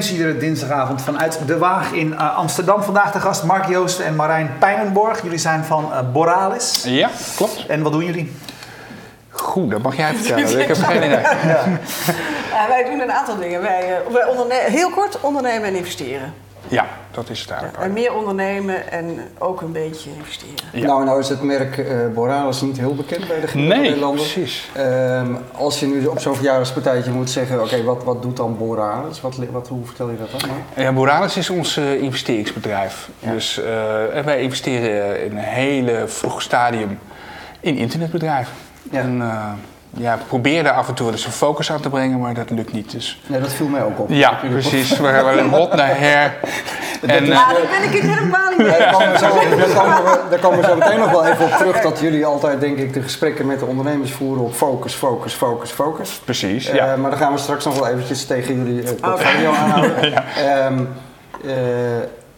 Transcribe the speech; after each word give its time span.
Topnames, 0.00 0.12
iedere 0.12 0.38
dinsdagavond 0.38 1.02
vanuit 1.02 1.38
De 1.46 1.58
Waag 1.58 1.92
in 1.92 2.12
uh, 2.12 2.36
Amsterdam. 2.36 2.82
Vandaag 2.82 3.12
de 3.12 3.20
gast 3.20 3.44
Mark 3.44 3.68
Joosten 3.68 4.04
en 4.04 4.16
Marijn 4.16 4.50
Pijnenborg. 4.58 5.22
Jullie 5.22 5.38
zijn 5.38 5.64
van 5.64 5.88
uh, 5.92 6.12
Boralis. 6.12 6.82
Ja, 6.86 7.10
klopt. 7.36 7.66
En 7.66 7.82
wat 7.82 7.92
doen 7.92 8.04
jullie? 8.04 8.32
Goed, 9.30 9.70
dat 9.70 9.82
mag 9.82 9.96
jij 9.96 10.14
vertellen. 10.14 10.60
Ik 10.60 10.66
heb 10.66 10.76
geen 10.76 10.96
idee. 10.96 11.20
Ja. 11.20 11.64
Uh, 11.66 12.68
wij 12.68 12.84
doen 12.84 13.00
een 13.00 13.12
aantal 13.12 13.36
dingen. 13.36 13.62
Wij, 13.62 14.02
wij 14.12 14.24
ondernemen, 14.24 14.70
heel 14.70 14.90
kort 14.90 15.20
ondernemen 15.20 15.68
en 15.68 15.74
investeren. 15.74 16.34
Ja, 16.70 16.86
dat 17.10 17.30
is 17.30 17.40
het 17.40 17.50
eigenlijk. 17.50 17.78
Ja, 17.78 17.84
en 17.84 17.92
meer 17.92 18.14
ondernemen 18.14 18.90
en 18.90 19.20
ook 19.38 19.60
een 19.60 19.72
beetje 19.72 20.10
investeren. 20.16 20.54
Ja. 20.72 20.86
Nou, 20.86 21.04
nou 21.04 21.20
is 21.20 21.28
het 21.28 21.42
merk 21.42 21.76
uh, 21.76 21.86
Boralis 22.14 22.60
niet 22.60 22.78
heel 22.78 22.94
bekend 22.94 23.28
bij 23.28 23.40
de 23.40 23.46
gemiddelde 23.46 23.80
nee, 23.80 23.90
Nederlander. 23.90 24.24
precies. 24.24 24.70
Um, 24.76 25.38
als 25.56 25.80
je 25.80 25.86
nu 25.86 26.06
op 26.06 26.20
zo'n 26.20 26.34
verjaardagspartijtje 26.34 27.10
moet 27.10 27.30
zeggen, 27.30 27.56
oké, 27.56 27.64
okay, 27.64 27.84
wat, 27.84 28.04
wat 28.04 28.22
doet 28.22 28.36
dan 28.36 28.56
Boralis? 28.58 29.20
Wat, 29.20 29.36
wat, 29.50 29.68
hoe 29.68 29.86
vertel 29.86 30.10
je 30.10 30.16
dat 30.16 30.40
dan? 30.40 30.48
Maar? 30.48 30.84
Ja, 30.84 30.92
Boralis 30.92 31.36
is 31.36 31.50
ons 31.50 31.76
uh, 31.76 32.02
investeringsbedrijf. 32.02 33.08
Ja. 33.18 33.32
Dus 33.32 33.58
uh, 33.58 33.64
wij 34.24 34.40
investeren 34.40 35.24
in 35.24 35.30
een 35.30 35.44
hele 35.44 36.04
vroeg 36.06 36.42
stadium 36.42 36.98
in 37.60 37.76
internetbedrijven. 37.76 38.52
Ja. 38.90 39.00
En, 39.00 39.22
ja, 39.90 40.16
we 40.16 40.24
proberen 40.24 40.74
af 40.74 40.88
en 40.88 40.94
toe 40.94 41.10
eens 41.10 41.26
een 41.26 41.32
focus 41.32 41.72
aan 41.72 41.80
te 41.80 41.88
brengen, 41.88 42.20
maar 42.20 42.34
dat 42.34 42.50
lukt 42.50 42.72
niet. 42.72 42.90
Dus. 42.90 43.20
Nee, 43.26 43.40
dat 43.40 43.52
viel 43.52 43.66
mij 43.66 43.82
ook 43.82 43.98
op. 43.98 44.10
Ja, 44.10 44.40
precies. 44.50 44.98
We 44.98 45.06
hebben 45.06 45.38
een 45.38 45.50
hot 45.50 45.74
naar 45.74 45.98
her. 45.98 46.34
En, 47.06 47.26
ja, 47.26 47.52
daar 47.52 47.66
ben 47.70 47.88
ik 47.88 48.02
het 48.02 48.10
helemaal 48.10 48.48
niet 48.48 48.58
mee. 48.58 48.78
Daar 48.78 48.92
komen, 48.92 49.12
we, 49.12 50.20
daar 50.30 50.38
komen 50.38 50.60
we 50.60 50.64
zo 50.66 50.76
meteen 50.76 50.98
nog 50.98 51.10
wel 51.10 51.26
even 51.26 51.44
op 51.44 51.50
terug. 51.50 51.80
Dat 51.80 52.00
jullie 52.00 52.26
altijd, 52.26 52.60
denk 52.60 52.78
ik, 52.78 52.92
de 52.92 53.02
gesprekken 53.02 53.46
met 53.46 53.58
de 53.58 53.64
ondernemers 53.64 54.12
voeren 54.12 54.44
op 54.44 54.54
focus, 54.54 54.94
focus, 54.94 55.32
focus, 55.32 55.70
focus. 55.70 56.20
Precies, 56.24 56.68
uh, 56.68 56.74
ja. 56.74 56.96
Maar 56.96 57.10
dan 57.10 57.18
gaan 57.18 57.32
we 57.32 57.38
straks 57.38 57.64
nog 57.64 57.78
wel 57.78 57.88
eventjes 57.88 58.26
tegen 58.26 58.56
jullie 58.56 58.82
uh, 58.82 58.88
portfolio 59.00 59.50
okay. 59.50 59.62
aanhouden. 59.62 60.10
ja. 60.36 60.66
um, 60.66 60.88
uh, 61.44 61.52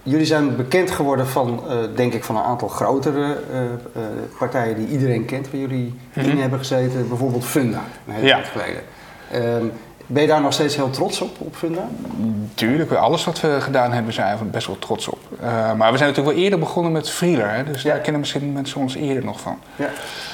Jullie 0.03 0.27
zijn 0.27 0.57
bekend 0.57 0.91
geworden 0.91 1.27
van, 1.27 1.63
uh, 1.69 1.77
denk 1.95 2.13
ik, 2.13 2.25
van 2.25 2.37
een 2.37 2.43
aantal 2.43 2.69
grotere 2.69 3.21
uh, 3.21 3.61
uh, 3.61 4.03
partijen 4.39 4.77
die 4.77 4.89
iedereen 4.89 5.25
kent, 5.25 5.51
waar 5.51 5.61
jullie 5.61 5.95
in 6.15 6.39
hebben 6.39 6.59
gezeten. 6.59 7.09
Bijvoorbeeld 7.09 7.45
Funda, 7.45 7.81
een 8.07 8.15
hele 8.15 8.27
ja. 8.27 8.35
tijd 8.35 8.47
geleden. 8.47 8.83
Um, 9.35 9.73
ben 10.07 10.23
je 10.23 10.29
daar 10.29 10.41
nog 10.41 10.53
steeds 10.53 10.77
heel 10.77 10.91
trots 10.91 11.21
op, 11.21 11.31
op 11.39 11.57
Funda? 11.57 11.89
Tuurlijk, 12.55 12.93
alles 12.93 13.25
wat 13.25 13.41
we 13.41 13.61
gedaan 13.61 13.93
hebben 13.93 14.13
zijn 14.13 14.39
we 14.39 14.45
best 14.45 14.67
wel 14.67 14.79
trots 14.79 15.09
op. 15.09 15.19
Uh, 15.43 15.73
maar 15.73 15.93
we 15.93 15.99
zijn 15.99 16.09
natuurlijk 16.09 16.37
wel 16.37 16.45
eerder 16.45 16.59
begonnen 16.59 16.93
met 16.93 17.11
Freeler, 17.11 17.51
hè? 17.51 17.65
dus 17.65 17.83
ja. 17.83 17.91
daar 17.91 18.01
kennen 18.01 18.21
misschien 18.21 18.53
mensen 18.53 18.81
ons 18.81 18.95
eerder 18.95 19.25
nog 19.25 19.41
van. 19.41 19.59
Ja. 19.77 19.89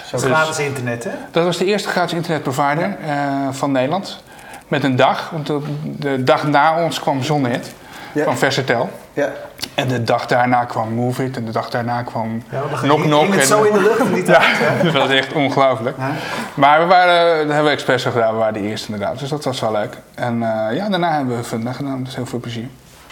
Zo 0.06 0.16
dus, 0.16 0.24
gratis 0.24 0.58
internet, 0.58 1.04
hè? 1.04 1.10
Dat 1.30 1.44
was 1.44 1.56
de 1.56 1.64
eerste 1.64 1.88
gratis 1.88 2.12
internetprovider 2.12 2.96
ja. 3.06 3.52
van 3.52 3.72
Nederland. 3.72 4.22
Met 4.68 4.84
een 4.84 4.96
dag, 4.96 5.30
want 5.30 5.46
de, 5.46 5.60
de 5.98 6.24
dag 6.24 6.46
na 6.46 6.84
ons 6.84 7.00
kwam 7.00 7.22
Zonnet 7.22 7.72
ja. 8.14 8.24
van 8.24 8.38
Versatel. 8.38 8.90
Ja. 9.18 9.32
En 9.74 9.88
de 9.88 10.02
dag 10.02 10.26
daarna 10.26 10.64
kwam 10.64 10.94
Move 10.94 11.24
It 11.24 11.36
en 11.36 11.44
de 11.44 11.50
dag 11.50 11.70
daarna 11.70 12.02
kwam 12.02 12.42
ja, 12.50 12.62
Knock 12.82 13.02
Knock. 13.02 13.34
het 13.34 13.46
zo 13.46 13.62
in 13.62 13.72
de 13.72 13.80
lucht 13.80 14.10
niet 14.14 14.26
ja, 14.36 14.40
dat 14.82 14.92
was 14.92 15.10
echt 15.10 15.32
ongelooflijk. 15.32 15.96
Ja. 15.98 16.10
Maar 16.54 16.80
we 16.80 16.86
waren, 16.86 17.36
dat 17.36 17.46
hebben 17.46 17.64
we 17.64 17.70
expres 17.70 18.02
gedaan, 18.02 18.32
we 18.32 18.38
waren 18.38 18.52
de 18.52 18.68
eerste 18.68 18.92
inderdaad. 18.92 19.18
Dus 19.18 19.28
dat 19.28 19.44
was 19.44 19.60
wel 19.60 19.72
leuk. 19.72 19.96
En 20.14 20.34
uh, 20.34 20.76
ja, 20.76 20.88
daarna 20.88 21.12
hebben 21.12 21.36
we 21.36 21.44
Funda 21.44 21.72
gedaan, 21.72 22.02
dus 22.02 22.16
heel 22.16 22.26
veel 22.26 22.40
plezier. 22.40 22.68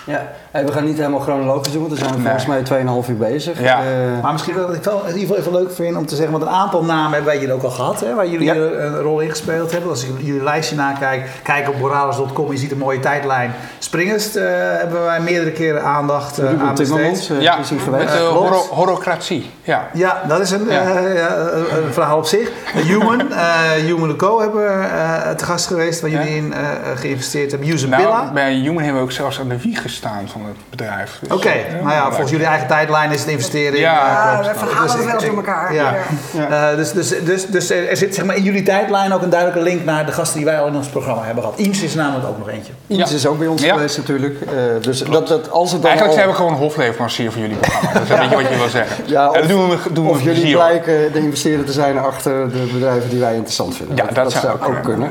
Ja, 0.07 0.33
hey, 0.51 0.67
we 0.67 0.73
gaan 0.73 0.85
niet 0.85 0.97
helemaal 0.97 1.21
chronologisch 1.21 1.73
doen, 1.73 1.81
want 1.81 1.93
we 1.93 1.99
zijn 1.99 2.15
nee. 2.15 2.23
volgens 2.23 2.69
mij 2.69 2.85
2,5 3.05 3.11
uur 3.11 3.17
bezig. 3.17 3.61
Ja. 3.61 3.79
Uh, 3.79 4.23
maar 4.23 4.33
misschien 4.33 4.55
wat 4.55 4.75
ik 4.75 4.83
wel 4.83 5.01
in 5.07 5.19
ieder 5.19 5.21
geval 5.21 5.37
even 5.37 5.53
leuk 5.53 5.73
vind 5.73 5.97
om 5.97 6.07
te 6.07 6.15
zeggen, 6.15 6.33
want 6.33 6.45
een 6.45 6.57
aantal 6.57 6.85
namen 6.85 7.13
hebben 7.13 7.25
wij 7.25 7.39
jullie 7.39 7.55
ook 7.55 7.63
al 7.63 7.71
gehad, 7.71 8.01
hè, 8.01 8.15
waar 8.15 8.29
jullie 8.29 8.47
ja. 8.47 8.55
een 8.55 9.01
rol 9.01 9.21
in 9.21 9.31
gespeeld 9.31 9.73
hebben. 9.73 9.91
Als 9.91 10.05
ik 10.05 10.11
jullie 10.19 10.43
lijstje 10.43 10.77
nakijk, 10.77 11.31
kijk 11.43 11.69
op 11.69 11.79
boralis.com, 11.79 12.53
je 12.53 12.59
ziet 12.59 12.71
een 12.71 12.79
mooie 12.79 13.01
tijdlijn. 13.01 13.55
Springers 13.79 14.37
uh, 14.37 14.43
hebben 14.53 15.05
wij 15.05 15.21
meerdere 15.21 15.51
keren 15.53 15.83
aandacht 15.83 16.41
uh, 16.41 16.63
aan 16.63 16.75
besteed. 16.75 17.29
Uh, 17.33 17.41
ja, 17.41 17.59
geweest. 17.63 18.13
met 18.31 18.67
horocratie. 18.71 19.51
Ja. 19.63 19.89
ja, 19.93 20.23
dat 20.29 20.41
is 20.41 20.51
een, 20.51 20.67
ja. 20.69 20.97
een 20.97 21.93
verhaal 21.93 22.19
op 22.19 22.27
zich. 22.27 22.51
Human, 22.75 23.23
Human 23.87 24.17
Co 24.17 24.41
hebben 24.41 24.61
we 24.61 25.35
te 25.37 25.45
gast 25.45 25.67
geweest, 25.67 26.01
waar 26.01 26.11
jullie 26.11 26.37
in 26.37 26.55
geïnvesteerd 26.95 27.51
hebben. 27.51 27.69
Usabilla. 27.69 28.23
Nou, 28.23 28.33
bij 28.33 28.55
Human 28.55 28.83
hebben 28.83 28.95
we 28.95 29.09
ook 29.09 29.13
zelfs 29.13 29.41
aan 29.41 29.49
de 29.49 29.61
wieg 29.61 29.85
staan 29.97 30.29
van 30.29 30.45
het 30.47 30.57
bedrijf. 30.71 31.19
Dus 31.21 31.33
Oké, 31.33 31.47
okay. 31.47 31.67
uh, 31.67 31.73
nou 31.73 31.91
ja, 31.91 32.07
volgens 32.07 32.31
jullie 32.31 32.47
eigen 32.47 32.67
tijdlijn 32.67 33.11
is 33.11 33.21
het 33.21 33.29
investeren 33.29 33.79
ja, 33.79 34.33
in... 34.33 34.41
Uh, 34.41 34.53
we 34.53 34.59
verhalen 34.59 34.97
dus, 34.97 35.05
wel 35.05 35.15
eens 35.15 35.25
door 35.25 35.37
elkaar. 35.37 35.75
Ja. 35.75 35.95
ja. 36.33 36.71
Uh, 36.71 36.77
dus, 36.77 36.93
dus, 36.93 37.09
dus, 37.25 37.47
dus 37.47 37.71
er 37.71 37.97
zit 37.97 38.15
zeg 38.15 38.25
maar, 38.25 38.37
in 38.37 38.43
jullie 38.43 38.63
tijdlijn 38.63 39.13
ook 39.13 39.23
een 39.23 39.31
duidelijke 39.31 39.63
link 39.63 39.85
naar 39.85 40.07
de 40.07 40.13
gasten 40.13 40.37
die 40.37 40.47
wij 40.47 40.61
al 40.61 40.67
in 40.67 40.77
ons 40.77 40.89
programma 40.89 41.23
hebben 41.25 41.43
gehad. 41.43 41.59
Ines 41.59 41.83
is 41.83 41.95
namelijk 41.95 42.29
ook 42.29 42.39
nog 42.39 42.49
eentje. 42.49 42.73
Ines 42.87 43.13
is 43.13 43.27
ook 43.27 43.39
bij 43.39 43.47
ons 43.47 43.65
geweest 43.65 43.97
natuurlijk. 43.97 44.39
dus 44.81 44.99
dat, 44.99 45.29
dat, 45.29 45.51
als 45.51 45.73
het 45.73 45.83
dan 45.83 45.91
Eigenlijk 45.91 46.19
al... 46.19 46.25
zijn 46.25 46.29
we 46.29 46.35
gewoon 46.35 46.53
een 46.53 46.59
hofleverancier 46.59 47.33
voor 47.33 47.41
jullie 47.41 47.57
programma. 47.57 47.93
Dat 47.93 48.03
is 48.03 48.09
een 48.09 48.19
beetje 48.19 48.37
wat 48.37 48.49
je 48.49 48.57
wil 48.59 48.69
zeggen. 48.69 49.05
Ja, 49.17 49.31
of, 49.31 49.37
en 49.37 49.49
doen 49.49 49.69
we, 49.69 49.79
doen 49.93 50.05
we 50.05 50.11
of 50.11 50.23
jullie 50.23 50.53
blijken 50.53 51.13
de 51.13 51.19
investeerder 51.19 51.67
te 51.67 51.73
zijn 51.73 51.99
achter 51.99 52.53
de 52.53 52.71
bedrijven 52.73 53.11
die 53.11 53.21
wij 53.21 53.35
interessant 53.35 53.77
vinden. 53.77 53.97
Ja, 53.97 54.05
dat, 54.05 54.15
dat, 54.15 54.33
dat 54.33 54.43
zou 54.43 54.61
ook 54.63 54.83
kunnen. 54.83 55.11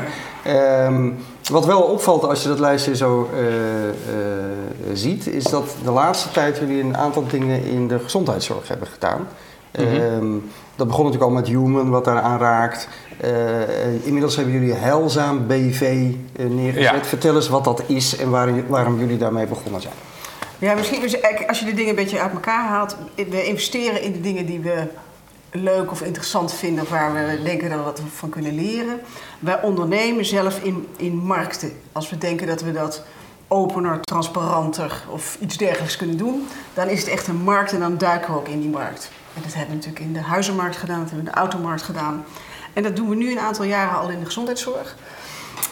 Um, 0.87 1.17
wat 1.49 1.65
wel 1.65 1.81
opvalt 1.81 2.23
als 2.23 2.41
je 2.41 2.47
dat 2.47 2.59
lijstje 2.59 2.95
zo 2.95 3.29
uh, 3.33 3.39
uh, 3.85 3.93
ziet, 4.93 5.27
is 5.27 5.43
dat 5.43 5.75
de 5.83 5.91
laatste 5.91 6.31
tijd 6.31 6.57
jullie 6.57 6.83
een 6.83 6.97
aantal 6.97 7.27
dingen 7.27 7.63
in 7.63 7.87
de 7.87 7.99
gezondheidszorg 7.99 8.67
hebben 8.67 8.87
gedaan. 8.87 9.27
Mm-hmm. 9.79 9.99
Um, 9.99 10.51
dat 10.75 10.87
begon 10.87 11.05
natuurlijk 11.05 11.31
al 11.31 11.37
met 11.37 11.47
Human, 11.47 11.89
wat 11.89 12.05
daar 12.05 12.21
aan 12.21 12.39
raakt. 12.39 12.87
Uh, 13.23 14.05
inmiddels 14.05 14.35
hebben 14.35 14.53
jullie 14.53 14.73
Heilzaam 14.73 15.47
BV 15.47 16.11
neergezet. 16.37 16.93
Ja. 16.93 17.03
Vertel 17.03 17.35
eens 17.35 17.49
wat 17.49 17.63
dat 17.63 17.83
is 17.87 18.17
en 18.17 18.29
waar, 18.29 18.67
waarom 18.67 18.99
jullie 18.99 19.17
daarmee 19.17 19.45
begonnen 19.45 19.81
zijn. 19.81 19.93
Ja, 20.59 20.73
misschien 20.73 21.01
als 21.47 21.59
je 21.59 21.65
de 21.65 21.73
dingen 21.73 21.89
een 21.89 21.95
beetje 21.95 22.21
uit 22.21 22.31
elkaar 22.31 22.67
haalt. 22.67 22.95
We 23.15 23.45
investeren 23.45 24.01
in 24.01 24.11
de 24.11 24.21
dingen 24.21 24.45
die 24.45 24.59
we 24.59 24.83
leuk 25.51 25.91
of 25.91 26.01
interessant 26.01 26.53
vinden 26.53 26.83
of 26.83 26.89
waar 26.89 27.13
we 27.13 27.43
denken 27.43 27.69
dat 27.69 27.77
we 27.77 27.83
wat 27.83 28.01
van 28.15 28.29
kunnen 28.29 28.55
leren. 28.55 28.99
Wij 29.39 29.61
ondernemen 29.61 30.25
zelf 30.25 30.63
in, 30.63 30.87
in 30.95 31.15
markten. 31.15 31.71
Als 31.91 32.09
we 32.09 32.17
denken 32.17 32.47
dat 32.47 32.61
we 32.61 32.71
dat 32.71 33.03
opener, 33.47 34.01
transparanter 34.01 35.03
of 35.09 35.37
iets 35.39 35.57
dergelijks 35.57 35.97
kunnen 35.97 36.17
doen, 36.17 36.47
dan 36.73 36.87
is 36.87 36.99
het 36.99 37.09
echt 37.09 37.27
een 37.27 37.43
markt 37.43 37.73
en 37.73 37.79
dan 37.79 37.97
duiken 37.97 38.33
we 38.33 38.39
ook 38.39 38.47
in 38.47 38.61
die 38.61 38.69
markt. 38.69 39.09
En 39.33 39.41
dat 39.41 39.53
hebben 39.53 39.69
we 39.69 39.75
natuurlijk 39.75 40.05
in 40.05 40.13
de 40.13 40.21
huizenmarkt 40.21 40.77
gedaan, 40.77 40.99
dat 40.99 41.09
hebben 41.09 41.25
we 41.25 41.31
in 41.31 41.35
de 41.35 41.41
automarkt 41.41 41.81
gedaan. 41.81 42.25
En 42.73 42.83
dat 42.83 42.95
doen 42.95 43.09
we 43.09 43.15
nu 43.15 43.31
een 43.31 43.39
aantal 43.39 43.65
jaren 43.65 43.97
al 43.97 44.09
in 44.09 44.19
de 44.19 44.25
gezondheidszorg. 44.25 44.95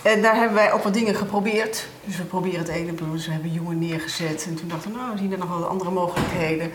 En 0.01 0.21
daar 0.21 0.35
hebben 0.35 0.55
wij 0.55 0.71
ook 0.71 0.83
wat 0.83 0.94
dingen 0.94 1.16
geprobeerd. 1.16 1.88
Dus 2.03 2.17
we 2.17 2.23
proberen 2.23 2.59
het 2.59 2.67
ene, 2.67 2.94
dus 3.11 3.25
we 3.25 3.31
hebben 3.31 3.51
jongen 3.51 3.79
neergezet. 3.79 4.45
En 4.49 4.55
toen 4.55 4.67
dachten 4.67 4.91
we, 4.91 4.97
nou, 4.97 5.11
we 5.11 5.17
zien 5.17 5.31
er 5.31 5.38
nog 5.38 5.49
wel 5.49 5.67
andere 5.67 5.91
mogelijkheden. 5.91 6.71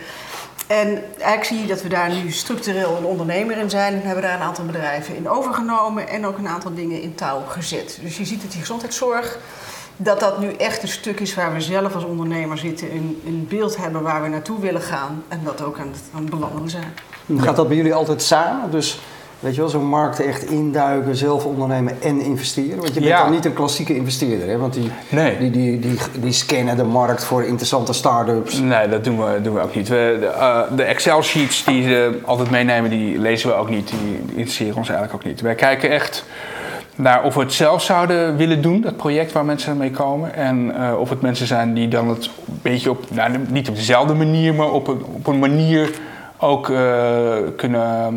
En 0.67 1.03
eigenlijk 1.17 1.43
zie 1.43 1.61
je 1.61 1.67
dat 1.67 1.81
we 1.81 1.89
daar 1.89 2.13
nu 2.13 2.31
structureel 2.31 2.97
een 2.97 3.03
ondernemer 3.03 3.57
in 3.57 3.69
zijn. 3.69 3.93
En 3.93 4.01
hebben 4.01 4.23
daar 4.23 4.35
een 4.35 4.45
aantal 4.45 4.65
bedrijven 4.65 5.15
in 5.15 5.29
overgenomen 5.29 6.07
en 6.07 6.25
ook 6.25 6.37
een 6.37 6.47
aantal 6.47 6.73
dingen 6.73 7.01
in 7.01 7.15
touw 7.15 7.41
gezet. 7.47 7.99
Dus 8.01 8.17
je 8.17 8.25
ziet 8.25 8.41
dat 8.41 8.51
die 8.51 8.59
gezondheidszorg, 8.59 9.39
dat 9.97 10.19
dat 10.19 10.39
nu 10.39 10.53
echt 10.53 10.81
een 10.81 10.87
stuk 10.87 11.19
is 11.19 11.35
waar 11.35 11.53
we 11.53 11.61
zelf 11.61 11.95
als 11.95 12.03
ondernemer 12.03 12.57
zitten. 12.57 12.91
Een, 12.91 13.21
een 13.25 13.45
beeld 13.49 13.77
hebben 13.77 14.01
waar 14.01 14.21
we 14.21 14.27
naartoe 14.27 14.59
willen 14.59 14.81
gaan 14.81 15.23
en 15.27 15.41
dat 15.43 15.61
ook 15.61 15.79
aan 15.79 15.91
het, 15.91 16.01
aan 16.13 16.61
het 16.61 16.71
zijn. 16.71 16.93
Gaat 17.37 17.55
dat 17.55 17.67
bij 17.67 17.77
jullie 17.77 17.93
altijd 17.93 18.21
samen? 18.21 18.71
Dus 18.71 18.99
weet 19.39 19.55
je 19.55 19.61
wel, 19.61 19.69
zo'n 19.69 19.85
markt 19.87 20.19
echt 20.19 20.43
induiken, 20.49 21.15
zelf 21.15 21.45
ondernemen 21.45 22.01
en 22.01 22.21
investeren? 22.21 22.75
Want 22.77 22.87
je 22.87 22.93
bent 22.93 23.05
Ja. 23.05 23.23
dan 23.23 23.31
niet 23.31 23.45
een 23.45 23.53
klassieke 23.53 23.95
investeerder, 23.95 24.47
hè? 24.49 24.57
Want 24.57 24.73
die, 24.73 24.91
Nee. 25.09 25.37
die, 25.37 25.51
die, 25.51 25.79
die, 25.79 25.97
die 26.19 26.31
scannen 26.31 26.77
de 26.77 26.83
markt 26.83 27.23
voor 27.23 27.43
interessante 27.43 27.93
start-ups. 27.93 28.59
Nee, 28.59 28.89
dat 28.89 29.03
doen 29.03 29.17
we, 29.17 29.41
doen 29.41 29.53
we 29.53 29.61
ook 29.61 29.75
niet. 29.75 29.87
We, 29.87 30.17
de 30.19 30.31
uh, 30.37 30.61
de 30.75 30.83
Excel-sheets 30.83 31.63
die 31.63 31.83
ze 31.83 32.19
altijd 32.25 32.49
meenemen, 32.49 32.89
die 32.89 33.19
lezen 33.19 33.49
we 33.49 33.55
ook 33.55 33.69
niet. 33.69 33.89
Die, 33.89 33.99
die 34.25 34.35
interesseren 34.35 34.75
ons 34.77 34.89
eigenlijk 34.89 35.19
ook 35.21 35.29
niet. 35.31 35.41
Wij 35.41 35.55
kijken 35.55 35.89
echt 35.89 36.25
naar 36.95 37.23
of 37.23 37.33
we 37.33 37.39
het 37.39 37.53
zelf 37.53 37.81
zouden 37.83 38.37
willen 38.37 38.61
doen, 38.61 38.81
dat 38.81 38.97
project 38.97 39.31
waar 39.31 39.45
mensen 39.45 39.77
mee 39.77 39.91
komen. 39.91 40.35
En 40.35 40.73
uh, 40.79 40.99
of 40.99 41.09
het 41.09 41.21
mensen 41.21 41.47
zijn 41.47 41.73
die 41.73 41.87
dan 41.87 42.09
het 42.09 42.25
een 42.25 42.59
beetje 42.61 42.89
op, 42.89 43.03
nou, 43.11 43.31
niet 43.49 43.69
op 43.69 43.75
dezelfde 43.75 44.13
manier, 44.13 44.53
maar 44.53 44.71
op 44.71 44.87
een, 44.87 45.03
op 45.13 45.27
een 45.27 45.39
manier 45.39 45.89
ook 46.39 46.69
uh, 46.69 47.33
kunnen 47.55 48.13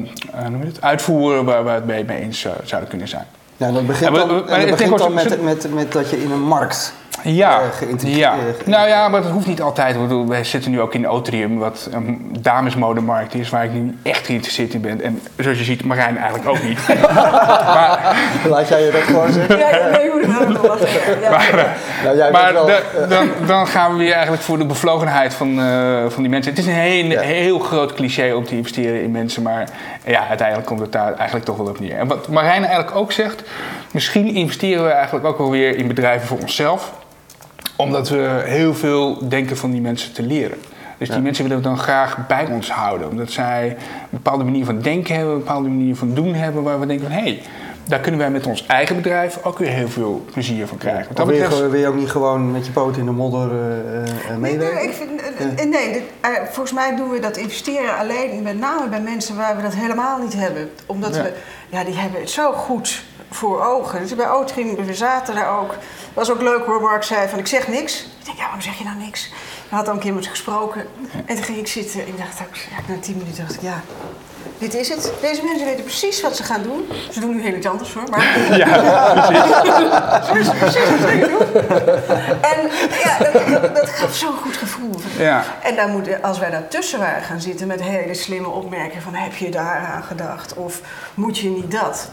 noem 0.51 0.61
je 0.61 0.67
het, 0.67 0.83
uitvoeren 0.83 1.45
waar 1.45 1.65
we 1.65 1.71
het 1.71 1.87
mee, 1.87 2.07
eens 2.09 2.47
zouden 2.65 2.89
kunnen 2.89 3.09
zijn. 3.09 3.27
Nou, 3.57 3.73
dat 3.73 3.87
begint 3.87 4.15
dan, 4.15 4.49
en 4.49 4.67
dat 4.67 4.77
begint 4.77 5.15
met, 5.15 5.43
met, 5.43 5.75
met 5.75 5.93
dat 5.93 6.11
je 6.11 6.23
in 6.23 6.31
een 6.31 6.43
markt 6.43 6.93
Ja, 7.23 7.61
eh, 7.61 7.67
geïntegreerd- 7.77 8.19
ja. 8.19 8.33
eh, 8.33 8.67
nou 8.67 8.89
ja, 8.89 9.09
maar 9.09 9.23
dat 9.23 9.31
hoeft 9.31 9.47
niet 9.47 9.63
altijd. 9.63 9.95
Ik 9.95 10.01
bedoel, 10.01 10.27
wij 10.29 10.45
zitten 10.45 10.71
nu 10.71 10.81
ook 10.81 10.95
in 10.95 11.09
Otrium, 11.09 11.59
wat 11.59 11.89
een 11.93 12.37
damesmodemarkt 12.41 13.35
is, 13.35 13.51
waar 13.51 13.65
ik 13.65 13.73
nu 13.73 13.97
echt 14.03 14.27
geïnteresseerd 14.27 14.75
in 14.75 14.81
ben. 14.81 15.03
En 15.03 15.21
zoals 15.39 15.59
je 15.59 15.65
ziet, 15.65 15.85
Marijn 15.85 16.17
eigenlijk 16.17 16.49
ook 16.49 16.63
niet. 16.63 16.79
maar 17.75 18.17
Laat 18.49 18.69
jij 18.69 18.83
je 18.85 18.91
dat 18.91 19.01
gewoon 19.03 19.33
zeggen? 19.33 19.59
Ja, 19.59 19.71
nee, 19.93 20.11
wel 20.11 20.63
lachen. 20.69 21.21
Ja. 21.21 21.31
Nou, 22.05 22.17
jij 22.17 22.31
maar 22.31 22.43
bent 22.43 22.55
wel, 22.55 22.67
de- 22.67 22.83
eh, 23.03 23.09
dan, 23.09 23.29
dan 23.47 23.67
gaan 23.67 23.93
we 23.93 23.99
weer 23.99 24.13
eigenlijk 24.13 24.43
voor 24.43 24.59
de 24.59 24.65
bevlogenheid 24.67 25.35
van, 25.35 25.61
eh, 25.61 26.05
van 26.09 26.23
die 26.23 26.31
mensen. 26.31 26.51
Het 26.53 26.61
is 26.61 26.67
een 26.67 26.73
heel, 26.73 27.05
Ja. 27.05 27.21
heel 27.21 27.59
groot 27.59 27.93
cliché 27.95 28.33
om 28.33 28.45
te 28.45 28.57
investeren 28.57 29.03
in 29.03 29.11
mensen, 29.11 29.43
maar 29.43 29.69
ja, 30.05 30.29
uiteindelijk 30.29 30.67
komt 30.69 30.81
het 30.81 30.93
daar 30.93 31.15
eigenlijk 31.15 31.45
toch 31.45 31.57
wel 31.57 31.67
op 31.67 31.81
neer. 31.81 31.99
En 31.99 32.07
wat 32.09 32.29
Marijn 32.29 32.65
eigenlijk 32.65 32.97
ook 32.97 33.13
zegt, 33.13 33.43
misschien 33.91 34.35
investeren 34.35 34.85
we 34.85 34.91
eigenlijk 34.91 35.27
ook 35.27 35.39
wel 35.39 35.51
weer 35.51 35.77
in 35.77 35.87
bedrijven 35.89 36.27
voor 36.29 36.39
onszelf. 36.39 36.93
Omdat 37.77 38.09
we 38.09 38.43
heel 38.45 38.75
veel 38.75 39.29
denken 39.29 39.57
van 39.57 39.71
die 39.71 39.81
mensen 39.81 40.13
te 40.13 40.23
leren. 40.23 40.59
Dus 40.99 41.11
die 41.11 41.21
mensen 41.21 41.43
willen 41.45 41.59
we 41.59 41.69
dan 41.69 41.79
graag 41.79 42.27
bij 42.27 42.47
ons 42.47 42.71
houden. 42.71 43.09
Omdat 43.11 43.31
zij 43.31 43.69
een 43.69 43.77
bepaalde 44.11 44.45
manier 44.45 44.65
van 44.65 44.81
denken 44.81 45.15
hebben, 45.15 45.33
een 45.35 45.39
bepaalde 45.41 45.69
manier 45.69 45.97
van 45.97 46.15
doen 46.15 46.35
hebben, 46.35 46.63
waar 46.63 46.81
we 46.81 46.87
denken 46.87 47.07
van 47.07 47.17
hé, 47.17 47.23
hey, 47.23 47.43
daar 47.85 48.01
kunnen 48.01 48.21
wij 48.21 48.31
met 48.31 48.47
ons 48.47 48.67
eigen 48.67 48.97
bedrijf 48.97 49.39
ook 49.43 49.59
weer 49.59 49.69
heel 49.71 49.89
veel 49.89 50.25
plezier 50.33 50.67
van 50.67 50.79
krijgen. 50.79 51.07
Wat 51.09 51.17
dat 51.17 51.27
wil 51.27 51.35
je, 51.35 51.41
betreft- 51.41 51.57
gewoon- 51.61 51.73
wil 51.75 51.81
je 51.81 51.89
ook 51.89 52.01
niet 52.01 52.11
gewoon 52.11 52.51
met 52.53 52.67
je 52.67 52.73
poot 52.73 52.97
in 52.97 53.05
de 53.05 53.11
modder 53.11 53.51
eh, 53.51 54.03
eh, 54.31 54.37
meewerken? 54.39 54.75
Nee, 54.77 54.85
ik 54.89 54.93
vind, 54.93 55.71
nee 55.71 55.93
dit, 55.93 56.03
volgens 56.45 56.73
mij 56.73 56.97
doen 56.97 57.11
we 57.11 57.19
dat 57.19 57.37
investeren 57.37 57.97
alleen 57.99 58.43
met 58.43 58.59
name 58.59 58.89
bij 58.89 59.01
mensen 59.01 59.37
waar 59.37 59.57
we 59.57 59.63
dat 59.63 59.75
helemaal 59.75 60.19
niet 60.19 60.35
hebben. 60.35 60.71
Omdat 60.87 61.15
Ja. 61.15 61.23
we, 61.23 61.33
ja, 61.69 61.85
die 61.85 61.95
hebben 61.95 62.21
het 62.21 62.31
zo 62.31 62.53
goed 62.53 63.03
voor 63.35 63.65
ogen. 63.65 64.01
Dus 64.01 64.15
bij 64.15 64.31
Ootring, 64.31 64.85
we 64.87 64.95
zaten 64.95 65.35
daar 65.35 65.59
ook. 65.61 65.75
was 66.15 66.31
ook 66.31 66.41
leuk 66.41 66.65
hoor, 66.65 66.81
Mark 66.81 67.03
zei 67.03 67.29
van 67.29 67.39
ik 67.39 67.47
zeg 67.47 67.69
niks. 67.69 68.01
Ik 68.03 68.25
denk, 68.25 68.37
ja, 68.37 68.43
waarom 68.43 68.61
zeg 68.61 68.79
je 68.79 68.85
nou 68.85 68.97
niks? 68.97 69.31
Hij 69.69 69.79
had 69.79 69.89
al 69.89 69.95
een 69.95 70.01
keer 70.01 70.15
met 70.15 70.25
ze 70.25 70.31
gesproken. 70.31 70.87
En 71.27 71.35
toen 71.35 71.45
ging 71.45 71.59
ik 71.59 71.67
zitten. 71.67 72.09
Ik 72.09 72.19
dacht 72.19 72.39
ja, 72.39 72.45
na 72.95 73.01
tien 73.01 73.17
minuten 73.17 73.43
dacht 73.43 73.55
ik, 73.55 73.63
ja, 73.63 73.83
dit 74.59 74.75
is 74.75 74.89
het. 74.89 75.13
Deze 75.21 75.45
mensen 75.45 75.67
weten 75.67 75.85
precies 75.85 76.21
wat 76.21 76.37
ze 76.37 76.43
gaan 76.43 76.63
doen. 76.63 76.89
Ze 77.11 77.21
doen 77.21 77.37
nu 77.37 77.43
heel 77.43 77.55
iets 77.55 77.67
anders 77.67 77.95
hoor. 77.95 78.09
Maar 78.11 78.21
Ze 80.27 80.33
weten 80.33 80.57
precies 80.59 80.91
wat 80.91 81.01
ze 81.01 81.19
doen. 81.19 81.63
En 82.41 82.71
ja, 83.05 83.19
dat, 83.19 83.75
dat, 83.75 83.89
gaf 83.89 84.15
zo'n 84.15 84.37
goed 84.37 84.57
gevoel. 84.57 84.95
Ja. 85.19 85.45
En 85.63 85.77
dan 85.77 85.91
moeten, 85.91 86.23
als 86.23 86.39
wij 86.39 86.51
daartussen 86.51 86.99
waren 86.99 87.23
gaan 87.23 87.41
zitten 87.41 87.67
met 87.67 87.83
hele 87.83 88.15
slimme 88.15 88.49
opmerkingen 88.49 89.03
van 89.03 89.15
heb 89.15 89.35
je 89.35 89.51
daar 89.51 89.91
aan 89.95 90.03
gedacht 90.03 90.55
of 90.55 90.81
moet 91.15 91.39
je 91.39 91.49
niet 91.49 91.71
dat? 91.71 92.11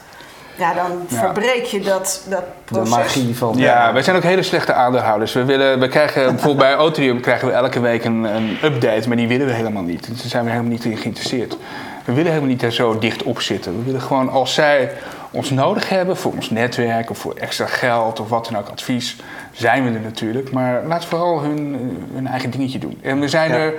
Ja, 0.59 0.73
dan 0.73 0.91
Ja. 1.07 1.17
verbreek 1.17 1.63
je 1.63 1.79
dat, 1.81 2.25
dat 2.29 2.39
De 2.39 2.45
proces. 2.65 2.89
magie 2.89 3.35
van... 3.37 3.53
Ja, 3.57 3.93
wij 3.93 4.01
zijn 4.01 4.15
ook 4.15 4.23
hele 4.23 4.43
slechte 4.43 4.73
aandeelhouders. 4.73 5.33
We, 5.33 5.45
willen, 5.45 5.79
we 5.79 5.87
krijgen, 5.87 6.23
bijvoorbeeld 6.23 6.57
bij 6.57 6.77
Otrium 6.77 7.19
krijgen 7.21 7.47
we 7.47 7.53
elke 7.53 7.79
week 7.79 8.03
een, 8.05 8.23
een 8.23 8.57
update, 8.63 9.07
maar 9.07 9.17
die 9.17 9.27
willen 9.27 9.45
we 9.47 9.53
helemaal 9.53 9.83
niet. 9.83 10.07
Daar 10.07 10.15
zijn 10.17 10.43
we 10.43 10.49
helemaal 10.49 10.71
niet 10.71 10.85
in 10.85 10.97
geïnteresseerd. 10.97 11.57
We 12.05 12.13
willen 12.13 12.31
helemaal 12.31 12.49
niet 12.51 12.63
er 12.63 12.71
zo 12.73 12.99
dicht 12.99 13.23
op 13.23 13.41
zitten. 13.41 13.77
We 13.77 13.83
willen 13.83 14.01
gewoon 14.01 14.29
als 14.29 14.53
zij 14.53 14.91
ons 15.31 15.49
nodig 15.49 15.89
hebben 15.89 16.17
voor 16.17 16.31
ons 16.35 16.49
netwerk 16.49 17.09
of 17.09 17.17
voor 17.17 17.33
extra 17.33 17.65
geld 17.65 18.19
of 18.19 18.29
wat 18.29 18.45
dan 18.51 18.57
ook, 18.57 18.69
advies, 18.69 19.15
zijn 19.51 19.83
we 19.83 19.89
er 19.93 20.01
natuurlijk. 20.03 20.51
Maar 20.51 20.81
laat 20.87 21.05
vooral 21.05 21.41
hun, 21.41 21.77
hun 22.13 22.27
eigen 22.27 22.49
dingetje 22.49 22.79
doen. 22.79 22.99
En 23.01 23.19
we 23.19 23.27
zijn 23.27 23.49
Ja. 23.51 23.57
er, 23.57 23.73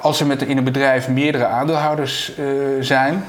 als 0.00 0.20
er 0.20 0.26
met, 0.26 0.42
in 0.42 0.56
een 0.58 0.64
bedrijf 0.64 1.08
meerdere 1.08 1.44
aandeelhouders 1.46 2.32
eh, 2.38 2.44
zijn, 2.80 3.24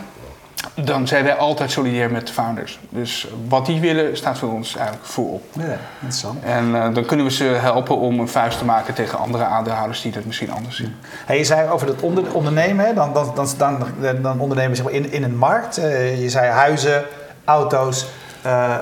dan 0.76 1.08
zijn 1.08 1.24
wij 1.24 1.36
altijd 1.36 1.72
solidair 1.72 2.12
met 2.12 2.28
de 2.28 2.34
founders. 2.34 2.80
Dus 2.90 3.28
wat 3.48 3.66
die 3.66 3.80
willen 3.80 4.18
staat 4.18 4.38
voor 4.38 4.52
ons 4.52 4.76
eigenlijk 4.76 5.06
voorop. 5.06 5.44
Ja, 5.52 5.78
interessant. 5.94 6.44
En 6.44 6.76
eh, 6.76 6.94
dan 6.94 7.06
kunnen 7.06 7.26
we 7.26 7.32
ze 7.32 7.44
helpen 7.44 7.98
om 7.98 8.20
een 8.20 8.28
vuist 8.28 8.58
te 8.58 8.66
maken 8.66 8.94
tegen 8.94 9.18
andere 9.18 9.44
aandeelhouders 9.44 10.02
die 10.02 10.12
dat 10.12 10.26
misschien 10.26 10.52
anders 10.52 10.76
zien. 10.76 10.96
Hey, 11.26 11.38
je 11.38 11.44
zei 11.44 11.70
over 11.70 11.88
dat 11.88 12.02
onder, 12.02 12.34
ondernemen, 12.34 12.86
hè, 12.86 12.94
dan, 12.94 13.14
dan, 13.14 13.48
dan, 14.22 14.40
ondernemen 14.40 14.76
zeg 14.76 14.86
maar 14.86 14.94
in, 14.94 15.12
in 15.12 15.24
een 15.24 15.38
markt. 15.38 15.78
Eh, 15.78 16.22
je 16.22 16.30
zei 16.30 16.50
huizen, 16.50 17.04
auto's, 17.46 18.06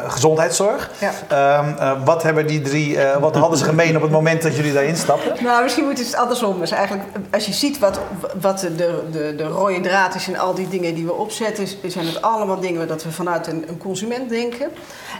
gezondheidszorg. 0.07 0.89
Ja. 1.00 1.11
Ehm, 1.27 1.77
eh, 1.77 2.06
wat 2.06 2.23
hebben 2.23 2.47
die 2.47 2.61
drie, 2.61 3.00
eh, 3.01 3.17
wat 3.17 3.35
hadden 3.35 3.57
ze 3.57 3.63
gemeen 3.63 3.95
op 3.95 4.01
het 4.01 4.11
moment 4.11 4.41
dat 4.41 4.56
jullie 4.56 4.73
daarin 4.73 4.95
stapten? 4.95 5.44
Nou, 5.44 5.63
misschien 5.63 5.85
moet 5.85 5.97
het 5.97 6.15
andersom. 6.15 6.59
Dus 6.59 6.71
eigenlijk, 6.71 7.07
als 7.31 7.45
je 7.45 7.53
ziet 7.53 7.79
wat, 7.79 8.00
wat 8.41 8.59
de, 8.59 8.75
de, 8.75 9.33
de 9.38 9.44
rode 9.44 9.79
draad 9.79 10.15
is 10.15 10.27
in 10.27 10.39
al 10.39 10.53
die 10.53 10.67
dingen 10.67 10.95
die 10.95 11.06
we 11.06 11.13
opzetten, 11.13 11.67
zijn 11.88 12.06
het 12.06 12.21
allemaal 12.21 12.59
dingen 12.59 12.88
dat 12.88 13.03
we 13.03 13.11
vanuit 13.11 13.47
een, 13.47 13.65
een 13.67 13.77
consument 13.77 14.29
denken. 14.29 14.71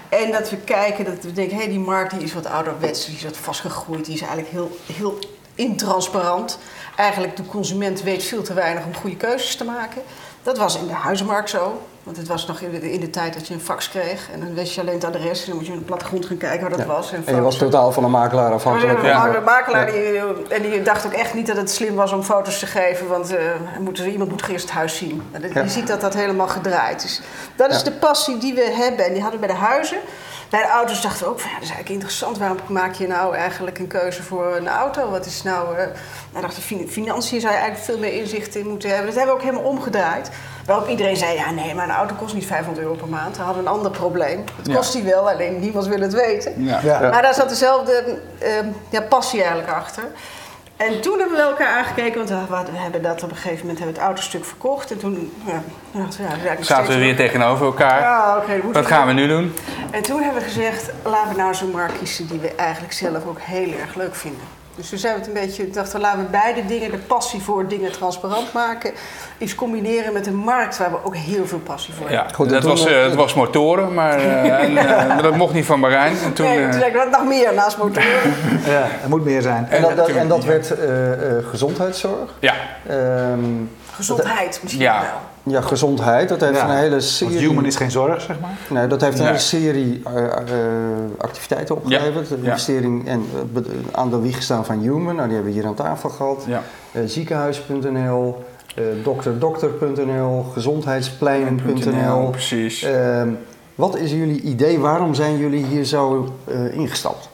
En 0.10 0.32
dat 0.32 0.50
we 0.50 0.58
kijken, 0.58 1.06
dat 1.06 1.24
we 1.24 1.34
denken, 1.34 1.56
hé, 1.56 1.64
hey, 1.64 1.72
die 1.72 1.80
markt 1.80 2.12
die 2.12 2.24
is 2.24 2.34
wat 2.34 2.46
ouderwets, 2.46 3.06
die 3.06 3.16
is 3.16 3.24
wat 3.24 3.38
vastgegroeid, 3.38 4.06
die 4.06 4.14
is 4.14 4.22
eigenlijk 4.22 4.52
heel, 4.52 4.78
heel 4.94 5.20
intransparant. 5.56 6.60
Eigenlijk, 6.96 7.36
de 7.36 7.46
consument 7.46 8.02
weet 8.02 8.24
veel 8.24 8.42
te 8.42 8.54
weinig 8.54 8.86
om 8.86 8.96
goede 8.96 9.16
keuzes 9.16 9.56
te 9.56 9.64
maken. 9.64 10.02
Dat 10.44 10.58
was 10.58 10.78
in 10.78 10.88
de 10.88 10.94
huizenmarkt 10.94 11.50
zo. 11.50 11.82
Want 12.04 12.18
het 12.18 12.28
was 12.28 12.46
nog 12.48 12.60
in 12.60 12.72
de, 12.72 12.92
in 12.92 13.00
de 13.00 13.10
tijd 13.10 13.34
dat 13.34 13.48
je 13.48 13.54
een 13.54 13.60
fax 13.62 13.90
kreeg 13.90 14.30
en 14.34 14.40
dan 14.40 14.54
wist 14.54 14.74
je 14.76 14.82
alleen 14.82 14.94
het 14.94 15.04
adres 15.04 15.40
en 15.42 15.46
dan 15.48 15.56
moet 15.56 15.66
je 15.66 15.72
op 15.72 15.78
de 15.80 15.86
plattegrond 15.86 16.26
gaan 16.26 16.38
kijken 16.38 16.60
waar 16.62 16.70
dat 16.70 16.80
Ja. 16.80 16.86
was. 16.86 17.12
En 17.12 17.18
je 17.18 17.24
foto's. 17.24 17.42
was 17.44 17.58
totaal 17.58 17.92
van 17.92 18.04
een 18.04 18.12
makelaar 18.12 18.52
afhankelijk. 18.54 19.02
Ja. 19.04 19.30
De 19.32 19.40
makelaar 19.40 19.92
die, 19.92 20.20
en 20.50 20.62
die 20.62 20.82
dacht 20.82 21.06
ook 21.06 21.14
echt 21.14 21.34
niet 21.34 21.48
dat 21.48 21.58
het 21.58 21.72
slim 21.72 21.96
was 21.96 22.12
om 22.12 22.24
foto's 22.24 22.60
te 22.60 22.66
geven, 22.66 23.08
want 23.08 23.36
eh, 23.36 23.44
moet, 23.80 23.98
iemand 24.00 24.30
moet 24.30 24.48
eerst 24.48 24.66
het 24.66 24.74
huis 24.74 24.98
zien. 24.98 25.24
En. 25.32 25.64
Je 25.64 25.70
ziet 25.70 25.88
dat 25.88 26.02
dat 26.02 26.14
helemaal 26.14 26.48
gedraaid 26.48 27.04
is. 27.04 27.22
Dat 27.56 27.70
is 27.70 27.78
Ja. 27.78 27.84
de 27.84 27.92
passie 27.92 28.38
die 28.38 28.54
we 28.54 28.72
hebben 28.74 29.06
en 29.06 29.14
die 29.14 29.22
hadden 29.22 29.40
we 29.40 29.46
bij 29.48 29.56
de 29.56 29.62
huizen. 29.62 29.98
Bij 30.50 30.62
de 30.62 30.68
auto's 30.68 31.02
dachten 31.02 31.24
we 31.26 31.30
ook 31.32 31.40
van 31.40 31.50
ja, 31.50 31.56
dat 31.56 31.64
is 31.64 31.70
eigenlijk 31.70 32.02
interessant. 32.02 32.38
Waarom 32.38 32.58
maak 32.68 32.94
je 32.94 33.08
nou 33.08 33.36
eigenlijk 33.36 33.80
een 33.80 33.88
keuze 33.88 34.24
voor 34.24 34.56
een 34.56 34.68
auto? 34.68 35.10
Wat 35.10 35.26
is 35.26 35.44
nou. 35.44 35.78
eh 35.78 35.86
nou, 36.32 36.42
dachten 36.46 36.62
fin- 36.64 36.90
financiën 36.90 37.40
zou 37.42 37.54
je 37.54 37.60
eigenlijk 37.60 37.90
veel 37.92 37.98
meer 38.10 38.14
inzicht 38.22 38.56
in 38.56 38.68
moeten 38.68 38.90
hebben. 38.90 39.06
Dat 39.08 39.16
hebben 39.16 39.36
we 39.36 39.42
ook 39.42 39.48
helemaal 39.50 39.72
omgedraaid. 39.72 40.30
Waarop 40.66 40.88
iedereen 40.88 41.18
zei: 41.18 41.36
ja, 41.36 41.52
nee, 41.52 41.76
maar 41.76 41.84
een 41.90 41.96
auto 41.96 42.16
kost 42.16 42.34
niet 42.34 42.46
500 42.46 42.86
euro 42.86 42.96
per 42.98 43.08
maand. 43.08 43.38
We 43.38 43.44
hadden 43.44 43.64
een 43.66 43.72
ander 43.72 43.92
probleem. 43.92 44.44
Het 44.58 44.68
Ja. 44.68 44.76
kost 44.76 44.94
die 44.94 45.04
wel, 45.04 45.30
alleen 45.30 45.60
niemand 45.60 45.86
wil 45.88 46.00
het 46.02 46.14
weten. 46.14 46.64
Ja. 46.64 46.80
Ja. 46.84 47.00
Maar 47.00 47.22
daar 47.22 47.34
zat 47.34 47.50
dezelfde 47.50 48.18
ehm, 48.40 48.68
ja, 48.90 49.02
passie 49.02 49.40
eigenlijk 49.42 49.72
achter. 49.72 50.04
En 50.88 51.02
toen 51.02 51.20
hebben 51.20 51.38
we 51.38 51.44
elkaar 51.44 51.78
aangekeken, 51.78 52.18
want 52.18 52.30
we 52.30 52.72
we 52.72 52.78
hebben 52.78 53.02
dat 53.02 53.24
op 53.24 53.30
een 53.30 53.36
gegeven 53.36 53.60
moment 53.60 53.78
hebben 53.78 53.96
we 53.96 54.02
het 54.02 54.10
autostuk 54.10 54.46
verkocht. 54.46 54.92
En 54.92 54.98
toen 54.98 55.34
ja, 55.46 55.62
ja, 56.44 56.64
Zaten 56.64 56.94
we 56.94 57.00
weer 57.00 57.16
tegenover 57.16 57.66
elkaar. 57.66 58.02
Ja, 58.02 58.44
moeten 58.48 58.72
Wat 58.72 58.86
gaan 58.86 59.08
we 59.08 59.14
nu 59.14 59.28
doen? 59.28 59.54
En 59.92 60.04
toen 60.04 60.22
hebben 60.22 60.42
we 60.42 60.48
gezegd, 60.48 60.92
laten 61.04 61.32
we 61.32 61.38
nou 61.38 61.54
zo'n 61.54 61.72
markt 61.72 61.98
kiezen 61.98 62.28
die 62.28 62.40
we 62.40 62.56
eigenlijk 62.56 62.94
zelf 62.94 63.26
ook 63.26 63.40
heel 63.40 63.74
erg 63.80 63.96
leuk 63.96 64.16
vinden. 64.16 64.59
Dus 64.80 64.90
toen 64.90 64.98
zijn 65.00 65.14
we 65.14 65.20
het 65.20 65.28
een 65.28 65.34
beetje, 65.34 65.70
dachten 65.70 65.96
we, 65.96 66.02
laten 66.02 66.20
we 66.20 66.26
beide 66.26 66.66
dingen, 66.66 66.92
de 66.92 66.98
passie 66.98 67.42
voor 67.42 67.68
dingen 67.68 67.92
transparant 67.92 68.54
maken, 68.54 68.92
iets 69.38 69.56
combineren 69.56 70.14
met 70.14 70.28
een 70.28 70.36
markt 70.36 70.78
waar 70.78 70.92
we 70.92 70.98
ook 71.04 71.16
heel 71.16 71.48
veel 71.48 71.60
passie 71.60 71.94
voor 71.94 72.08
hebben. 72.08 72.26
Ja, 72.28 72.34
Goed, 72.34 72.50
dat 72.50 72.64
was, 72.64 72.80
nog- 72.80 72.90
eh, 72.90 73.04
het 73.04 73.16
was 73.16 73.34
motoren, 73.34 73.94
maar, 73.94 74.18
eh, 74.20 74.60
en, 74.64 74.78
eh, 74.78 75.08
maar 75.08 75.22
dat 75.22 75.36
mocht 75.36 75.54
niet 75.54 75.66
van 75.66 75.80
Marijn. 75.80 76.18
En 76.24 76.34
toen, 76.34 76.46
nee, 76.46 76.58
eh, 76.58 76.64
toen 76.64 76.74
zei 76.80 76.86
ik, 76.92 76.96
wat 76.96 77.10
nog 77.12 77.24
meer 77.28 77.54
naast 77.54 77.78
motoren. 77.78 78.10
Ja, 78.66 78.82
er 79.04 79.10
moet 79.10 79.24
meer 79.26 79.42
zijn. 79.42 79.68
En 79.70 79.82
dat, 79.82 79.96
dat- 79.96 80.08
en 80.10 80.28
dat 80.28 80.44
werd 80.44 80.72
eh, 80.80 81.12
eh, 81.38 81.46
gezondheidszorg. 81.46 82.34
ja, 82.40 82.54
Ehm, 82.88 83.40
Gezondheid 83.92 84.60
misschien 84.62 84.84
Ja. 84.84 85.02
wel. 85.02 85.10
Ja, 85.50 85.62
gezondheid. 85.62 86.30
Dat 86.30 86.42
heeft 86.42 86.56
Ja, 86.60 86.70
een 86.70 86.76
hele 86.78 86.90
Want 86.90 87.04
serie... 87.04 87.38
human 87.38 87.66
is 87.66 87.76
geen 87.76 87.92
zorg, 87.92 88.22
zeg 88.22 88.40
maar. 88.40 88.58
Nee, 88.70 88.88
dat 88.88 89.02
heeft 89.02 89.14
een 89.14 89.24
Nee. 89.24 89.28
hele 89.32 89.44
serie 89.44 90.02
eh, 90.06 90.26
eh, 90.26 90.32
activiteiten 91.18 91.76
opgeleverd. 91.76 92.28
De 92.30 92.36
investering 92.44 93.08
en 93.08 93.26
be- 93.54 93.64
aan 93.92 94.10
de 94.10 94.20
wieg 94.20 94.36
gestaan 94.36 94.66
van 94.66 94.80
Human. 94.80 95.16
Nou, 95.16 95.28
die 95.28 95.36
hebben 95.36 95.44
we 95.54 95.60
hier 95.60 95.66
aan 95.68 95.76
tafel 95.76 96.10
gehad. 96.10 96.44
ja. 96.48 96.62
Eh, 96.92 97.02
ziekenhuis.nl, 97.06 98.44
dokterdokter.nl, 99.04 100.44
gezondheidspleinen.nl. 100.54 102.30
precies. 102.30 102.84
Ehm, 102.84 103.30
wat 103.76 103.98
is 103.98 104.12
jullie 104.12 104.42
idee? 104.42 104.80
Waarom 104.80 105.14
zijn 105.14 105.38
jullie 105.38 105.66
hier 105.66 105.84
zo 105.84 106.34
ingestapt? 106.72 107.29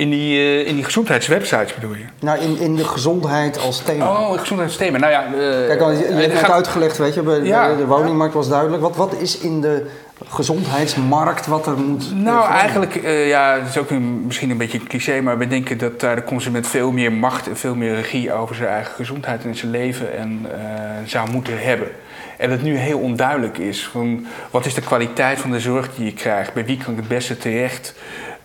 In 0.00 0.10
die, 0.10 0.36
eh, 0.38 0.66
in 0.66 0.74
die 0.74 0.84
gezondheidswebsites 0.84 1.74
bedoel 1.74 1.94
je? 1.94 2.04
Nou, 2.20 2.38
in, 2.38 2.58
in 2.58 2.76
de 2.76 2.84
gezondheid 2.84 3.58
als 3.58 3.78
thema. 3.82 4.10
Oh, 4.10 4.38
gezondheidsthema. 4.38 4.98
Nou 4.98 5.12
ja, 5.12 5.24
eh, 5.24 5.66
Kijk, 5.66 5.80
al, 5.80 5.90
je, 5.90 5.98
je 5.98 6.04
het 6.04 6.24
hebt 6.32 6.38
gaat- 6.38 6.50
uitgelegd, 6.50 6.98
weet 6.98 7.14
je, 7.14 7.22
bij, 7.22 7.40
Ja. 7.42 7.66
bij 7.66 7.76
de 7.76 7.86
woningmarkt 7.86 8.34
was 8.34 8.48
duidelijk. 8.48 8.82
Wat, 8.82 8.96
wat 8.96 9.14
is 9.20 9.38
in 9.38 9.60
de 9.60 9.86
gezondheidsmarkt 10.28 11.46
wat 11.46 11.66
er 11.66 11.76
moet 11.76 12.04
eh, 12.10 12.16
Nou, 12.16 12.50
eigenlijk, 12.50 12.94
eh, 12.96 13.28
ja, 13.28 13.58
het 13.58 13.68
is 13.68 13.78
ook 13.78 13.90
een, 13.90 14.26
misschien 14.26 14.50
een 14.50 14.56
beetje 14.56 14.78
een 14.78 14.86
cliché, 14.86 15.20
maar 15.20 15.38
we 15.38 15.46
denken 15.46 15.78
dat 15.78 16.00
daar 16.00 16.16
de 16.16 16.24
consument 16.24 16.66
veel 16.66 16.90
meer 16.92 17.12
macht 17.12 17.48
en 17.48 17.56
veel 17.56 17.74
meer 17.74 17.94
regie 17.94 18.32
over 18.32 18.54
zijn 18.54 18.68
eigen 18.68 18.94
gezondheid 18.94 19.44
en 19.44 19.54
zijn 19.54 19.70
leven 19.70 20.16
en, 20.18 20.46
eh, 20.52 20.60
zou 21.04 21.30
moeten 21.30 21.62
hebben. 21.62 21.88
En 22.36 22.48
dat 22.48 22.58
het 22.58 22.66
nu 22.66 22.76
heel 22.76 22.98
onduidelijk 22.98 23.58
is. 23.58 23.88
Van, 23.92 24.26
wat 24.50 24.66
is 24.66 24.74
de 24.74 24.80
kwaliteit 24.80 25.38
van 25.38 25.50
de 25.50 25.60
zorg 25.60 25.88
die 25.96 26.04
je 26.04 26.12
krijgt? 26.12 26.52
Bij 26.54 26.64
wie 26.64 26.76
kan 26.76 26.92
ik 26.92 26.98
het 26.98 27.08
beste 27.08 27.36
terecht? 27.36 27.94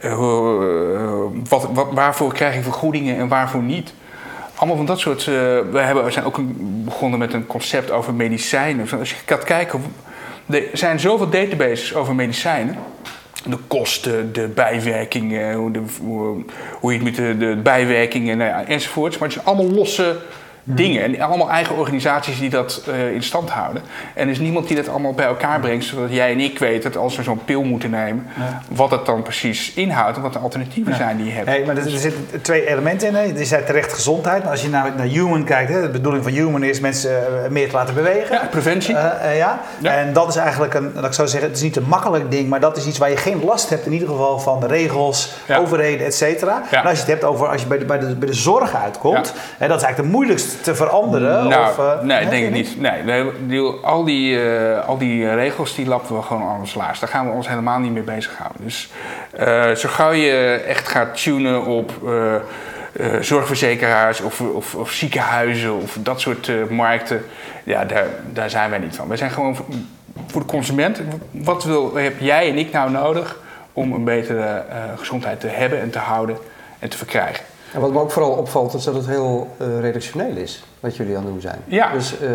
Eh, 0.05 0.11
eh, 0.11 1.21
wat, 1.49 1.67
wat, 1.73 1.87
waarvoor 1.91 2.33
krijg 2.33 2.55
ik 2.55 2.63
vergoedingen 2.63 3.17
en 3.17 3.27
waarvoor 3.27 3.61
niet? 3.61 3.93
Allemaal 4.55 4.77
van 4.77 4.85
dat 4.85 4.99
soort. 4.99 5.19
eh, 5.19 5.25
we, 5.71 5.79
hebben, 5.79 6.11
zijn 6.11 6.25
ook 6.25 6.39
begonnen 6.85 7.19
met 7.19 7.33
een 7.33 7.45
concept 7.45 7.91
over 7.91 8.13
medicijnen. 8.13 8.87
Als 8.99 9.09
je 9.09 9.15
gaat 9.25 9.43
kijken, 9.43 9.83
er 10.49 10.63
zijn 10.73 10.99
zoveel 10.99 11.29
databases 11.29 11.95
over 11.95 12.15
medicijnen. 12.15 12.77
De 13.45 13.57
kosten, 13.67 14.33
de 14.33 14.47
bijwerkingen, 14.47 15.53
hoe, 15.53 15.71
de, 15.71 15.81
hoe, 16.79 16.91
je 16.91 16.97
het 16.97 17.03
met 17.03 17.15
de, 17.15 17.37
de 17.37 17.55
bijwerkingen 17.55 18.37
nou 18.37 18.49
ja, 18.49 18.65
enzovoorts. 18.65 19.17
Maar 19.17 19.27
het 19.27 19.37
zijn 19.37 19.45
allemaal 19.45 19.75
losse 19.75 20.17
dingen. 20.67 21.03
En 21.03 21.21
allemaal 21.21 21.49
eigen 21.49 21.75
organisaties 21.75 22.39
die 22.39 22.49
dat 22.49 22.83
eh, 22.87 23.11
in 23.11 23.23
stand 23.23 23.49
houden. 23.49 23.81
En 24.13 24.25
er 24.25 24.31
is 24.31 24.39
niemand 24.39 24.67
die 24.67 24.75
dat 24.75 24.89
allemaal 24.89 25.13
bij 25.13 25.25
elkaar 25.25 25.59
brengt, 25.59 25.85
zodat 25.85 26.11
jij 26.11 26.31
en 26.31 26.39
ik 26.39 26.59
weten 26.59 26.91
dat 26.91 27.01
als 27.01 27.15
we 27.15 27.23
zo'n 27.23 27.45
pil 27.45 27.63
moeten 27.63 27.89
nemen, 27.89 28.27
wat 28.67 28.91
het 28.91 29.05
dan 29.05 29.21
precies 29.21 29.73
inhoudt 29.73 30.17
en 30.17 30.23
wat 30.23 30.33
de 30.33 30.39
alternatieven 30.39 30.95
zijn 30.95 31.17
die 31.17 31.25
je 31.25 31.31
hebt. 31.31 31.47
Hey, 31.47 31.63
maar 31.65 31.77
er, 31.77 31.93
er 31.93 31.99
zitten 31.99 32.41
twee 32.41 32.67
elementen 32.67 33.07
in. 33.07 33.15
Hè. 33.15 33.21
Je 33.21 33.45
zei 33.45 33.63
terecht 33.65 33.93
gezondheid. 33.93 34.41
Maar 34.41 34.51
als 34.51 34.61
je 34.61 34.69
naar, 34.69 34.91
naar 34.97 35.05
human 35.05 35.43
kijkt, 35.43 35.71
hè, 35.71 35.81
de 35.81 35.89
bedoeling 35.89 36.23
van 36.23 36.33
human 36.33 36.63
is 36.63 36.79
mensen 36.79 37.43
eh, 37.43 37.49
meer 37.49 37.69
te 37.69 37.75
laten 37.75 37.93
bewegen. 37.93 38.35
Ja, 38.35 38.47
preventie. 38.49 38.95
Eh, 38.95 39.37
ja. 39.37 39.59
En 39.81 40.13
dat 40.13 40.27
is 40.27 40.35
eigenlijk 40.35 40.73
een, 40.73 40.91
dat 40.93 41.05
ik 41.05 41.13
zou 41.13 41.27
zeggen, 41.27 41.47
het 41.47 41.57
is 41.57 41.63
niet 41.63 41.75
een 41.75 41.87
makkelijk 41.87 42.31
ding, 42.31 42.49
maar 42.49 42.59
dat 42.59 42.77
is 42.77 42.85
iets 42.85 42.97
waar 42.97 43.09
je 43.09 43.17
geen 43.17 43.43
last 43.43 43.69
hebt 43.69 43.85
in 43.85 43.93
ieder 43.93 44.07
geval 44.07 44.39
van 44.39 44.59
de 44.59 44.67
regels, 44.67 45.33
overheden, 45.59 46.05
et 46.05 46.15
cetera. 46.15 46.61
En 46.71 46.83
als 46.83 46.91
je 46.91 46.97
het 46.97 47.07
hebt 47.07 47.23
over 47.23 47.47
als 47.47 47.61
je 47.61 47.67
bij 47.67 47.77
de, 47.77 47.85
bij 47.85 47.99
de, 47.99 48.15
bij 48.15 48.27
de 48.27 48.33
zorg 48.33 48.75
uitkomt, 48.75 49.33
hè, 49.57 49.67
dat 49.67 49.77
is 49.77 49.83
eigenlijk 49.83 50.13
de 50.13 50.17
te 50.61 50.75
veranderen. 50.75 51.47
Nou, 51.47 51.69
of, 51.69 51.77
eh, 51.79 52.01
nee, 52.01 52.27
denk 52.27 52.45
ik 52.45 52.51
niet. 52.51 52.79
Nee, 52.81 53.03
nee, 53.03 53.31
die- 53.47 53.61
al, 53.83 54.03
die, 54.03 54.41
eh, 54.49 54.87
al 54.87 54.97
die 54.97 55.33
regels 55.33 55.75
die 55.75 55.87
lappen 55.87 56.15
we 56.15 56.21
gewoon 56.21 56.43
aan 56.49 56.59
ons 56.59 56.73
laars. 56.73 56.99
Daar 56.99 57.09
gaan 57.09 57.25
we 57.27 57.31
ons 57.33 57.47
helemaal 57.47 57.79
niet 57.79 57.91
mee 57.91 58.03
bezighouden. 58.03 58.61
Dus 58.63 58.89
eh, 59.31 59.71
zo 59.71 59.89
gauw 59.89 60.11
je 60.11 60.63
echt 60.67 60.87
gaat 60.87 61.21
tunen 61.23 61.65
op 61.65 61.91
zorgverzekeraars 63.19 64.21
of, 64.21 64.41
of, 64.41 64.75
of 64.75 64.91
ziekenhuizen 64.91 65.73
of 65.81 65.97
dat 65.99 66.19
soort 66.21 66.69
markten, 66.69 67.25
ja, 67.63 67.85
daar, 67.85 68.05
daar 68.33 68.49
zijn 68.49 68.69
wij 68.69 68.79
niet 68.79 68.95
van. 68.95 69.07
Wij 69.07 69.17
zijn 69.17 69.31
gewoon 69.31 69.55
voor, 69.55 69.65
voor 70.27 70.41
de 70.41 70.47
consument. 70.47 71.01
Wat 71.31 71.63
wil, 71.63 71.95
heb 71.95 72.19
jij 72.19 72.49
en 72.49 72.57
ik 72.57 72.71
nou 72.71 72.91
nodig 72.91 73.39
om 73.73 73.93
een 73.93 74.03
betere 74.03 74.63
gezondheid 74.95 75.39
te 75.39 75.47
hebben 75.47 75.81
en 75.81 75.89
te 75.89 75.99
houden 75.99 76.37
en 76.79 76.89
te 76.89 76.97
verkrijgen? 76.97 77.45
En 77.75 77.81
wat 77.81 77.91
me 77.91 77.99
ook 77.99 78.11
vooral 78.11 78.31
opvalt 78.31 78.73
is 78.73 78.83
dat 78.83 78.93
het 78.95 79.07
heel 79.07 79.47
eh, 79.57 79.79
redactioneel 79.79 80.35
is 80.35 80.63
wat 80.79 80.95
jullie 80.95 81.17
aan 81.17 81.23
het 81.23 81.31
doen 81.31 81.41
zijn. 81.41 81.59
Ja. 81.65 81.91
Dus 81.91 82.19
eh, 82.19 82.29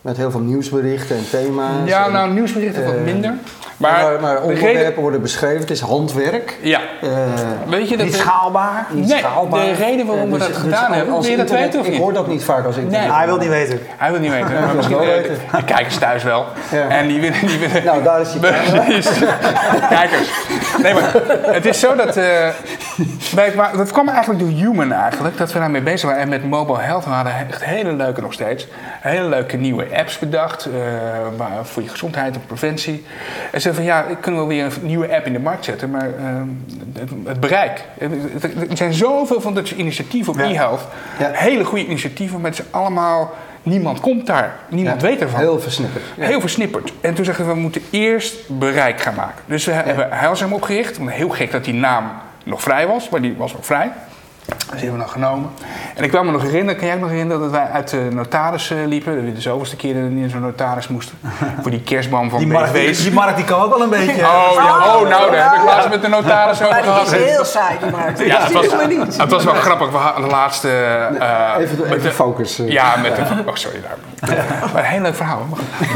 met 0.00 0.16
heel 0.16 0.30
veel 0.30 0.40
nieuwsberichten 0.40 1.16
en 1.16 1.28
thema's. 1.30 1.88
Ja, 1.88 2.06
en- 2.06 2.12
nou, 2.12 2.32
nieuwsberichten 2.32 2.84
wat 2.84 2.94
eh, 2.94 3.02
minder. 3.02 3.34
Maar, 3.82 4.02
Maar, 4.02 4.20
maar, 4.20 4.34
de 4.34 4.40
onderwerpen 4.42 4.80
reden- 4.80 5.00
worden 5.00 5.20
beschreven. 5.22 5.60
Het 5.60 5.70
is 5.70 5.80
handwerk. 5.80 6.56
Ja, 6.60 6.80
Eh, 7.02 7.08
weet 7.68 7.88
je 7.88 7.96
dat... 7.96 8.06
Niet 8.06 8.14
schaalbaar. 8.16 8.86
niet 8.90 9.08
Nee, 9.08 9.18
schaalbaar. 9.18 9.64
de 9.64 9.72
reden 9.72 10.06
waarom 10.06 10.28
we 10.30 10.34
Eh, 10.34 10.38
dat 10.40 10.48
dus- 10.48 10.56
gedaan 10.56 10.86
dus 10.88 10.96
hebben, 10.96 11.14
als 11.14 11.26
wil 11.26 11.36
je 11.36 11.42
dat 11.44 11.50
weten 11.50 11.80
of 11.80 11.86
Ik 11.86 11.92
niet? 11.92 12.00
hoor 12.00 12.12
dat 12.12 12.26
niet 12.26 12.44
vaak 12.44 12.64
als 12.66 12.76
internet. 12.76 13.00
Nee. 13.06 13.16
Hij 13.16 13.26
wil 13.26 13.36
niet 13.36 13.48
weten. 13.48 13.80
Hij 13.96 14.10
wil 14.10 14.20
niet 14.20 14.30
weten, 14.30 14.52
maar 14.52 14.66
wil 14.66 14.74
misschien 14.76 14.98
wel 14.98 15.06
eh, 15.06 15.14
weten. 15.14 15.38
de 15.56 15.64
kijkers 15.64 15.98
thuis 15.98 16.22
wel. 16.22 16.46
Ja. 16.70 16.88
En 16.88 17.06
die 17.06 17.20
willen... 17.20 17.46
Die 17.46 17.58
willen 17.58 17.84
Nou, 17.84 18.02
daar 18.02 18.20
is 18.20 18.32
je 18.32 18.38
Precies. 18.38 19.08
Kijkers. 19.88 20.30
Nee, 20.82 20.94
maar 20.94 21.12
het 21.52 21.66
is 21.66 21.80
zo 21.80 21.94
dat... 21.96 22.16
eh, 22.16 22.48
wij, 23.34 23.52
maar 23.56 23.76
dat 23.76 23.90
kwam 23.92 24.08
eigenlijk 24.08 24.40
door 24.40 24.48
Human 24.48 24.92
eigenlijk, 24.92 25.38
dat 25.38 25.52
we 25.52 25.58
daarmee 25.58 25.80
bezig 25.82 26.08
waren. 26.08 26.22
En 26.22 26.28
met 26.28 26.44
Mobile 26.48 26.78
Health 26.78 27.04
we 27.04 27.10
hadden 27.10 27.32
echt 27.48 27.64
hele 27.64 27.92
leuke 27.92 28.20
nog 28.20 28.32
steeds. 28.32 28.66
Hele 29.00 29.28
leuke 29.28 29.56
nieuwe 29.56 29.86
apps 29.96 30.18
bedacht 30.18 30.64
eh, 30.64 30.70
waar- 31.36 31.50
voor 31.62 31.82
je 31.82 31.88
gezondheid 31.88 32.34
en 32.34 32.42
preventie. 32.46 33.04
En 33.52 33.60
ze 33.60 33.71
van 33.74 33.84
ja, 33.84 34.04
ik 34.04 34.16
kan 34.20 34.34
wel 34.34 34.46
weer 34.46 34.64
een 34.64 34.72
nieuwe 34.82 35.14
app 35.16 35.26
in 35.26 35.32
de 35.32 35.38
markt 35.38 35.64
zetten, 35.64 35.90
maar 35.90 36.08
eh, 36.18 36.24
het, 36.98 37.10
het 37.24 37.40
bereik. 37.40 37.84
Er 38.70 38.76
zijn 38.76 38.92
zoveel 38.92 39.40
van 39.40 39.54
dat 39.54 39.66
soort 39.66 39.80
initiatieven 39.80 40.32
op 40.32 40.38
Ja. 40.38 40.44
e-health. 40.44 40.80
Ja. 41.18 41.30
Hele 41.32 41.64
goede 41.64 41.84
initiatieven, 41.86 42.40
maar 42.40 42.50
het 42.50 42.58
is 42.60 42.64
allemaal... 42.70 43.30
Niemand 43.64 44.00
komt 44.00 44.26
daar. 44.26 44.56
Niemand 44.68 45.00
Ja, 45.00 45.06
weet 45.06 45.20
ervan. 45.20 45.40
Heel 45.40 45.60
versnipperd. 45.60 46.04
Heel 46.18 46.40
versnipperd. 46.40 46.92
En 47.00 47.14
toen 47.14 47.24
zeggen 47.24 47.46
we, 47.46 47.52
we 47.52 47.58
moeten 47.58 47.82
eerst 47.90 48.58
bereik 48.58 49.00
gaan 49.00 49.14
maken. 49.14 49.42
Dus 49.46 49.64
we 49.64 49.72
hebben 49.72 50.08
Heilzaam 50.10 50.52
opgericht. 50.52 50.98
Heel 51.06 51.28
gek 51.28 51.50
dat 51.50 51.64
die 51.64 51.74
naam 51.74 52.10
nog 52.44 52.62
vrij 52.62 52.86
was, 52.86 53.08
maar 53.08 53.20
die 53.20 53.34
was 53.36 53.52
nog 53.52 53.66
vrij. 53.66 53.90
Dus 54.46 54.80
die 54.80 54.90
hebben 54.90 54.92
we 54.92 54.98
dan 54.98 55.08
genomen. 55.22 55.50
En 55.94 56.04
ik 56.04 56.10
kan 56.10 56.26
me 56.26 56.32
nog 56.32 56.42
herinneren, 56.42 56.76
kan 56.76 56.86
jij 56.86 56.96
me 56.96 57.02
nog 57.02 57.10
herinneren 57.10 57.42
dat 57.42 57.50
wij 57.50 57.68
uit 57.72 57.88
de 57.90 58.08
notaris 58.12 58.70
eh, 58.70 58.78
liepen? 58.86 59.14
Dat 59.14 59.24
we 59.24 59.32
de 59.32 59.40
zoveelste 59.40 59.76
keer 59.76 59.94
in 59.96 60.28
zo'n 60.30 60.40
notaris 60.40 60.88
moesten. 60.88 61.18
voor 61.62 61.70
die 61.70 61.80
kerstboom 61.82 62.30
van 62.30 62.38
Die 62.38 62.48
markt, 62.48 62.72
die, 62.72 62.96
die 62.96 63.12
markt 63.12 63.36
die 63.36 63.44
kan 63.44 63.60
ook 63.60 63.70
wel 63.70 63.82
een 63.82 63.88
beetje. 63.98 64.12
Oh, 64.12 64.50
ja. 64.54 64.96
oh, 64.96 65.08
nou, 65.08 65.30
daar 65.30 65.50
heb 65.52 65.60
ik 65.60 65.64
laatst 65.66 65.88
met 65.88 66.02
de 66.02 66.08
notaris 66.08 66.62
over 66.62 66.74
Maar 66.74 66.82
dat 66.84 67.02
is 67.06 67.08
gehad. 67.12 67.24
heel 67.28 67.44
saai, 67.44 67.76
die 67.82 67.90
markt. 67.90 68.18
Ja, 68.24 68.42
het 68.42 68.52
was, 68.52 68.68
Dat 68.68 68.88
niet. 68.88 69.16
het 69.16 69.30
was 69.30 69.44
wel 69.44 69.54
grappig. 69.54 69.90
We 69.90 69.96
hadden 69.96 70.22
de 70.24 70.30
laatste... 70.30 70.68
eh, 71.18 71.54
Even, 71.58 71.88
met 71.88 72.02
de- 72.02 72.10
focus. 72.10 72.58
eh. 72.58 72.68
ja, 72.68 72.96
met 72.96 73.16
de... 73.16 73.22
Oh, 73.46 73.54
sorry. 73.54 73.80
Daar. 73.80 74.36
Maar 74.72 74.82
een 74.84 74.90
heel 74.90 75.00
leuk 75.00 75.14
verhaal. 75.16 75.46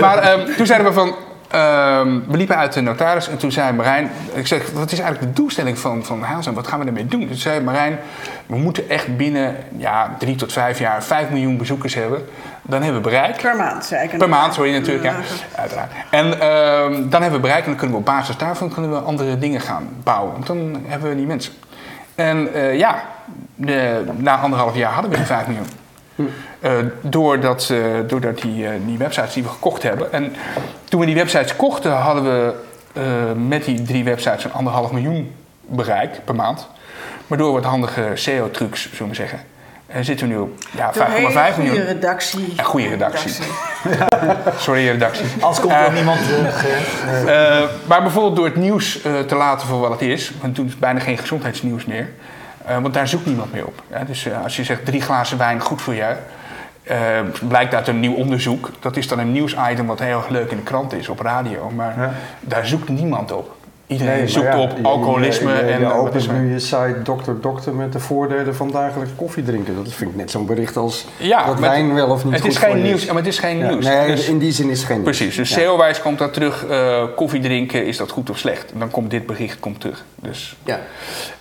Maar, 0.00 0.19
ehm, 0.19 0.41
toen 0.57 0.67
zeiden 0.67 0.87
we 0.88 0.93
van... 0.93 1.15
ehm, 1.50 2.21
we 2.29 2.37
liepen 2.37 2.57
uit 2.57 2.73
de 2.73 2.81
notaris 2.81 3.29
en 3.29 3.37
toen 3.37 3.53
zei 3.53 3.73
Marijn... 3.73 4.11
Ik 4.35 4.47
zeg, 4.47 4.71
wat 4.75 4.93
is 4.93 4.99
eigenlijk 5.00 5.35
de 5.35 5.41
doelstelling 5.41 5.79
van, 5.79 6.05
van 6.05 6.25
Heilzaam? 6.25 6.55
Wat 6.55 6.67
gaan 6.69 6.81
we 6.81 6.87
ermee 6.87 7.07
doen? 7.07 7.26
Toen 7.26 7.37
zei 7.37 7.61
Marijn... 7.61 7.99
We 8.47 8.57
moeten 8.57 8.88
echt 8.88 9.17
binnen 9.17 9.57
ja, 9.76 10.15
drie 10.19 10.37
tot 10.37 10.53
vijf 10.53 10.79
jaar... 10.79 11.03
vijf 11.03 11.31
miljoen 11.31 11.57
bezoekers 11.57 11.95
hebben. 11.95 12.29
Dan 12.62 12.83
hebben 12.83 13.03
we 13.03 13.09
bereik. 13.09 13.43
Per 13.43 13.57
maand, 13.57 13.85
zei 13.85 14.09
ik. 14.09 14.19
Per 14.19 14.29
maand, 14.29 14.55
sorry 14.55 14.73
natuurlijk, 14.73 15.05
ja. 15.05 15.17
Uiteraard. 15.57 15.93
En 16.11 16.41
ehm, 16.41 17.09
dan 17.09 17.23
hebben 17.23 17.41
we 17.41 17.47
bereikt 17.47 17.65
en 17.65 17.71
dan 17.71 17.76
kunnen 17.76 17.97
we 17.97 18.03
op 18.03 18.07
basis 18.07 18.37
daarvan 18.37 18.73
kunnen 18.73 18.91
we 18.91 18.99
andere 18.99 19.38
dingen 19.38 19.61
gaan 19.61 19.88
bouwen. 20.03 20.33
Want 20.33 20.47
dan 20.47 20.83
hebben 20.87 21.11
we 21.11 21.17
die 21.17 21.26
mensen. 21.26 21.53
En 22.15 22.55
eh, 22.55 22.79
ja, 22.79 23.03
de, 23.55 24.05
na 24.17 24.38
anderhalf 24.38 24.75
jaar 24.75 24.93
hadden 24.93 25.11
we 25.11 25.17
die 25.17 25.26
5 25.26 25.47
miljoen. 25.47 25.67
Eh, 26.61 26.73
doordat, 27.00 27.71
eh, 27.71 27.79
doordat 28.07 28.41
die, 28.41 28.67
eh, 28.67 28.73
die 28.87 28.99
websites 28.99 29.35
die 29.35 29.43
we 29.43 29.49
gekocht 29.49 29.83
hebben. 29.83 30.12
En 30.12 30.33
toen 30.85 31.00
we 31.00 31.07
die 31.07 31.15
websites 31.15 31.57
kochten, 31.57 31.93
hadden 31.93 32.25
we 32.25 32.55
met 33.37 33.65
die 33.65 33.83
drie 33.83 34.05
websites 34.05 34.45
een 34.45 34.53
anderhalf 34.53 34.93
miljoen 34.93 35.33
bereik 35.61 36.21
per 36.25 36.35
maand. 36.35 36.69
Maar 37.26 37.38
door 37.38 37.52
wat 37.52 37.64
handige 37.64 38.11
SEO-trucs, 38.14 38.92
zullen 38.92 39.09
we 39.09 39.14
zeggen, 39.14 39.40
eh, 39.87 40.02
zitten 40.02 40.28
we 40.28 40.35
nu 40.35 40.40
op 40.40 40.59
ja, 40.71 40.92
5,5 40.92 40.95
Door 40.95 41.06
hele 41.09 41.52
miljoen. 41.56 41.68
goede 41.76 41.85
redactie. 41.92 42.54
Een 42.56 42.64
goede 42.64 42.88
redactie. 42.88 43.33
Sorry, 44.59 44.88
redactie. 44.88 45.26
Als 45.40 45.61
komt 45.61 45.73
er 45.73 45.85
Eh, 45.87 45.92
niemand 45.95 46.18
terug. 46.28 46.64
eh. 47.26 47.62
Maar 47.87 48.02
bijvoorbeeld 48.02 48.37
door 48.37 48.45
het 48.45 48.56
nieuws 48.56 49.02
eh, 49.02 49.18
te 49.21 49.35
laten 49.35 49.66
voor 49.68 49.78
wat 49.80 49.90
het 49.90 50.00
is, 50.02 50.33
want 50.40 50.54
toen 50.54 50.66
is 50.66 50.78
bijna 50.78 51.00
geen 51.00 51.18
gezondheidsnieuws 51.18 51.85
meer. 51.85 52.09
Eh, 52.64 52.78
want 52.78 52.95
daar 52.95 53.09
zoekt 53.09 53.26
niemand 53.26 53.52
meer 53.52 53.66
op. 53.66 53.83
Ja, 53.90 54.04
dus 54.04 54.28
als 54.42 54.56
je 54.56 54.64
zegt 54.64 54.85
drie 54.85 55.00
glazen 55.02 55.38
wijn 55.38 55.61
goed 55.61 55.83
voor 55.83 55.95
jou, 55.95 56.14
eh, 56.83 56.99
blijkt 57.49 57.75
uit 57.75 57.88
een 57.88 58.00
nieuw 58.00 58.14
onderzoek. 58.14 58.71
Dat 58.80 58.97
is 58.97 59.09
dan 59.09 59.18
een 59.18 59.33
nieuwsitem 59.33 59.87
wat 59.87 59.99
heel 59.99 60.16
erg 60.16 60.28
leuk 60.28 60.50
in 60.50 60.56
de 60.56 60.62
krant 60.62 60.92
is 60.92 61.09
op 61.09 61.21
radio, 61.21 61.71
maar 61.71 61.95
Ja. 61.99 62.12
daar 62.40 62.66
zoekt 62.66 62.88
niemand 62.88 63.33
op. 63.33 63.54
Iedereen 63.87 64.16
Nee, 64.19 64.28
zoekt 64.28 64.47
ja, 64.47 64.59
op 64.61 64.71
alcoholisme 64.83 65.50
je, 65.50 65.57
je, 65.57 65.62
en 65.62 65.81
je 65.81 65.93
opent 65.93 66.26
er? 66.26 66.33
nu 66.33 66.52
je 66.52 66.59
site 66.59 66.97
dokter 67.02 67.40
dokter 67.40 67.75
met 67.75 67.93
de 67.93 68.00
voordelen 68.00 68.55
van 68.55 68.71
dagelijks 68.71 69.12
koffie 69.16 69.43
drinken. 69.43 69.75
Dat 69.85 69.93
vind 69.93 70.11
ik 70.11 70.16
net 70.16 70.31
zo'n 70.31 70.47
bericht 70.47 70.76
als 70.76 71.07
Ja, 71.16 71.47
dat 71.47 71.61
wijn 71.61 71.95
wel 71.95 72.09
of 72.09 72.25
niet 72.25 72.33
Het 72.33 72.43
goed 72.43 72.50
is 72.50 72.57
geen 72.57 72.83
nieuws, 72.83 73.07
maar 73.07 73.16
het 73.16 73.26
is 73.26 73.38
geen 73.38 73.59
Ja, 73.59 73.69
nieuws. 73.71 73.85
nee, 73.85 74.07
Dus- 74.07 74.28
in 74.28 74.38
die 74.38 74.52
zin 74.52 74.71
is 74.71 74.78
het 74.78 74.87
geen 74.87 75.00
nieuws. 75.02 75.16
Precies, 75.16 75.37
dus. 75.37 75.50
SEO-wijs 75.52 76.00
komt 76.00 76.19
dat 76.19 76.33
terug. 76.33 76.66
eh, 76.66 77.02
koffie 77.16 77.40
drinken, 77.40 77.87
is 77.87 77.97
dat 77.97 78.11
goed 78.11 78.31
of 78.31 78.38
slecht? 78.38 78.73
En 78.73 78.78
dan 78.78 78.90
komt 78.90 79.11
dit 79.11 79.26
bericht 79.26 79.61
komt 79.61 79.81
terug. 79.81 80.05
Dus. 80.21 80.57
Ja. 80.64 80.78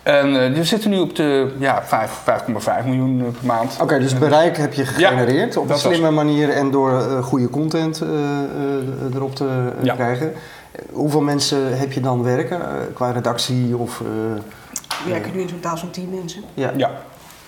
En 0.03 0.41
eh, 0.43 0.53
we 0.53 0.63
zitten 0.63 0.89
nu 0.89 0.99
op 0.99 1.15
de 1.15 1.51
ja, 1.59 1.83
5 1.83 2.11
5,5 2.23 2.85
miljoen 2.85 3.19
eh, 3.19 3.25
per 3.25 3.45
maand. 3.45 3.77
Oké, 3.81 3.99
dus 3.99 4.17
bereik 4.17 4.57
heb 4.57 4.73
je 4.73 4.85
gegenereerd 4.85 5.57
op 5.57 5.63
een 5.63 5.69
dat 5.69 5.81
was- 5.81 5.93
slimme 5.93 6.11
manier 6.11 6.49
en 6.49 6.71
door 6.71 7.01
goede 7.21 7.49
content 7.49 8.01
erop 9.15 9.35
te 9.35 9.47
Ja. 9.81 9.93
krijgen. 9.95 10.33
Eh, 10.75 10.85
Hoeveel 10.93 11.21
mensen 11.21 11.77
heb 11.77 11.91
je 11.91 11.99
dan 11.99 12.23
werken 12.23 12.61
eh, 12.61 12.67
qua 12.93 13.11
redactie? 13.11 13.77
Of, 13.77 14.01
eh, 14.01 14.07
We 15.03 15.09
werken 15.09 15.31
nu 15.33 15.39
in 15.41 15.47
totaal 15.47 15.77
zo'n 15.77 15.91
10 15.91 16.09
mensen. 16.09 16.43
ja. 16.53 16.71
Ja. 16.77 16.91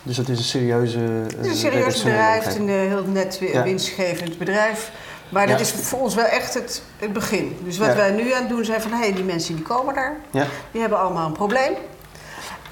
Dus 0.04 0.18
het 0.18 0.30
is 0.30 0.38
een 0.38 0.44
serieuze. 0.44 1.00
Het 1.00 1.32
is 1.34 1.64
een 1.64 1.70
eh, 1.70 1.72
serieus 1.74 2.04
bedrijf, 2.04 2.44
het 2.44 2.54
is 2.54 2.58
werkgever. 2.60 2.62
een 2.62 2.70
eh, 2.70 2.88
heel 2.88 3.04
net 3.06 3.42
winstgevend 3.64 4.38
bedrijf. 4.38 4.92
Maar 5.30 5.48
dat 5.48 5.56
Ja. 5.60 5.66
is 5.66 5.72
voor 5.72 6.00
ons 6.00 6.16
wel 6.16 6.26
echt 6.26 6.54
het, 6.54 6.82
het 6.98 7.14
begin. 7.14 7.58
Dus 7.64 7.78
wat 7.78 7.88
Ja. 7.88 7.96
wij 7.96 8.12
nu 8.12 8.34
aan 8.34 8.40
het 8.42 8.50
doen 8.50 8.66
zijn 8.66 8.82
van, 8.82 8.92
hé, 8.92 8.98
hey, 8.98 9.14
die 9.14 9.24
mensen 9.24 9.56
die 9.56 9.64
komen 9.64 9.96
daar, 9.96 10.16
Ja. 10.32 10.46
die 10.72 10.82
hebben 10.82 11.00
allemaal 11.00 11.26
een 11.28 11.32
probleem. 11.34 11.74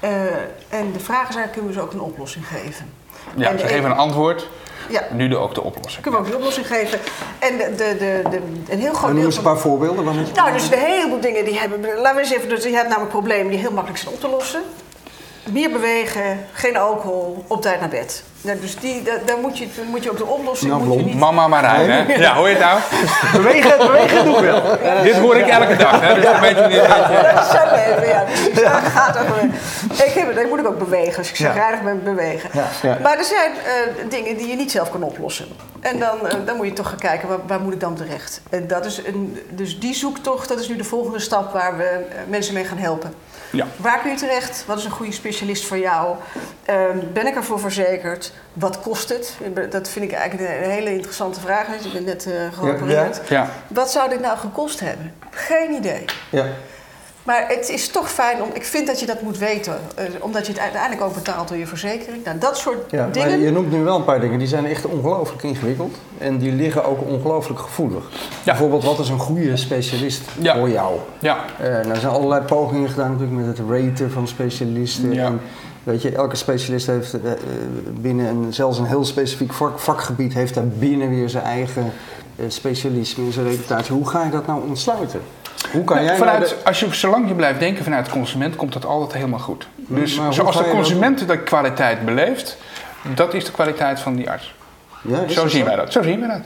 Eh, 0.00 0.10
en 0.68 0.92
de 0.92 1.00
vraag 1.00 1.28
is 1.28 1.34
eigenlijk, 1.36 1.52
kunnen 1.52 1.70
we 1.70 1.76
ze 1.78 1.80
ook 1.84 1.92
een 1.92 2.00
oplossing 2.00 2.46
geven? 2.46 2.86
Ja, 3.36 3.50
En 3.50 3.58
ze 3.58 3.66
geven 3.66 3.84
een- 3.84 3.90
een 3.90 3.96
antwoord, 3.96 4.48
Ja, 4.88 5.02
nu 5.12 5.28
de, 5.28 5.36
ook 5.36 5.54
de 5.54 5.62
oplossing. 5.62 6.02
kunnen 6.02 6.20
we 6.20 6.26
ook 6.26 6.32
een 6.32 6.38
oplossing 6.38 6.66
geven. 6.66 6.98
En 7.38 7.56
de, 7.56 7.74
de, 7.76 7.96
de, 7.98 8.22
de- 8.30 8.72
een 8.72 8.78
heel 8.80 8.92
groot 8.92 9.06
Noem 9.06 9.14
deel 9.16 9.24
eens 9.26 9.36
een 9.36 9.42
van... 9.42 9.52
paar 9.52 9.62
voorbeelden. 9.62 10.04
Je... 10.14 10.24
Nou, 10.34 10.52
dus 10.52 10.70
een 10.70 10.78
heleboel 10.78 11.20
dingen 11.20 11.44
die 11.44 11.58
hebben... 11.58 11.80
Laten 11.80 12.14
we 12.14 12.20
eens 12.20 12.32
even... 12.32 12.48
Dus 12.48 12.64
je 12.64 12.70
hebt 12.74 12.88
namelijk 12.88 13.12
problemen 13.12 13.48
die 13.50 13.58
heel 13.58 13.70
makkelijk 13.72 13.98
zijn 14.02 14.14
op 14.14 14.20
te 14.20 14.28
lossen. 14.28 14.62
Meer 15.50 15.70
bewegen, 15.70 16.46
geen 16.52 16.76
alcohol, 16.76 17.44
op 17.46 17.62
tijd 17.62 17.80
naar 17.80 17.88
bed. 17.88 18.22
Nou, 18.46 18.60
dus 18.60 18.76
die, 18.76 19.02
da- 19.02 19.18
daar 19.26 19.38
moet 19.38 19.58
je, 19.58 19.68
moet 19.90 20.02
je 20.02 20.10
ook 20.10 20.16
de 20.16 20.24
oplossing... 20.26 20.70
Nou, 20.70 20.82
moet 20.84 20.92
je 20.92 20.98
blond. 20.98 21.12
niet, 21.12 21.20
Mama 21.24 21.48
Marijn, 21.48 21.90
hè? 21.90 22.14
Ja, 22.14 22.34
hoor 22.34 22.48
je 22.48 22.54
het 22.54 22.64
nou? 22.64 22.78
Bewegen, 23.42 23.78
bewegen 23.78 24.24
doe 24.24 24.34
ik 24.36 24.40
wel. 24.42 24.62
Dit 25.02 25.14
hoor 25.16 25.36
ik 25.36 25.46
elke 25.46 25.76
dag, 25.76 26.00
hè? 26.00 26.14
Dus 26.14 26.38
weet 26.40 26.56
je 26.56 26.66
niet. 26.66 26.76
dat 27.32 27.42
is 27.44 27.50
zo 27.50 27.74
even, 27.74 28.08
ja. 28.08 28.22
precies. 28.22 28.54
Daar 28.62 28.80
gaat 28.82 29.18
het 29.18 29.28
over. 29.30 29.44
Ik, 30.06 30.12
heb, 30.14 30.28
het- 30.28 30.38
ik 30.38 30.48
moet 30.48 30.58
ik 30.58 30.66
ook 30.66 30.78
bewegen, 30.78 31.18
als 31.18 31.28
ik 31.28 31.36
zeg 31.36 31.58
aardig 31.58 31.82
ben 31.82 32.02
bewegen. 32.04 32.50
Ja. 32.52 32.64
Ja. 32.82 32.98
Maar 33.02 33.18
er 33.18 33.24
zijn 33.24 33.52
eh, 33.52 34.10
dingen 34.10 34.36
die 34.36 34.48
je 34.48 34.56
niet 34.56 34.70
zelf 34.70 34.90
kan 34.90 35.02
oplossen. 35.02 35.46
En 35.80 35.98
dan, 35.98 36.28
eh, 36.28 36.34
dan 36.44 36.56
moet 36.56 36.66
je 36.66 36.72
toch 36.72 36.88
gaan 36.88 36.98
kijken, 36.98 37.28
waar, 37.28 37.38
waar 37.46 37.60
moet 37.60 37.72
ik 37.72 37.80
dan 37.80 37.94
terecht? 37.94 38.40
En 38.50 38.66
dat 38.66 38.84
is 38.84 39.00
een, 39.06 39.38
dus 39.50 39.78
die 39.80 39.94
zoektocht, 39.94 40.48
dat 40.48 40.58
is 40.60 40.68
nu 40.68 40.76
de 40.76 40.84
volgende 40.84 41.18
stap 41.18 41.52
waar 41.52 41.76
we 41.76 41.84
eh, 41.84 41.98
mensen 42.28 42.54
mee 42.54 42.64
gaan 42.64 42.78
helpen. 42.78 43.14
Ja. 43.50 43.66
Waar 43.76 43.98
kun 44.00 44.10
je 44.10 44.16
terecht? 44.16 44.64
Wat 44.66 44.78
is 44.78 44.84
een 44.84 44.90
goede 44.90 45.12
specialist 45.12 45.66
voor 45.66 45.78
jou? 45.78 46.14
Ehm, 46.64 46.78
ben 47.12 47.26
ik 47.26 47.34
ervoor 47.36 47.60
verzekerd? 47.60 48.32
Wat 48.52 48.80
kost 48.80 49.08
het? 49.08 49.36
Dat 49.70 49.88
vind 49.88 50.04
ik 50.04 50.12
eigenlijk 50.12 50.50
een 50.50 50.70
hele 50.70 50.92
interessante 50.92 51.40
vraag. 51.40 51.66
Je 51.82 51.90
bent 51.92 52.06
net 52.06 52.26
uh, 52.26 52.34
geopereerd. 52.58 53.20
Ja. 53.28 53.48
Wat 53.68 53.90
zou 53.90 54.08
dit 54.08 54.20
nou 54.20 54.38
gekost 54.38 54.80
hebben? 54.80 55.12
Geen 55.30 55.72
idee. 55.72 56.04
Ja. 56.30 56.46
Maar 57.26 57.44
het 57.48 57.68
is 57.68 57.88
toch 57.88 58.10
fijn 58.10 58.42
om. 58.42 58.48
Ik 58.52 58.64
vind 58.64 58.86
dat 58.86 59.00
je 59.00 59.06
dat 59.06 59.22
moet 59.22 59.38
weten, 59.38 59.78
eh, 59.94 60.04
omdat 60.20 60.46
je 60.46 60.52
het 60.52 60.60
uiteindelijk 60.60 61.02
ook 61.02 61.14
betaalt 61.14 61.48
door 61.48 61.56
je 61.56 61.66
verzekering. 61.66 62.24
Nou, 62.24 62.38
dat 62.38 62.58
soort 62.58 62.90
Ja, 62.90 63.02
maar 63.02 63.12
dingen. 63.12 63.40
je 63.40 63.50
noemt 63.50 63.70
nu 63.70 63.82
wel 63.82 63.96
een 63.96 64.04
paar 64.04 64.20
dingen 64.20 64.38
die 64.38 64.48
zijn 64.48 64.66
echt 64.66 64.84
ongelooflijk 64.86 65.42
ingewikkeld 65.42 65.96
en 66.18 66.38
die 66.38 66.52
liggen 66.52 66.84
ook 66.84 67.08
ongelooflijk 67.08 67.60
gevoelig. 67.60 68.04
Bijvoorbeeld, 68.44 68.84
wat 68.84 68.98
is 68.98 69.08
een 69.08 69.18
goede 69.18 69.56
specialist 69.56 70.22
Ja. 70.38 70.56
voor 70.56 70.70
jou? 70.70 70.94
Ja. 71.18 71.44
Eh, 71.60 71.68
nou, 71.68 71.88
er 71.88 71.96
zijn 71.96 72.12
allerlei 72.12 72.42
pogingen 72.42 72.88
gedaan 72.88 73.10
natuurlijk 73.10 73.46
met 73.46 73.58
het 73.58 73.68
raten 73.68 74.10
van 74.10 74.28
specialisten. 74.28 75.18
En, 75.18 75.40
weet 75.86 76.02
je, 76.02 76.10
elke 76.10 76.36
specialist 76.36 76.86
heeft 76.86 77.14
eh, 77.20 77.32
eh, 77.32 77.38
binnen 78.00 78.26
een, 78.26 78.54
zelfs 78.54 78.78
een 78.78 78.84
heel 78.86 79.04
specifiek 79.04 79.52
vak- 79.52 79.78
vakgebied 79.78 80.34
heeft 80.34 80.54
daar 80.54 80.66
binnen 80.66 81.08
weer 81.10 81.28
zijn 81.28 81.44
eigen 81.44 81.92
eh, 82.36 82.44
specialisme, 82.48 83.32
zijn 83.32 83.46
reputatie. 83.48 83.94
Hoe 83.94 84.08
ga 84.08 84.24
je 84.24 84.30
dat 84.30 84.46
nou 84.46 84.68
ontsluiten? 84.68 85.20
Hoe 85.72 85.84
kan 85.84 85.96
jij 85.96 86.04
nou 86.06 86.18
vanuit, 86.18 86.48
de- 86.48 86.56
als 86.64 86.80
je, 86.80 86.94
zolang 86.94 87.28
je 87.28 87.34
blijft 87.34 87.58
denken 87.60 87.84
vanuit 87.84 88.04
de 88.04 88.10
consument, 88.10 88.56
komt 88.56 88.72
dat 88.72 88.84
altijd 88.84 89.12
helemaal 89.12 89.38
goed. 89.38 89.68
Dus 89.76 90.18
maar 90.18 90.34
zoals 90.34 90.56
de 90.56 90.62
je 90.62 90.68
dat 90.68 90.74
consument 90.78 91.28
de 91.28 91.38
kwaliteit 91.42 92.04
beleeft, 92.04 92.56
dat 93.14 93.34
is 93.34 93.44
de 93.44 93.50
kwaliteit 93.52 94.00
van 94.00 94.16
die 94.16 94.30
arts. 94.30 94.54
Ja, 95.02 95.28
Zo 95.28 95.48
zien 95.48 95.64
wij 95.64 95.76
dat. 95.76 95.92
Zo 95.92 96.02
zien 96.02 96.18
wij 96.20 96.28
dat. 96.28 96.40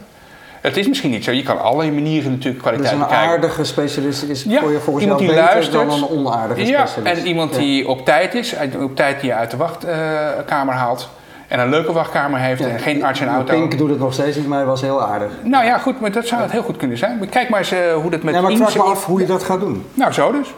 Het 0.61 0.77
is 0.77 0.89
misschien 0.89 1.11
niet 1.11 1.25
zo. 1.25 1.31
Je 1.31 1.43
kan 1.43 1.61
allerlei 1.63 1.91
manieren 1.93 2.31
natuurlijk 2.31 2.55
Dus 2.55 2.63
kwaliteit 2.63 2.93
een 2.93 2.99
bekijken. 2.99 3.29
aardige 3.29 3.65
specialist 3.65 4.23
is 4.23 4.43
Ja, 4.45 4.61
voor 4.61 4.71
je 4.73 4.79
volgens 4.79 5.05
iemand 5.05 5.21
jou 5.21 5.33
die 5.33 5.41
beter 5.41 5.55
luistert. 5.55 5.89
dan 5.89 6.03
een 6.03 6.09
onaardige 6.09 6.67
Ja, 6.67 6.87
specialist. 6.87 7.21
en 7.23 7.27
iemand 7.29 7.53
Ja. 7.55 7.59
die 7.59 7.89
op 7.89 8.05
tijd 8.05 8.35
is, 8.35 8.55
op 8.81 8.97
tijd 8.97 9.21
die 9.21 9.29
je 9.31 9.35
uit 9.37 9.51
de 9.51 9.57
wachtkamer 9.57 10.75
haalt. 10.75 11.09
En 11.49 11.59
een 11.61 11.69
leuke 11.69 11.93
wachtkamer 11.93 12.41
heeft 12.41 12.61
en 12.61 12.79
geen 12.81 13.05
arts 13.05 13.21
en 13.21 13.29
auto. 13.29 13.53
Pink 13.55 13.79
doet 13.79 13.91
het 13.91 13.99
nog 13.99 14.13
steeds 14.13 14.37
niet, 14.37 14.47
maar 14.47 14.59
hij 14.59 14.67
was 14.67 14.81
heel 14.81 15.03
aardig. 15.03 15.31
Nou 15.43 15.65
ja, 15.65 15.79
goed, 15.79 16.01
maar 16.01 16.13
dat 16.13 16.27
zou 16.27 16.43
het 16.43 16.51
heel 16.51 16.63
goed 16.63 16.77
kunnen 16.77 16.99
zijn. 16.99 17.19
Maar 17.19 17.27
kijk 17.29 17.49
maar 17.49 17.59
eens 17.59 17.71
eh, 17.73 17.79
hoe 17.95 18.11
dat 18.11 18.23
met 18.23 18.35
Ja, 18.35 18.41
maar 18.41 18.51
ik 18.51 18.57
vraag 18.57 18.75
me 18.77 18.83
af 18.83 19.05
hoe 19.07 19.21
je 19.21 19.27
dat 19.27 19.43
gaat 19.43 19.61
doen. 19.61 19.85
Nou, 19.95 20.13
zo 20.13 20.33
dus. 20.33 20.55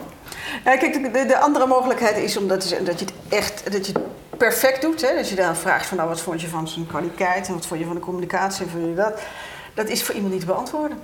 Nou, 0.64 0.78
kijk, 0.78 0.92
de, 0.92 1.10
de, 1.10 1.24
de 1.26 1.38
andere 1.38 1.66
mogelijkheid 1.66 2.16
is 2.16 2.36
omdat 2.36 2.68
je- 2.68 2.82
dat 2.84 2.98
je 2.98 3.04
het 3.04 3.14
echt 3.28 3.72
dat 3.72 3.86
je 3.86 3.92
het 3.92 4.02
perfect 4.38 4.82
doet. 4.82 5.00
Hè? 5.08 5.14
Dat 5.14 5.28
je 5.28 5.34
dan 5.34 5.56
vraagt 5.56 5.86
van 5.86 5.96
nou, 5.96 6.08
wat 6.08 6.20
vond 6.20 6.40
je 6.40 6.48
van 6.48 6.68
zijn 6.68 6.86
kwaliteit 6.86 7.48
en 7.48 7.54
wat 7.54 7.66
vond 7.66 7.80
je 7.80 7.86
van 7.86 7.94
de 7.94 8.00
communicatie 8.00 8.64
en 8.64 8.70
vond 8.70 8.84
je 8.84 8.94
dat. 8.94 9.22
Dat 9.74 9.88
is 9.88 10.02
voor 10.02 10.14
iemand 10.14 10.32
niet 10.32 10.40
te 10.42 10.46
beantwoorden. 10.46 10.96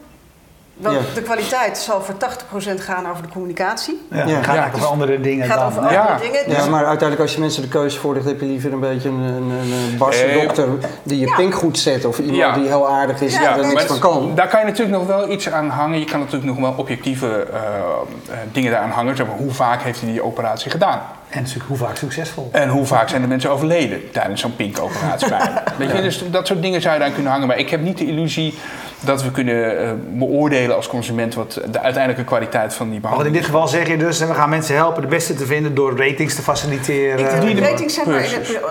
Want 0.77 0.97
Ja. 0.97 1.15
de 1.15 1.23
kwaliteit 1.23 1.79
zal 1.79 2.01
voor 2.03 2.15
80% 2.17 2.81
gaan 2.81 3.11
over 3.11 3.23
de 3.23 3.29
communicatie. 3.29 4.07
Ja, 4.11 4.43
gaat 4.43 4.55
Ja, 4.55 4.71
over 4.75 4.87
andere 4.87 5.21
dingen 5.21 5.47
gaat 5.47 5.59
dan. 5.59 5.67
over 5.67 5.79
andere 5.81 6.01
Ja. 6.01 6.17
dingen. 6.19 6.49
Dus 6.49 6.57
Ja, 6.57 6.67
maar 6.67 6.79
uiteindelijk 6.85 7.21
als 7.21 7.35
je 7.35 7.41
mensen 7.41 7.63
de 7.63 7.69
keuze 7.69 7.99
voorlegt, 7.99 8.27
heb 8.27 8.41
je 8.41 8.47
liever 8.47 8.73
een 8.73 8.81
beetje 8.81 9.09
een, 9.09 9.15
een, 9.21 9.51
een 9.51 9.97
barse 9.99 10.25
Eh, 10.25 10.43
dokter 10.43 10.69
die 11.03 11.19
je 11.21 11.27
ja. 11.27 11.35
pink 11.37 11.55
goed 11.55 11.79
zet. 11.79 12.05
Of 12.05 12.19
iemand 12.19 12.37
Ja. 12.37 12.53
die 12.55 12.67
heel 12.67 12.89
aardig 12.89 13.21
is 13.21 13.33
Ja, 13.35 13.41
en 13.53 13.59
er 13.59 13.61
nee, 13.67 13.71
niks 13.75 13.85
van 13.85 13.99
kan. 13.99 14.33
Daar 14.35 14.49
kan 14.49 14.61
je 14.61 14.67
natuurlijk 14.67 14.99
nog 14.99 15.07
wel 15.07 15.31
iets 15.31 15.51
aan 15.51 15.69
hangen. 15.69 15.99
Je 15.99 16.05
kan 16.05 16.19
natuurlijk 16.21 16.47
nog 16.47 16.59
wel 16.61 16.75
objectieve 16.77 17.27
eh, 17.53 17.59
eh, 17.59 18.39
dingen 18.53 18.71
daaraan 18.73 18.91
hangen. 18.91 19.17
Zeg 19.17 19.27
maar, 19.27 19.37
hoe 19.37 19.53
vaak 19.53 19.83
heeft 19.83 20.01
hij 20.01 20.11
die 20.11 20.23
operatie 20.25 20.71
gedaan? 20.71 21.01
En 21.29 21.47
hoe 21.67 21.77
vaak 21.77 21.97
succesvol. 21.97 22.49
En 22.53 22.69
hoe 22.69 22.87
vaak 22.87 23.09
zijn 23.09 23.23
de 23.23 23.29
mensen 23.29 23.51
overleden 23.51 24.11
tijdens 24.11 24.41
zo'n 24.41 24.57
pink-operatie 24.57 25.29
bij 25.29 25.39
hem? 25.43 25.55
Weet 25.77 25.91
je, 25.97 26.03
dus 26.03 26.23
dat 26.31 26.47
soort 26.47 26.63
dingen 26.63 26.81
zou 26.81 26.95
je 26.95 27.01
daar 27.01 27.11
kunnen 27.11 27.33
hangen. 27.33 27.47
Maar 27.47 27.59
ik 27.59 27.71
heb 27.71 27.81
niet 27.81 27.99
de 27.99 28.07
illusie 28.07 28.55
dat 29.01 29.23
we 29.23 29.31
kunnen 29.31 29.79
eh, 29.79 29.91
beoordelen 30.19 30.77
als 30.77 30.87
consument 30.89 31.35
wat 31.35 31.53
de 31.71 31.81
uiteindelijke 31.81 32.25
kwaliteit 32.25 32.75
van 32.75 32.91
die 32.91 33.01
Maar 33.01 33.11
wat 33.17 33.27
in 33.27 33.33
behandeling 33.33 33.37
dit 33.37 33.45
geval 33.45 33.69
zeg 33.69 33.89
je 33.89 33.97
dus, 34.07 34.21
en 34.21 34.29
we 34.29 34.35
gaan 34.35 34.49
mensen 34.49 34.75
helpen 34.75 35.03
de 35.03 35.09
beste 35.09 35.35
te 35.35 35.47
vinden 35.47 35.75
door 35.75 35.97
ratings 35.99 36.35
te 36.35 36.43
faciliteren. 36.43 37.19
ik, 37.19 37.41
de 37.41 37.55
de- 37.55 37.61
ratings 37.69 37.95
zijn 37.95 38.09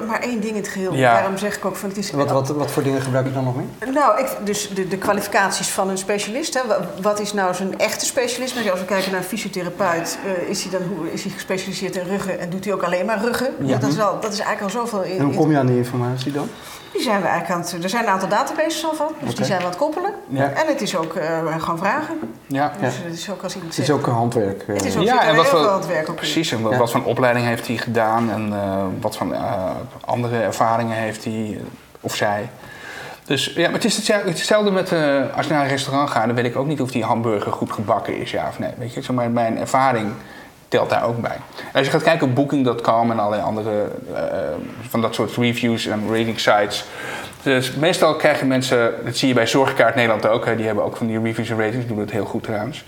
maar, 0.07 0.19
één 0.19 0.39
ding 0.39 0.51
in 0.55 0.62
het 0.62 0.67
geheel. 0.67 0.93
Ja. 0.93 1.13
Daarom 1.13 1.38
zeg 1.38 1.55
ik 1.57 1.65
ook 1.65 1.75
van 1.75 1.89
het 1.89 1.98
is. 1.98 2.12
Wat, 2.12 2.31
wat, 2.31 2.48
wat 2.50 2.72
voor 2.72 2.84
dingen 2.84 3.01
gebruik 3.01 3.25
je 3.25 3.34
dan 3.34 3.43
nog 3.43 3.55
meer? 3.55 3.93
Nou, 3.93 4.19
ik, 4.19 4.27
dus 4.43 4.69
de, 4.74 4.88
de 4.88 4.98
kwalificaties 4.98 5.67
van 5.69 5.89
een 5.89 5.98
specialist. 5.98 6.53
Hè. 6.53 6.67
Wa- 6.67 6.79
Wat 7.01 7.19
is 7.19 7.34
nou 7.34 7.53
zijn 7.53 7.79
echte 7.79 8.05
specialisme? 8.05 8.72
Als 8.72 8.79
we 8.79 8.86
kijken 8.86 9.12
naar 9.12 9.19
een 9.19 9.25
fysiotherapeut, 9.27 10.17
eh, 10.25 10.50
is, 10.50 10.62
hij 10.63 10.72
dan, 10.72 10.81
hoe, 10.98 11.13
is 11.13 11.24
hij 11.24 11.31
gespecialiseerd 11.31 11.96
in 11.96 12.03
ruggen 12.07 12.39
en 12.39 12.50
doet 12.50 12.63
hij 12.65 12.74
ook 12.74 12.84
alleen 12.84 13.06
maar 13.06 13.19
ruggen? 13.21 13.47
Ja. 13.60 13.78
Dat, 13.78 13.89
is 13.89 13.95
wel, 13.95 14.19
dat 14.21 14.32
is 14.34 14.39
eigenlijk 14.39 14.75
al 14.75 14.82
zoveel 14.82 15.04
in. 15.04 15.17
En 15.19 15.25
hoe 15.25 15.34
kom 15.36 15.52
je 15.52 15.58
aan 15.58 15.65
die 15.67 15.78
informatie 15.78 16.32
dan? 16.32 16.49
Die 16.93 17.02
zijn 17.02 17.21
we 17.21 17.28
eigenlijk 17.28 17.60
aan 17.60 17.71
het, 17.76 17.84
er 17.84 17.89
zijn 17.89 18.04
een 18.04 18.10
aantal 18.10 18.30
databases 18.30 18.86
al 18.86 18.93
van, 18.93 19.12
dus 19.19 19.36
die 19.36 19.45
zijn 19.45 19.58
we 19.58 19.63
aan 19.63 19.69
het 19.69 19.80
koppelen. 19.80 20.12
Ja. 20.28 20.50
En 20.50 20.67
het 20.67 20.82
is 20.82 20.95
ook 20.97 21.15
eh, 21.15 21.56
gewoon 21.58 21.78
vragen. 21.78 22.19
Ja. 22.47 22.71
Dus 22.80 22.93
het 23.04 23.13
is 23.13 23.30
ook 23.30 23.41
als 23.43 23.56
iemand 23.56 23.76
Het 23.76 23.84
is 23.84 23.91
ook 23.91 24.06
handwerk. 24.06 24.62
eh. 24.62 24.76
Het 24.76 24.86
is 24.86 24.97
ook 24.97 25.04
Ja, 25.04 25.21
en 25.21 25.36
wat 25.36 25.45
heel 25.45 25.52
voor- 25.52 25.60
veel 25.60 25.69
aan 25.69 25.78
het 25.80 25.88
werk 25.88 26.02
ook 26.02 26.08
in. 26.08 26.15
Precies, 26.15 26.52
en 26.52 26.62
wat, 26.62 26.71
Ja. 26.71 26.78
wat 26.78 26.91
voor 26.91 27.04
opleiding 27.04 27.45
heeft 27.45 27.67
hij 27.67 27.78
gedaan 27.78 28.32
en 28.32 28.54
eh, 28.54 28.84
wat 29.02 29.17
voor 29.17 29.32
eh, 29.32 29.41
andere 30.06 30.41
ervaringen 30.41 30.97
heeft 30.97 31.23
hij 31.23 31.34
eh, 31.60 31.65
of 32.02 32.15
zij. 32.15 32.50
Dus 33.26 33.52
ja, 33.56 33.63
maar 33.63 33.73
het 33.73 33.86
is 33.86 34.08
hetzelfde, 34.26 34.71
met 34.71 34.91
eh, 34.91 35.21
als 35.36 35.47
je 35.47 35.54
naar 35.54 35.63
een 35.63 35.69
restaurant 35.69 36.10
gaat, 36.10 36.26
dan 36.26 36.36
weet 36.36 36.45
ik 36.45 36.56
ook 36.56 36.67
niet 36.67 36.82
of 36.82 36.91
die 36.91 37.04
hamburger 37.04 37.52
goed 37.52 37.71
gebakken 37.71 38.17
is, 38.17 38.32
ja 38.32 38.47
of 38.47 38.60
nee. 38.60 38.71
Weet 38.78 38.93
je, 38.93 39.02
zeg 39.02 39.15
maar 39.15 39.30
mijn 39.32 39.58
ervaring 39.58 40.12
telt 40.67 40.89
daar 40.89 41.03
ook 41.03 41.21
bij. 41.21 41.38
En 41.58 41.73
als 41.73 41.86
je 41.86 41.91
gaat 41.91 42.03
kijken 42.03 42.27
op 42.27 42.36
Booking.com 42.36 43.12
en 43.12 43.19
allerlei 43.19 43.41
andere 43.41 43.86
eh, 44.15 44.21
van 44.89 45.01
dat 45.01 45.15
soort 45.15 45.36
reviews 45.36 45.86
en 45.86 46.03
rating 46.10 46.39
sites. 46.39 46.86
Dus 47.41 47.71
meestal 47.71 48.15
krijgen 48.15 48.47
mensen, 48.47 48.93
dat 49.06 49.15
zie 49.15 49.27
je 49.27 49.34
bij 49.34 49.47
Zorgkaart 49.47 49.95
Nederland 49.95 50.27
ook, 50.27 50.45
hè, 50.45 50.56
die 50.56 50.65
hebben 50.65 50.84
ook 50.84 50.97
van 50.97 51.08
die 51.08 51.21
reviews 51.21 51.49
en 51.49 51.60
ratings, 51.60 51.88
doen 51.88 51.99
het 51.99 52.12
heel 52.12 52.25
goed 52.25 52.43
trouwens. 52.43 52.86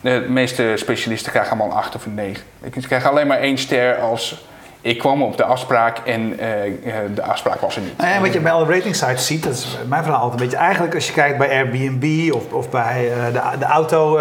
De 0.00 0.26
meeste 0.28 0.72
specialisten 0.76 1.32
krijgen 1.32 1.52
allemaal 1.52 1.76
een 1.76 1.82
8 1.82 1.94
of 1.94 2.06
een 2.06 2.14
9. 2.14 2.42
Ze 2.80 2.86
krijgen 2.86 3.10
alleen 3.10 3.26
maar 3.26 3.38
één 3.38 3.58
ster 3.58 3.96
als 3.96 4.44
ik 4.80 4.98
kwam 4.98 5.22
op 5.22 5.36
de 5.36 5.44
afspraak 5.44 5.98
en 5.98 6.38
eh, 6.38 6.66
eh, 6.66 6.72
de 7.14 7.22
afspraak 7.22 7.60
was 7.60 7.76
er 7.76 7.82
niet. 7.82 7.96
Nou 7.96 8.10
ja, 8.10 8.20
wat 8.20 8.32
je 8.32 8.40
bij 8.40 8.52
alle 8.52 8.74
rating 8.74 8.96
sites 8.96 9.26
ziet, 9.26 9.42
dat 9.42 9.52
is 9.52 9.78
mijn 9.88 10.02
verhaal 10.02 10.20
altijd 10.20 10.40
een 10.40 10.46
beetje. 10.46 10.62
Eigenlijk 10.62 10.94
als 10.94 11.06
je 11.06 11.12
kijkt 11.12 11.38
bij 11.38 11.48
Airbnb 11.48 12.32
of, 12.34 12.52
of 12.52 12.70
bij 12.70 13.10
de, 13.32 13.40
de 13.58 13.64
auto-versie 13.64 14.12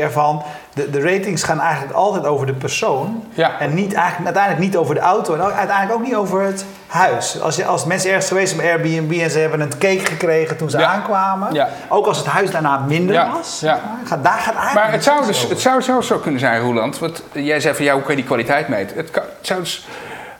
ervan. 0.00 0.42
De, 0.74 0.90
de 0.90 1.00
ratings 1.00 1.42
gaan 1.42 1.60
eigenlijk 1.60 1.92
altijd 1.94 2.24
over 2.26 2.46
de 2.46 2.52
persoon. 2.52 3.24
Ja. 3.34 3.58
En 3.60 3.74
niet, 3.74 3.92
eigenlijk, 3.94 4.24
uiteindelijk 4.24 4.64
niet 4.64 4.76
over 4.76 4.94
de 4.94 5.00
auto. 5.00 5.34
En 5.34 5.40
uiteindelijk 5.42 5.92
ook 5.98 6.06
niet 6.06 6.14
over 6.14 6.40
het 6.42 6.64
huis. 6.86 7.40
Als, 7.40 7.56
je, 7.56 7.64
als 7.64 7.84
mensen 7.84 8.08
ergens 8.10 8.28
geweest 8.28 8.54
zijn 8.54 8.62
bij 8.62 8.70
Airbnb 8.72 9.12
en 9.20 9.30
ze 9.30 9.38
hebben 9.38 9.60
een 9.60 9.78
cake 9.78 10.04
gekregen 10.04 10.56
toen 10.56 10.70
ze 10.70 10.78
Ja. 10.78 10.86
aankwamen. 10.86 11.54
Ja. 11.54 11.68
Ook 11.88 12.06
als 12.06 12.18
het 12.18 12.26
huis 12.26 12.50
daarna 12.50 12.78
minder 12.78 13.26
was. 13.32 13.60
Ja. 13.60 13.80
Gaat, 14.04 14.24
daar 14.24 14.32
gaat 14.38 14.54
eigenlijk 14.54 14.74
Maar 14.74 14.92
het 14.92 15.04
zou, 15.04 15.26
dus, 15.26 15.36
over. 15.38 15.50
het 15.50 15.60
zou 15.60 15.82
zelfs 15.82 16.06
zo 16.06 16.18
kunnen 16.18 16.40
zijn, 16.40 16.60
Roland. 16.60 16.98
Want 16.98 17.22
jij 17.32 17.60
zei 17.60 17.74
van 17.74 17.84
ja, 17.84 17.92
hoe 17.92 18.02
kan 18.02 18.10
je 18.10 18.16
die 18.16 18.24
kwaliteit 18.26 18.68
meten? 18.68 18.96
Het, 18.96 19.10
kan, 19.10 19.22
het 19.38 19.46
zou 19.46 19.60
dus, 19.60 19.86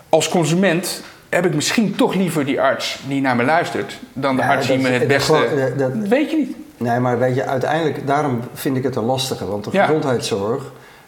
als 0.09 0.29
consument 0.29 1.03
heb 1.29 1.47
ik 1.47 1.55
misschien 1.55 1.97
toch 1.97 2.15
liever 2.15 2.45
die 2.45 2.61
arts 2.61 2.99
die 3.07 3.21
naar 3.21 3.37
me 3.37 3.45
luistert 3.45 3.99
dan 4.13 4.37
de 4.37 4.43
Ja, 4.43 4.49
arts 4.49 4.67
die 4.67 4.79
me 4.79 4.89
het 4.89 5.07
beste. 5.07 5.75
dat- 5.77 5.93
weet 6.09 6.31
je 6.31 6.37
niet. 6.37 6.57
Nee, 6.85 6.99
maar 7.01 7.19
weet 7.19 7.35
je, 7.35 7.45
uiteindelijk, 7.45 8.07
daarom 8.07 8.41
vind 8.53 8.77
ik 8.77 8.83
het 8.83 8.97
een 8.97 9.05
lastige. 9.05 9.47
Want 9.47 9.65
de 9.65 9.71
Ja. 9.73 9.85
gezondheidszorg, 9.85 10.63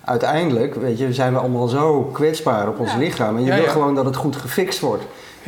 uiteindelijk, 0.04 0.74
weet 0.74 0.98
je, 0.98 1.12
zijn 1.14 1.32
we 1.32 1.38
allemaal 1.38 1.68
zo 1.68 2.02
kwetsbaar 2.12 2.68
op 2.68 2.78
ons 2.80 2.94
lichaam. 2.94 3.36
En 3.36 3.42
je 3.42 3.48
Ja, 3.50 3.54
wil 3.54 3.64
ja. 3.64 3.70
gewoon 3.70 3.94
dat 3.94 4.04
het 4.04 4.16
goed 4.16 4.36
gefixt 4.36 4.80
wordt. 4.80 5.02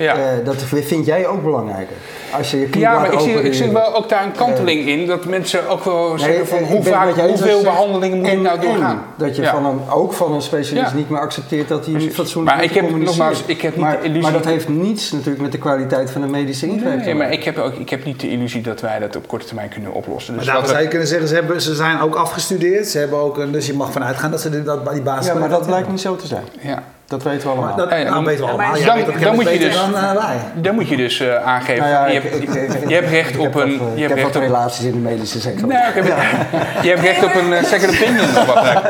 Ja. 0.05 0.15
Eh, 0.15 0.21
dat 0.45 0.57
vind 0.63 1.07
jij 1.07 1.27
ook 1.27 1.43
belangrijker. 1.43 1.97
Als 2.37 2.51
je 2.51 2.59
je 2.59 2.69
Ja, 2.79 2.99
maar 2.99 3.13
ik 3.13 3.19
zie, 3.21 3.43
ik 3.43 3.55
zie 3.55 3.69
wel 3.73 3.95
ook 3.97 4.09
daar 4.09 4.25
een 4.25 4.33
kanteling 4.33 4.89
in. 4.89 5.07
Dat 5.07 5.25
mensen 5.25 5.69
ook 5.69 5.85
wel 5.85 6.09
Nee, 6.09 6.19
zeggen 6.19 6.47
van 6.47 6.59
hoe 6.59 6.83
vaak, 6.83 7.15
hoeveel 7.19 7.63
behandelingen 7.63 8.19
moet 8.19 8.27
ik 8.27 8.33
en- 8.33 8.43
nou 8.43 8.61
doorgaan. 8.61 9.03
dat 9.17 9.37
je 9.37 9.43
Ja. 9.43 9.51
van 9.51 9.67
een, 9.67 9.81
ook 9.91 10.13
van 10.13 10.33
een 10.33 10.43
specialist 10.43 10.91
Ja. 10.91 10.97
niet 10.97 11.11
meer 11.11 11.21
accepteert 11.21 11.69
dat 11.69 11.87
hij 11.87 11.95
niet 11.95 12.15
fatsoenlijk 12.15 12.57
Maar 12.57 12.67
met 12.67 12.77
ik 12.77 12.83
heb- 12.83 12.97
nogmaals, 12.99 13.43
ik 13.47 13.61
heb 13.63 13.75
niet 13.77 13.85
maar, 13.85 13.97
de 13.99 14.03
illusie- 14.05 14.23
Maar 14.23 14.33
dat 14.33 14.45
heeft 14.45 14.69
niets 14.69 15.13
natuurlijk 15.13 15.41
met 15.43 15.53
de 15.53 15.59
kwaliteit 15.59 16.11
van 16.11 16.21
de 16.21 16.27
medische 16.27 16.67
ingreep 16.67 16.99
te 16.99 17.05
Nee, 17.05 17.15
maar 17.15 17.33
ik 17.33 17.45
heb, 17.45 17.59
ook, 17.59 17.75
ik 17.75 17.91
heb 17.91 18.05
niet 18.05 18.21
de 18.21 18.31
illusie 18.31 18.61
dat 18.63 18.81
wij 18.81 18.99
dat 18.99 19.17
op 19.17 19.29
korte 19.29 19.47
termijn 19.47 19.69
kunnen 19.69 19.93
oplossen. 19.93 20.35
Maar 20.35 20.45
Dus 20.45 20.55
wat 20.55 20.69
zou 20.69 20.83
je 20.83 20.89
kunnen 20.89 21.09
zeggen, 21.09 21.29
ze, 21.29 21.35
hebben, 21.35 21.63
ze 21.63 21.75
zijn 21.75 22.01
ook 22.01 22.15
afgestudeerd. 22.15 22.87
Ze 22.89 22.99
hebben 22.99 23.19
ook 23.19 23.39
een, 23.39 23.53
dus 23.53 23.67
je 23.67 23.75
mag 23.75 23.93
vanuit 23.93 24.17
gaan 24.17 24.31
dat 24.31 24.41
ze 24.41 24.51
dit- 24.51 24.65
dat, 24.65 24.93
die 24.93 25.03
basis 25.03 25.27
Ja, 25.33 25.35
maar 25.39 25.49
dat 25.49 25.67
blijkt 25.67 25.89
niet 25.89 26.01
zo 26.01 26.17
te 26.17 26.27
zijn. 26.27 26.45
ja. 26.61 26.83
Dat 27.09 27.23
weten 27.23 27.43
we 27.43 27.49
allemaal. 27.55 27.77
Dat 27.77 27.91
Ja, 27.91 27.97
ja, 27.97 28.03
nou, 28.03 28.15
dan- 28.15 28.25
weten 28.25 28.41
we 28.45 28.51
Ja, 28.51 28.53
allemaal. 28.53 29.21
Dan- 29.21 29.35
moet 29.35 29.51
je 29.51 29.59
dus- 29.59 29.75
dan 29.75 29.95
eh, 29.97 30.13
wij. 30.13 30.37
Dan 30.55 30.75
moet 30.75 30.89
je 30.89 30.97
dus 30.97 31.21
eh, 31.21 31.35
aangeven. 31.47 31.83
Nou 31.83 31.91
ja, 31.95 32.07
je, 32.07 32.15
ik- 32.17 32.23
hebt, 32.23 32.35
ik- 32.35 32.43
ik- 32.83 32.89
je 32.89 32.95
hebt 32.95 33.09
recht 33.11 33.37
op 33.39 33.55
een. 33.55 33.79
wat, 33.79 33.89
eh, 33.89 33.97
je 33.97 34.03
Ik 34.03 34.09
hebt 34.09 34.09
heb 34.09 34.19
recht 34.19 34.37
op, 34.37 34.43
relaties 34.43 34.85
in 34.85 34.93
de 34.93 34.99
medische 34.99 35.41
sector. 35.41 35.69
Nee, 35.69 35.79
ik 35.79 35.95
heb- 35.95 36.05
je 36.85 36.89
hebt 36.89 37.01
recht 37.01 37.25
op 37.25 37.35
een 37.35 37.53
eh, 37.53 37.65
second 37.65 37.91
opinion 38.01 38.25
of 38.25 38.47
wat 38.47 38.55
dan 38.55 38.77
ook. 38.77 38.83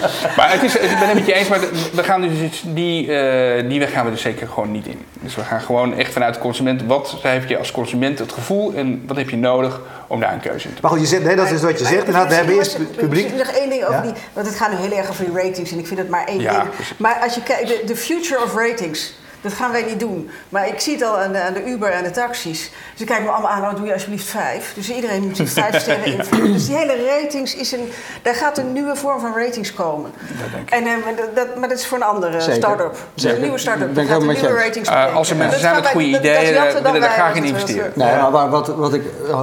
Maar 0.36 0.50
het 0.52 0.62
is, 0.62 0.76
ik 0.76 0.98
ben 0.98 1.08
het 1.08 1.14
met 1.14 1.26
je 1.26 1.32
eens, 1.34 1.48
maar 1.48 1.60
we 1.92 2.02
gaan 2.02 2.20
dus 2.20 2.62
die, 2.66 3.12
eh, 3.16 3.68
die 3.68 3.78
weg 3.78 3.92
gaan 3.92 4.04
we 4.04 4.10
dus 4.10 4.20
zeker 4.22 4.48
gewoon 4.48 4.70
niet 4.70 4.86
in. 4.86 5.04
Dus 5.20 5.34
we 5.34 5.42
gaan 5.42 5.60
gewoon 5.60 5.96
echt 5.98 6.12
vanuit 6.12 6.34
de 6.34 6.40
consument. 6.40 6.82
Wat 6.86 7.16
heb 7.22 7.48
je 7.48 7.58
als 7.58 7.70
consument 7.70 8.18
het 8.18 8.32
gevoel 8.32 8.72
en 8.74 9.02
wat 9.06 9.16
heb 9.16 9.30
je 9.30 9.36
nodig 9.36 9.80
om 10.10 10.20
daar 10.20 10.32
een 10.32 10.40
keuze 10.40 10.68
in 10.68 10.74
te 10.74 10.80
Maar 10.82 10.90
goed, 10.90 11.00
je 11.00 11.06
zegt, 11.06 11.22
nee, 11.24 11.36
dat 11.36 11.50
is 11.50 11.62
wat 11.62 11.78
je 11.78 11.84
zegt. 11.84 11.98
Inderdaad, 11.98 12.28
we 12.28 12.34
hebben 12.34 12.54
eerst 12.54 12.96
publiek. 12.96 13.32
nog 13.36 13.46
één 13.46 13.68
ding 13.70 13.82
over 13.82 13.94
Ja? 13.94 14.00
die, 14.00 14.12
want 14.32 14.46
het 14.46 14.56
gaat 14.56 14.70
nu 14.70 14.76
heel 14.76 14.96
erg 14.98 15.10
over 15.10 15.24
die 15.24 15.34
ratings 15.34 15.72
en 15.72 15.78
ik 15.78 15.86
vind 15.86 15.98
het 16.00 16.08
maar 16.08 16.24
één 16.24 16.40
Ja, 16.40 16.60
ding. 16.60 16.74
precies. 16.74 16.94
Maar 16.96 17.18
als 17.22 17.34
je 17.34 17.42
kijkt, 17.42 17.86
de 17.86 17.96
future 17.96 18.42
of 18.42 18.54
ratings, 18.54 19.14
Dat 19.40 19.52
gaan 19.52 19.72
wij 19.72 19.82
niet 19.82 20.00
doen. 20.00 20.30
Maar 20.48 20.68
ik 20.68 20.80
zie 20.80 20.94
het 20.94 21.02
al 21.04 21.18
aan 21.18 21.32
de, 21.32 21.40
aan 21.42 21.52
de 21.52 21.64
Uber 21.64 21.90
en 21.90 22.02
de 22.02 22.10
taxis. 22.10 22.70
Ze 22.94 23.04
kijken 23.04 23.24
me 23.24 23.30
allemaal 23.30 23.50
aan, 23.50 23.60
nou 23.62 23.76
doe 23.76 23.86
je 23.86 23.92
alsjeblieft 23.92 24.24
vijf. 24.26 24.72
Dus 24.74 24.90
iedereen 24.90 25.22
moet 25.22 25.36
zich 25.36 25.50
vijf 25.50 25.80
sterren 25.80 26.04
invullen. 26.04 26.52
Dus 26.60 26.66
die 26.66 26.76
hele 26.76 26.96
ratings 27.20 27.54
is 27.56 27.72
een... 27.72 27.88
Daar 28.22 28.34
gaat 28.34 28.58
een 28.58 28.72
nieuwe 28.72 28.96
vorm 28.96 29.20
van 29.20 29.32
ratings 29.36 29.74
komen. 29.74 30.10
En, 30.70 30.86
eh, 30.86 30.92
maar, 31.04 31.14
dat, 31.16 31.36
dat, 31.36 31.56
maar 31.56 31.68
dat 31.68 31.78
is 31.78 31.86
voor 31.86 31.98
een 31.98 32.04
andere 32.04 32.40
Zeker. 32.40 32.54
start-up. 32.54 32.96
Een 33.14 33.40
nieuwe 33.40 33.58
start-up. 33.58 33.94
Ben 33.94 34.02
ik 34.04 34.10
gaat 34.10 34.20
een 34.22 34.28
helemaal 34.28 34.50
met 34.50 34.58
je 34.60 34.64
ratings 34.64 34.88
Eh, 34.88 34.94
brengen. 34.94 35.14
als 35.16 35.30
er 35.30 35.36
mensen 35.36 35.52
Dat 35.52 35.60
zijn 35.60 35.74
met 35.74 35.82
wij- 35.84 35.92
goede 35.92 36.10
dat- 36.10 36.22
dat 36.22 36.32
ideeën, 36.32 36.52
willen 36.62 36.82
dan 36.82 36.92
daar 36.92 37.00
wij 37.00 37.10
graag 37.10 37.34
in 37.34 37.44
investeren. 37.44 37.92
wil. 37.94 38.04
Nee, 38.06 38.16
maar 38.16 38.30
waar- 38.30 38.50
wat, 38.50 38.66
wat 38.68 38.94
ik 38.94 39.02
eh, 39.28 39.40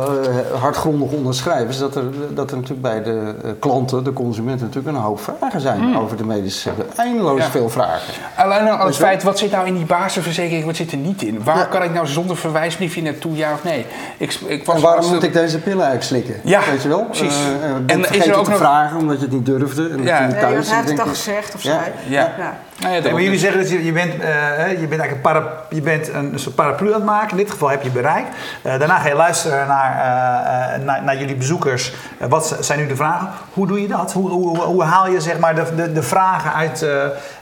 hardgrondig 0.62 1.12
onderschrijf 1.12 1.70
is 1.70 1.78
dat 1.78 1.96
er, 1.96 2.04
dat 2.36 2.50
er 2.52 2.56
natuurlijk 2.56 2.82
bij 2.82 3.04
de 3.04 3.34
klanten, 3.60 4.04
de 4.04 4.14
consumenten, 4.14 4.66
natuurlijk 4.66 4.96
een 4.98 5.04
hoop 5.04 5.20
vragen 5.22 5.62
zijn 5.62 5.98
over 5.98 6.18
de 6.18 6.26
medische 6.26 6.60
sector. 6.60 6.86
Eindeloos 6.96 7.40
Ja. 7.42 7.50
veel 7.50 7.70
vragen. 7.70 8.14
Alleen 8.36 8.68
al 8.70 8.78
het 8.78 8.88
Dus 8.88 8.98
feit, 8.98 9.24
wat 9.24 9.40
zit 9.40 9.52
nou 9.52 9.68
in 9.68 9.74
die 9.76 9.86
basisverzekering, 9.88 10.66
wat 10.66 10.76
zit 10.76 10.92
er 10.92 10.98
niet 10.98 11.22
in? 11.22 11.44
Waar 11.44 11.58
Ja. 11.58 11.64
kan 11.64 11.84
ik 11.84 11.94
nou 11.94 12.08
zonder 12.08 12.38
verwijsbriefje 12.38 13.02
naartoe, 13.02 13.36
ja 13.36 13.54
of 13.54 13.64
nee? 13.64 13.86
Ik, 14.18 14.34
ik 14.48 14.66
was 14.66 14.76
En 14.76 14.82
waarom 14.82 15.14
moet 15.14 15.24
ik 15.24 15.34
deze 15.34 15.58
pillen 15.60 15.86
eigenlijk 15.86 16.04
slikken? 16.26 16.50
Ja, 16.50 16.62
Weet 16.72 16.82
je 16.82 16.88
wel? 16.90 17.04
precies. 17.06 17.36
Eh, 17.62 17.70
eh, 17.70 17.76
En 17.88 18.14
is 18.14 18.28
er 18.28 18.36
ook 18.36 18.44
te 18.44 18.50
nog- 18.50 18.60
vragen 18.60 18.98
omdat 18.98 19.16
je 19.20 19.24
het 19.26 19.34
niet 19.34 19.46
durfde. 19.46 19.90
En 19.90 20.04
Ja. 20.04 20.20
Nee, 20.28 20.36
hij 20.36 20.56
heeft 20.56 20.90
het 20.90 21.00
al 21.00 21.08
gezegd 21.08 21.56
of 21.56 21.64
Ja. 21.64 21.80
zij. 21.84 21.92
Ja. 22.08 22.34
Nou 22.80 22.94
ja, 22.94 23.02
Nee, 23.02 23.12
maar 23.12 23.22
jullie 23.22 23.40
zeggen 23.40 23.60
dat 23.60 23.70
je, 23.70 23.86
je, 23.86 23.92
bent, 23.92 24.14
eh, 24.14 24.70
je 24.70 24.88
bent 24.88 25.02
eigenlijk 25.02 25.12
een, 25.12 25.22
para, 25.22 25.64
je 25.70 25.82
bent 25.82 26.14
een, 26.14 26.32
soort 26.36 26.56
paraplu 26.56 26.88
aan 26.88 26.94
het 26.94 27.04
maken. 27.04 27.32
In 27.32 27.38
dit 27.38 27.52
geval 27.52 27.70
heb 27.70 27.84
je 27.84 27.90
bereik. 27.90 28.26
Eh, 28.62 28.80
daarna 28.80 28.98
ga 28.98 29.08
je 29.08 29.16
luisteren 29.16 29.68
naar, 29.68 29.92
eh, 29.92 30.86
naar, 30.86 31.04
naar 31.04 31.18
jullie 31.18 31.36
bezoekers. 31.36 31.94
Wat 32.30 32.58
zijn 32.60 32.80
nu 32.80 32.88
de 32.88 32.96
vragen? 32.96 33.30
Hoe 33.54 33.68
doe 33.68 33.82
je 33.82 33.88
dat? 33.88 34.14
Hoe, 34.14 34.30
hoe, 34.30 34.58
hoe 34.58 34.84
haal 34.84 35.10
je 35.10 35.22
zeg 35.22 35.40
maar, 35.40 35.56
de, 35.56 35.64
de, 35.76 35.92
de 35.92 36.04
vragen 36.04 36.54
uit, 36.54 36.86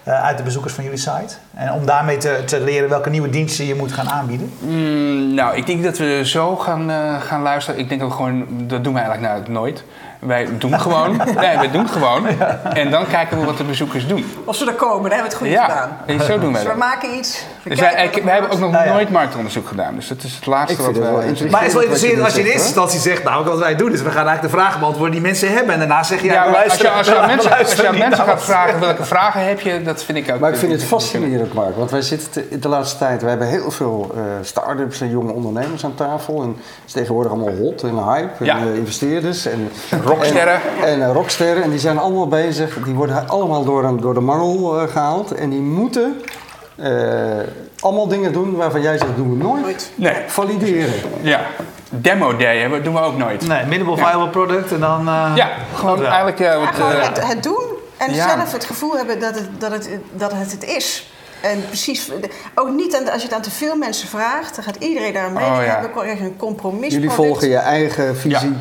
uit 0.04 0.38
de 0.38 0.44
bezoekers 0.44 0.74
van 0.74 0.84
jullie 0.84 1.00
site? 1.00 1.36
En 1.54 1.72
om 1.72 1.86
daarmee 1.86 2.18
te, 2.18 2.42
te 2.46 2.60
leren 2.62 2.90
welke 2.90 3.10
nieuwe 3.10 3.30
diensten 3.30 3.66
je 3.66 3.76
moet 3.76 3.92
gaan 3.92 4.10
aanbieden. 4.10 4.52
Mm, 4.60 5.34
nou, 5.34 5.56
ik 5.56 5.66
denk 5.66 5.84
dat 5.84 5.98
we 5.98 6.22
zo 6.24 6.56
gaan, 6.56 6.90
gaan 7.22 7.42
luisteren. 7.42 7.80
Ik 7.80 7.90
denk 7.90 8.02
dat 8.02 8.10
we 8.10 8.16
gewoon, 8.16 8.46
dat 8.50 8.84
doen 8.84 8.94
we 8.94 9.00
eigenlijk 9.00 9.34
nou, 9.34 9.52
nooit. 9.52 9.84
Wij 10.20 10.48
doen 10.58 10.80
gewoon. 10.80 11.18
Nee, 11.18 11.58
wij 11.58 11.72
doen 11.72 11.90
gewoon. 11.90 12.28
En 12.74 12.92
dan 12.92 13.08
kijken 13.08 13.40
we 13.40 13.46
wat 13.46 13.58
de 13.58 13.64
bezoekers 13.64 14.08
doen. 14.08 14.26
Of 14.46 14.56
ze 14.56 14.66
er 14.66 14.74
komen, 14.74 15.10
dan 15.10 15.20
hebben 15.20 15.30
we 15.32 15.38
het 15.38 15.38
goed 15.38 15.48
Ja, 15.48 15.64
gedaan. 15.64 15.98
en 16.06 16.22
zo 16.22 16.40
doen 16.40 16.54
wij 16.54 16.64
Dus 16.64 16.72
we 16.72 16.78
maken 16.78 17.16
iets. 17.18 17.46
we 17.64 17.70
Dus 17.70 17.80
kijken 17.80 18.14
wij, 18.14 18.24
wij 18.24 18.34
hebben 18.34 18.52
ook 18.52 18.60
nog 18.60 18.72
Nou 18.72 18.86
ja. 18.86 18.94
nooit 18.94 19.10
marktonderzoek 19.10 19.68
gedaan. 19.68 19.96
Dus 19.96 20.08
dat 20.08 20.24
is 20.24 20.36
het 20.36 20.46
laatste 20.46 20.78
wat 20.82 20.86
het 20.96 20.98
we... 20.98 21.02
interessant. 21.10 21.52
Maar 21.52 21.60
het 21.60 21.68
is 21.68 21.74
wel 21.74 21.82
interesserend 21.84 22.24
als 22.24 22.34
je 22.34 22.40
in 22.40 22.46
eerste 22.46 22.60
zegt, 22.62 22.76
instantie 22.76 23.00
zegt, 23.00 23.24
nou 23.24 23.46
wat 23.46 23.58
wij 23.60 23.76
doen 23.76 23.92
is 23.94 24.02
we 24.02 24.12
gaan 24.12 24.28
eigenlijk 24.28 24.54
de 24.54 24.60
vragen 24.60 24.80
beantwoorden 24.80 25.14
die 25.14 25.22
mensen 25.22 25.54
hebben. 25.54 25.74
En 25.74 25.80
daarna 25.80 26.04
zeg 26.04 26.22
je, 26.22 26.26
ja, 26.28 26.34
Ja, 26.34 26.46
we 26.46 26.52
maar 26.52 26.64
als 26.64 26.76
je, 26.78 26.90
als 26.90 27.08
je 27.08 27.16
aan 27.16 27.22
we 27.22 27.28
mensen, 27.28 27.58
als 27.58 27.74
je 27.74 27.88
aan 27.88 27.98
mensen 27.98 28.26
gaat 28.26 28.44
vragen 28.44 28.80
welke 28.80 29.04
vragen 29.04 29.46
heb 29.48 29.60
je, 29.60 29.82
dat 29.82 30.04
vind 30.04 30.18
ik 30.18 30.32
ook... 30.34 30.40
Maar 30.40 30.50
ik 30.52 30.58
vind 30.58 30.72
het 30.72 30.84
fascinerend, 30.84 31.54
Mark. 31.54 31.76
Want 31.76 31.92
wij 31.92 32.02
zitten 32.02 32.32
te- 32.32 32.60
de 32.60 32.68
laatste 32.70 32.98
tijd... 32.98 33.22
We 33.22 33.30
hebben 33.30 33.48
heel 33.48 33.72
veel 33.72 34.12
eh 34.16 34.22
start-ups 34.42 35.02
en 35.02 35.10
jonge 35.10 35.32
ondernemers 35.32 35.86
aan 35.86 35.96
tafel. 35.96 36.42
En 36.42 36.48
het 36.50 36.58
is 36.86 36.92
tegenwoordig 36.92 37.32
allemaal 37.32 37.56
hot 37.56 37.84
en 37.84 38.04
hype. 38.04 38.30
En 38.40 38.46
Ja. 38.46 38.58
eh, 38.58 38.76
investeerders. 38.76 39.46
En, 39.46 39.70
Rocksterren. 40.06 40.60
En, 40.82 40.88
en 40.88 41.02
eh, 41.02 41.12
rocksterren. 41.14 41.64
En 41.64 41.70
die 41.70 41.80
zijn 41.80 41.98
allemaal 41.98 42.28
bezig. 42.28 42.78
Die 42.84 42.94
worden 42.94 43.28
allemaal 43.30 43.64
door, 43.64 43.84
een, 43.84 44.00
door 44.00 44.14
de 44.14 44.20
mangel 44.20 44.80
eh, 44.82 44.88
gehaald. 44.92 45.32
En 45.32 45.50
die 45.50 45.60
moeten 45.62 46.22
eh, 46.76 46.92
allemaal 47.80 48.08
dingen 48.08 48.34
doen 48.34 48.56
waarvan 48.56 48.82
jij 48.82 48.98
zegt, 48.98 49.16
doen 49.16 49.30
we 49.38 49.44
nooit. 49.44 49.62
Nooit. 49.62 49.92
Nee, 49.96 50.16
Valideren. 50.28 50.94
ja. 51.22 51.42
Demo 51.90 52.36
day 52.38 52.58
hebben, 52.60 52.84
doen 52.84 52.94
we 52.94 53.00
ook 53.00 53.18
nooit. 53.18 53.48
Nee, 53.48 53.66
minimal 53.66 53.98
viable 53.98 54.30
product 54.30 54.72
en 54.72 54.80
dan... 54.80 55.08
eh, 55.08 55.32
Ja, 55.36 55.50
gewoon 55.76 56.06
eigenlijk... 56.06 56.40
Ja, 56.40 56.60
wat, 56.60 56.68
gewoon 56.76 56.92
het, 56.92 57.28
het 57.28 57.44
doen 57.44 57.64
en 57.98 58.14
ja. 58.14 58.28
zelf 58.30 58.52
het 58.52 58.66
gevoel 58.66 58.96
hebben 58.98 59.20
dat 59.20 59.36
het, 59.36 59.50
dat 59.58 59.72
het, 59.72 59.90
dat 60.14 60.32
het, 60.32 60.52
het 60.52 60.64
is. 60.64 61.10
En 61.42 61.66
precies, 61.68 62.12
ook 62.56 62.70
niet 62.70 62.96
aan, 62.96 63.10
als 63.12 63.22
je 63.22 63.28
het 63.28 63.36
aan 63.36 63.42
te 63.42 63.52
veel 63.52 63.76
mensen 63.76 64.08
vraagt, 64.08 64.56
dan 64.56 64.64
gaat 64.64 64.76
iedereen 64.76 65.14
daar 65.14 65.32
mee. 65.32 65.44
Oh, 65.46 65.56
Dan 65.56 65.64
ja. 65.66 65.82
je 65.82 65.90
krijg 65.90 66.20
je 66.20 66.24
een 66.26 66.38
compromis. 66.38 66.94
Jullie 66.94 67.10
volgen 67.10 67.50
je 67.50 67.58
eigen 67.58 68.18
visie. 68.18 68.50
Ja, 68.50 68.56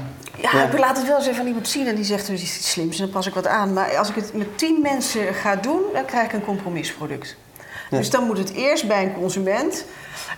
Ja. 0.53 0.65
ik 0.65 0.79
laat 0.79 0.97
het 0.97 1.07
wel 1.07 1.17
eens 1.17 1.27
even 1.27 1.41
aan 1.41 1.47
iemand 1.47 1.69
zien 1.69 1.87
en 1.87 1.95
die 1.95 2.05
zegt 2.05 2.29
is 2.29 2.43
iets 2.43 2.71
slims 2.71 2.99
en 2.99 3.03
dan 3.03 3.13
pas 3.13 3.27
ik 3.27 3.35
wat 3.35 3.47
aan. 3.47 3.73
Maar 3.73 3.97
als 3.97 4.09
ik 4.09 4.15
het 4.15 4.35
met 4.35 4.59
tien 4.59 4.81
mensen 4.83 5.35
ga 5.35 5.57
doen, 5.57 5.83
dan 5.93 6.05
krijg 6.05 6.27
ik 6.27 6.33
een 6.33 6.45
compromisproduct. 6.45 7.37
Ja. 7.91 7.97
Dus 7.99 8.11
dan 8.11 8.25
moet 8.25 8.39
het 8.39 8.53
eerst 8.53 8.89
bij 8.89 9.03
een 9.03 9.15
consument. 9.15 9.85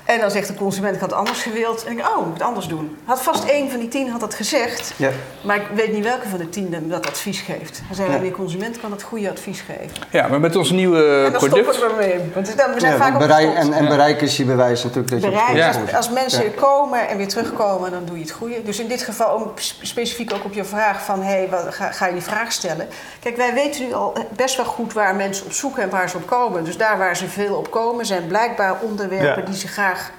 En 0.04 0.20
dan 0.20 0.30
zegt 0.30 0.48
de 0.48 0.54
consument, 0.54 0.94
ik 0.94 1.00
had 1.00 1.10
het 1.10 1.18
anders 1.18 1.42
gewild. 1.42 1.84
En 1.84 1.90
ik 1.90 1.96
denk, 1.96 2.08
oh, 2.08 2.18
ik 2.20 2.24
moet 2.24 2.34
het 2.34 2.42
anders 2.42 2.66
doen. 2.68 2.96
Had 3.04 3.22
vast 3.22 3.44
één 3.44 3.70
van 3.70 3.80
die 3.80 3.88
tien 3.88 4.10
had 4.10 4.20
dat 4.20 4.34
gezegd. 4.34 4.92
Ja. 4.96 5.10
Maar 5.44 5.56
ik 5.56 5.66
weet 5.74 5.92
niet 5.92 6.04
welke 6.04 6.28
van 6.28 6.38
de 6.38 6.48
tien 6.48 6.84
dat 6.88 7.06
advies 7.06 7.40
geeft. 7.40 7.82
Dan 7.86 7.96
zijn 7.96 8.10
Ja. 8.10 8.16
we 8.16 8.22
die 8.22 8.30
consument 8.30 8.80
kan 8.80 8.90
het 8.90 9.02
goede 9.02 9.30
advies 9.30 9.60
geven. 9.60 9.90
ja, 10.10 10.26
maar 10.28 10.40
met 10.40 10.56
ons 10.56 10.70
nieuwe 10.70 11.22
en 11.24 11.32
dan 11.32 11.40
product... 11.40 11.74
stoppen 11.74 11.96
we 11.98 12.04
ermee. 12.04 12.30
Want 12.34 12.56
dan- 12.56 12.72
we 12.74 12.80
zijn 12.80 12.92
Ja, 12.92 12.98
vaak 12.98 13.12
ook 13.12 13.18
bereik, 13.18 13.54
en, 13.54 13.72
en 13.72 13.88
bereik 13.88 14.20
is 14.20 14.36
je 14.36 14.44
bewijs 14.44 14.82
natuurlijk 14.82 15.10
dat 15.10 15.20
je 15.22 15.26
het 15.26 15.52
Bereik, 15.52 15.94
als, 15.94 16.10
mensen 16.10 16.44
Ja. 16.44 16.50
komen 16.56 17.08
en 17.08 17.16
weer 17.16 17.28
terugkomen, 17.28 17.90
dan 17.90 18.04
doe 18.04 18.16
je 18.16 18.22
het 18.22 18.30
goede. 18.32 18.62
Dus 18.62 18.78
in 18.78 18.88
dit 18.88 19.02
geval 19.02 19.34
om 19.34 19.50
specifiek 19.82 20.32
ook 20.34 20.44
op 20.44 20.52
je 20.52 20.64
vraag 20.64 21.04
van... 21.04 21.22
Hey, 21.22 21.48
wat, 21.50 21.74
ga, 21.74 21.90
ga 21.92 22.06
je 22.06 22.12
die 22.12 22.22
vraag 22.22 22.52
stellen? 22.52 22.88
Kijk, 23.20 23.36
wij 23.36 23.54
weten 23.54 23.86
nu 23.86 23.92
al 23.94 24.12
best 24.36 24.56
wel 24.56 24.66
goed 24.66 24.92
waar 24.92 25.14
mensen 25.14 25.46
op 25.46 25.52
zoeken 25.52 25.82
en 25.82 25.90
waar 25.90 26.08
ze 26.10 26.16
op 26.16 26.26
komen. 26.26 26.64
Dus 26.64 26.76
daar 26.76 26.98
waar 26.98 27.16
ze 27.16 27.28
veel 27.28 27.45
op 27.54 27.70
komen, 27.70 28.06
zijn 28.06 28.26
blijkbaar 28.26 28.80
onderwerpen 28.80 29.42
Ja. 29.42 29.48
die 29.50 29.54
ze 29.56 29.68
graag 29.68 30.10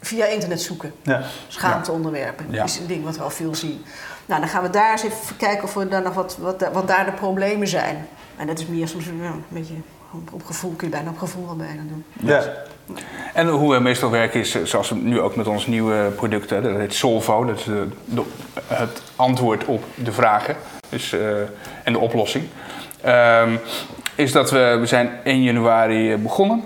via 0.00 0.26
internet 0.26 0.60
zoeken. 0.62 0.92
Ja. 1.02 1.22
Schaamteonderwerpen 1.48 2.46
Ja. 2.50 2.64
is 2.64 2.78
een 2.78 2.86
ding 2.86 3.04
wat 3.04 3.16
we 3.16 3.22
al 3.22 3.30
veel 3.30 3.54
zien. 3.54 3.84
Nou, 4.26 4.40
dan 4.40 4.48
gaan 4.50 4.62
we 4.62 4.70
daar 4.70 4.90
eens 4.92 5.02
even 5.04 5.36
kijken 5.36 5.64
of 5.64 5.74
we 5.74 5.88
dan 5.88 6.02
nog 6.02 6.14
wat, 6.14 6.36
wat, 6.40 6.68
wat 6.72 6.88
daar 6.88 7.04
de 7.04 7.12
problemen 7.12 7.68
zijn. 7.68 8.06
En 8.36 8.46
dat 8.46 8.58
is 8.58 8.66
meer 8.66 8.88
soms 8.88 9.06
een 9.06 9.44
beetje 9.48 9.74
op, 10.32 10.44
gevoel, 10.44 10.72
kun 10.76 10.86
je 10.88 10.94
bijna 10.94 11.10
op 11.10 11.18
gevoel 11.18 11.46
wel 11.46 11.56
bijna 11.56 11.82
doen. 11.88 12.04
Ja. 12.20 12.42
En 13.34 13.48
hoe 13.48 13.72
we 13.74 13.80
meestal 13.80 14.10
werken 14.10 14.40
is, 14.40 14.54
eh, 14.54 14.64
zoals 14.64 14.88
we 14.88 14.94
nu 14.94 15.20
ook 15.20 15.36
met 15.36 15.46
ons 15.46 15.66
nieuwe 15.66 16.10
product, 16.16 16.50
hè, 16.50 16.60
dat 16.62 16.76
heet 16.76 16.94
Solvo, 16.94 17.44
dat 17.44 17.58
is 17.58 17.64
de, 17.64 17.88
de- 18.04 18.22
het 18.66 19.02
antwoord 19.16 19.64
op 19.64 19.84
de 19.94 20.12
vragen 20.12 20.56
dus, 20.88 21.12
eh, 21.12 21.20
en 21.82 21.92
de 21.92 21.98
oplossing. 21.98 22.44
Ehm, 23.00 23.56
is 24.14 24.32
dat 24.32 24.50
we, 24.50 24.76
we 24.80 24.86
zijn 24.86 25.10
1 25.24 25.42
januari 25.42 26.12
eh, 26.12 26.18
begonnen 26.18 26.64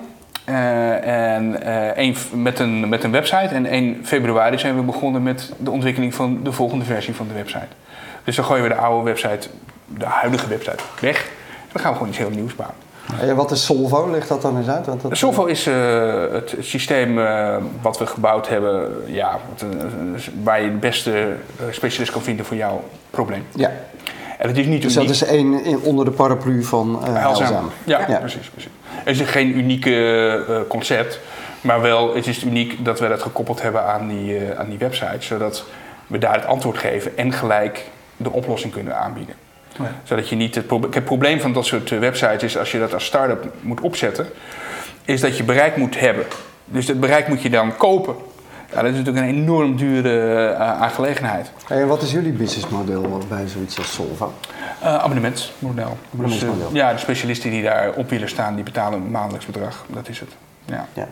eh, 0.48 1.34
en, 1.36 1.62
eh, 1.62 1.96
1 2.04 2.14
f- 2.16 2.32
met, 2.34 2.58
een, 2.58 2.88
met 2.88 3.04
een 3.04 3.10
website 3.10 3.54
en 3.54 3.66
1 3.66 4.00
februari 4.04 4.58
zijn 4.58 4.76
we 4.76 4.82
begonnen 4.82 5.22
met 5.22 5.52
de 5.58 5.70
ontwikkeling 5.70 6.14
van 6.14 6.40
de 6.42 6.52
volgende 6.52 6.84
versie 6.84 7.14
van 7.14 7.28
de 7.28 7.34
website. 7.34 7.66
Dus 8.24 8.36
dan 8.36 8.44
gooien 8.44 8.62
we 8.62 8.68
de 8.68 8.74
oude 8.74 9.04
website, 9.04 9.48
de 9.86 10.04
huidige 10.04 10.48
website, 10.48 10.76
weg. 11.00 11.16
En 11.24 11.68
dan 11.72 11.82
gaan 11.82 11.90
we 11.90 11.96
gewoon 11.96 12.08
iets 12.12 12.18
heel 12.18 12.30
nieuws 12.30 12.54
bouwen. 12.54 12.78
En 13.20 13.36
wat 13.36 13.50
is 13.50 13.64
Solvo? 13.64 14.10
Leg 14.10 14.26
dat 14.26 14.42
dan 14.42 14.56
eens 14.58 14.68
uit. 14.68 14.86
Want 14.86 15.02
dat, 15.02 15.16
Solvo 15.16 15.44
is 15.44 15.66
eh, 15.66 15.74
het 16.32 16.54
systeem 16.60 17.20
wat 17.82 17.98
we 17.98 18.06
gebouwd 18.06 18.48
hebben, 18.48 18.90
ja, 19.06 19.38
wat, 19.48 19.64
waar 20.42 20.62
je 20.62 20.70
de 20.70 20.76
beste 20.76 21.32
specialist 21.70 22.12
kan 22.12 22.22
vinden 22.22 22.44
voor 22.46 22.56
jouw 22.56 22.84
probleem. 23.10 23.44
Ja, 23.54 23.70
En 24.38 24.48
het 24.48 24.58
is 24.58 24.66
niet 24.66 24.82
dus 24.82 24.94
uniek. 24.96 25.08
dat 25.08 25.16
is 25.16 25.24
één 25.24 25.82
onder 25.82 26.04
de 26.04 26.10
paraplu 26.10 26.62
van. 26.64 26.98
Heilzaam. 27.04 27.70
Ja, 27.84 28.00
Ja. 28.08 28.18
precies, 28.18 28.48
precies. 28.48 28.70
Het 28.90 29.20
is 29.20 29.28
geen 29.28 29.58
unieke 29.58 30.44
eh, 30.48 30.60
concept, 30.68 31.20
maar 31.60 31.80
wel 31.80 32.14
het 32.14 32.26
is 32.26 32.44
uniek 32.44 32.84
dat 32.84 33.00
we 33.00 33.08
dat 33.08 33.22
gekoppeld 33.22 33.62
hebben 33.62 33.84
aan 33.84 34.08
die, 34.08 34.38
eh, 34.38 34.58
aan 34.58 34.68
die 34.68 34.78
website, 34.78 35.16
zodat 35.26 35.64
we 36.06 36.18
daar 36.18 36.34
het 36.34 36.46
antwoord 36.46 36.78
geven 36.78 37.16
en 37.16 37.32
gelijk 37.32 37.84
de 38.16 38.30
oplossing 38.30 38.72
kunnen 38.72 38.96
aanbieden. 38.96 39.34
Ja. 39.78 39.92
Zodat 40.02 40.28
je 40.28 40.36
niet 40.36 40.54
het, 40.54 40.66
proble- 40.66 40.88
het 40.90 41.04
probleem 41.04 41.40
van 41.40 41.52
dat 41.52 41.66
soort 41.66 41.92
eh, 41.92 41.98
websites 41.98 42.42
is 42.42 42.58
als 42.58 42.72
je 42.72 42.78
dat 42.78 42.94
als 42.94 43.04
start-up 43.04 43.52
moet 43.60 43.80
opzetten, 43.80 44.26
is 45.04 45.20
dat 45.20 45.36
je 45.36 45.42
bereik 45.44 45.76
moet 45.76 46.00
hebben. 46.00 46.24
Dus 46.64 46.86
dat 46.86 47.00
bereik 47.00 47.28
moet 47.28 47.42
je 47.42 47.50
dan 47.50 47.76
kopen. 47.76 48.14
Ja, 48.70 48.82
dat 48.82 48.92
is 48.92 48.98
natuurlijk 48.98 49.26
een 49.26 49.34
enorm 49.34 49.76
dure 49.76 50.54
aangelegenheid. 50.54 51.50
En 51.68 51.86
wat 51.86 52.02
is 52.02 52.12
jullie 52.12 52.32
businessmodel 52.32 53.18
bij 53.28 53.46
zoiets 53.46 53.78
als 53.78 53.92
Solvo? 53.92 54.32
Eh, 54.82 54.94
abonnementsmodel. 54.98 55.98
Abonnementsmodel. 56.12 56.68
Dus, 56.68 56.78
ja, 56.78 56.92
de 56.92 56.98
specialisten 56.98 57.50
die 57.50 57.62
daar 57.62 57.92
op 57.92 58.10
willen 58.10 58.28
staan, 58.28 58.54
die 58.54 58.64
betalen 58.64 59.00
een 59.00 59.10
maandelijks 59.10 59.46
bedrag. 59.46 59.84
Dat 59.86 60.08
is 60.08 60.20
het. 60.20 60.30
Ja. 60.64 60.86
Ja. 60.92 61.08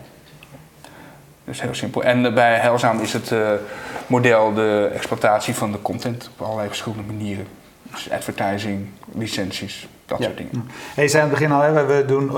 Dus 1.45 1.61
heel 1.61 1.73
simpel. 1.73 2.03
En 2.03 2.25
eh, 2.25 2.33
bij 2.33 2.55
Heilzaam 2.59 2.99
is 2.99 3.13
het 3.13 3.31
eh, 3.31 3.49
model 4.07 4.53
de 4.53 4.91
exploitatie 4.93 5.55
van 5.55 5.71
de 5.71 5.81
content 5.81 6.29
op 6.33 6.45
allerlei 6.45 6.67
verschillende 6.67 7.03
manieren. 7.13 7.47
Dus 7.91 8.11
advertising, 8.11 8.87
licenties, 9.13 9.87
dat 10.05 10.17
Ja. 10.19 10.25
soort 10.25 10.37
dingen. 10.37 10.69
Hey, 10.93 11.03
je 11.03 11.09
zei 11.09 11.23
aan 11.23 11.29
het 11.29 11.39
begin 11.39 11.53
al, 11.55 11.61
hè, 11.61 11.85
we 11.85 12.05
doen 12.07 12.31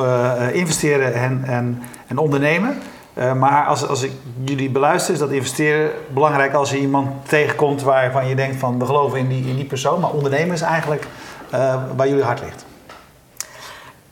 investeren 0.54 1.14
en, 1.14 1.44
en, 1.46 1.82
en 2.08 2.18
ondernemen. 2.18 2.78
Eh, 3.20 3.34
maar 3.34 3.66
als, 3.66 3.88
als 3.88 4.02
ik 4.02 4.12
jullie 4.44 4.70
beluister, 4.70 5.14
is 5.14 5.20
dat 5.20 5.30
investeren 5.32 5.92
belangrijk 6.08 6.54
als 6.54 6.70
je 6.70 6.78
iemand 6.80 7.30
tegenkomt 7.30 7.82
waarvan 7.82 8.28
je 8.28 8.36
denkt 8.36 8.56
van 8.60 8.80
we 8.80 8.86
geloven 8.86 9.20
in 9.20 9.28
die, 9.28 9.46
in 9.48 9.56
die 9.56 9.66
persoon. 9.66 10.00
Maar 10.00 10.10
ondernemen 10.10 10.54
is 10.54 10.62
eigenlijk 10.62 11.04
eh, 11.50 11.76
waar 11.96 12.08
jullie 12.08 12.24
hart 12.24 12.42
ligt. 12.42 12.66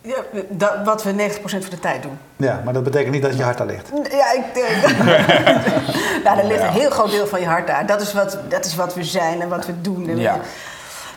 Ja, 0.02 0.15
dat, 0.50 0.74
wat 0.86 1.04
we 1.04 1.12
90% 1.12 1.41
van 1.41 1.60
de 1.70 1.80
tijd 1.80 2.02
doen. 2.04 2.17
Ja, 2.36 2.62
maar 2.65 2.74
dat 2.74 2.84
betekent 2.84 3.12
niet 3.13 3.22
dat 3.22 3.38
je 3.38 3.43
hart 3.43 3.58
daar 3.58 3.67
ligt. 3.67 3.89
Ja, 4.12 4.32
ik 4.34 4.43
denk. 4.54 4.98
nou, 6.26 6.39
er 6.39 6.46
ligt 6.48 6.62
een 6.63 6.70
heel 6.70 6.89
groot 6.89 7.12
deel 7.12 7.28
van 7.28 7.39
je 7.39 7.46
hart 7.48 7.67
daar. 7.67 7.86
Dat 7.86 8.02
is 8.02 8.13
wat, 8.13 8.38
dat 8.48 8.65
is 8.65 8.76
wat 8.76 8.93
we 8.93 9.04
zijn 9.04 9.41
en 9.41 9.50
wat 9.50 9.65
we 9.65 9.82
doen. 9.82 10.10
En 10.10 10.17
Ja. 10.17 10.39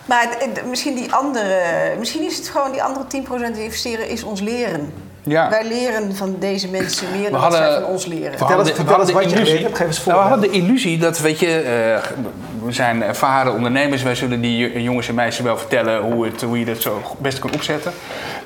Maar 0.05 0.23
het- 0.31 0.45
het- 0.57 0.67
misschien 0.67 0.95
die 0.95 1.13
andere, 1.13 1.61
misschien 1.99 2.23
is 2.27 2.37
het 2.37 2.49
gewoon 2.49 2.73
die 2.73 2.83
andere 2.83 3.07
10% 3.07 3.59
investeren 3.59 4.09
is 4.09 4.23
ons 4.25 4.41
leren. 4.41 4.93
Ja. 5.23 5.51
Wij 5.51 5.69
leren 5.69 6.15
van 6.17 6.37
deze 6.39 6.69
mensen 6.69 7.07
meer 7.21 7.31
dan 7.31 7.53
zij 7.53 7.75
van 7.81 7.85
ons 7.85 8.07
leren. 8.07 8.31
We 8.31 8.37
Vertel 8.39 8.59
eens, 8.59 8.69
hadden- 8.69 8.75
vertel 8.75 9.01
eens 9.01 9.13
wat 9.13 9.31
je 9.31 9.37
geleerd 9.37 9.63
hebt. 9.63 9.77
Geef 9.77 9.87
eens 9.87 9.99
een 10.07 10.13
Nou, 10.13 10.23
we 10.25 10.29
hadden 10.29 10.51
de 10.51 10.57
illusie 10.57 10.99
dat, 10.99 11.19
weet 11.21 11.39
je, 11.39 11.47
eh, 11.57 12.11
we 12.65 12.73
zijn 12.73 13.03
ervaren 13.03 13.53
ondernemers. 13.55 14.03
Wij 14.03 14.15
zullen 14.15 14.41
die 14.41 14.57
jo- 14.73 14.79
jongens 14.81 15.09
en 15.09 15.15
meisjes 15.15 15.45
wel 15.45 15.59
vertellen 15.59 16.01
hoe, 16.03 16.25
het, 16.27 16.43
hoe 16.43 16.59
je 16.59 16.65
dat 16.65 16.81
zo 16.81 17.03
best 17.19 17.39
kan 17.39 17.53
opzetten. 17.55 17.93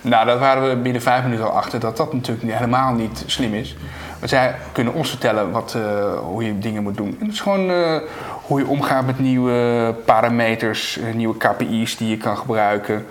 Nou, 0.01 0.27
daar 0.27 0.39
waren 0.39 0.69
we 0.69 0.77
binnen 0.77 1.03
vijf 1.03 1.23
minuten 1.23 1.45
al 1.45 1.51
achter 1.57 1.81
dat 1.81 1.97
dat 1.97 2.13
natuurlijk 2.13 2.43
niet- 2.47 2.55
helemaal 2.55 2.93
niet 2.93 3.23
slim 3.27 3.55
is. 3.55 3.77
Want 4.19 4.31
zij 4.31 4.55
kunnen 4.73 4.95
ons 4.95 5.09
vertellen 5.09 5.51
wat, 5.51 5.75
eh, 5.77 5.83
hoe 6.19 6.45
je 6.45 6.59
dingen 6.59 6.83
moet 6.83 6.97
doen. 6.97 7.17
En 7.21 7.27
dat 7.27 7.35
is 7.35 7.41
gewoon 7.41 7.71
eh, 7.71 7.97
hoe 8.43 8.59
je 8.61 8.67
omgaat 8.67 9.07
met 9.07 9.19
nieuwe 9.19 9.95
parameters, 10.05 10.99
nieuwe 11.15 11.37
KPI's 11.37 11.97
die 11.97 12.09
je 12.09 12.17
kan 12.17 12.37
gebruiken. 12.37 13.07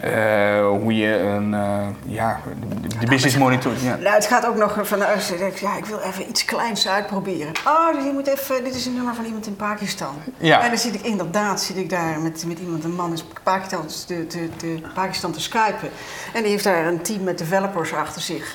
Eh, 0.00 0.68
hoe 0.68 0.96
je 0.96 1.18
een, 1.18 1.54
eh, 1.54 1.86
ja, 2.04 2.40
de, 2.80 2.98
de 2.98 3.06
business 3.06 3.36
monitor. 3.36 3.72
Ja. 3.82 3.96
Nou, 3.96 4.14
het 4.14 4.26
gaat 4.26 4.46
ook 4.46 4.56
nog 4.56 4.78
van, 4.82 4.98
ja, 4.98 5.76
ik 5.76 5.84
wil 5.84 5.98
even 5.98 6.28
iets 6.28 6.44
kleins 6.44 6.88
uitproberen. 6.88 7.52
Oh, 7.66 7.94
dus 7.94 8.04
je 8.04 8.12
moet 8.12 8.26
even, 8.26 8.64
dit 8.64 8.74
is 8.74 8.86
een 8.86 8.94
nummer 8.94 9.14
van 9.14 9.24
iemand 9.24 9.46
in 9.46 9.56
Pakistan. 9.56 10.14
Ja. 10.36 10.62
En 10.62 10.68
dan 10.68 10.78
zit 10.78 10.94
ik 10.94 11.02
inderdaad, 11.02 11.60
zit 11.60 11.76
ik 11.76 11.90
daar 11.90 12.20
met, 12.20 12.44
met 12.46 12.58
iemand, 12.58 12.84
een 12.84 12.94
man 12.94 13.10
in 13.10 13.18
Pakistan, 13.42 13.86
te, 14.06 14.26
te, 14.26 14.48
te, 14.56 14.80
Pakistan 14.94 15.32
te 15.32 15.40
skypen. 15.40 15.90
En 16.32 16.42
die 16.42 16.50
heeft 16.50 16.64
daar 16.64 16.86
een 16.86 17.02
team 17.02 17.22
met 17.22 17.38
developers 17.38 17.94
achter 17.94 18.22
zich. 18.22 18.54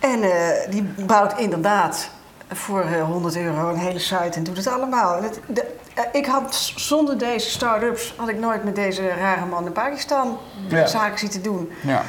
En 0.00 0.22
eh, 0.22 0.70
die 0.70 0.82
bouwt 0.82 1.38
inderdaad 1.38 2.10
voor 2.52 2.80
eh, 2.82 3.02
100 3.04 3.36
euro 3.36 3.68
een 3.68 3.78
hele 3.78 3.98
site 3.98 4.30
en 4.36 4.42
doet 4.42 4.56
het 4.56 4.66
allemaal. 4.66 5.16
En 5.16 5.22
het- 5.22 5.40
de- 5.46 5.74
eh, 5.94 6.04
ik 6.12 6.26
had 6.26 6.72
zonder 6.76 7.18
deze 7.18 7.50
start-ups 7.50 8.14
had 8.16 8.28
ik 8.28 8.38
nooit 8.38 8.64
met 8.64 8.74
deze 8.74 9.08
rare 9.08 9.46
man 9.46 9.66
in 9.66 9.72
Pakistan 9.72 10.38
Ja. 10.68 10.86
zaken 10.86 11.18
zitten 11.18 11.42
doen. 11.42 11.72
Ja. 11.82 12.02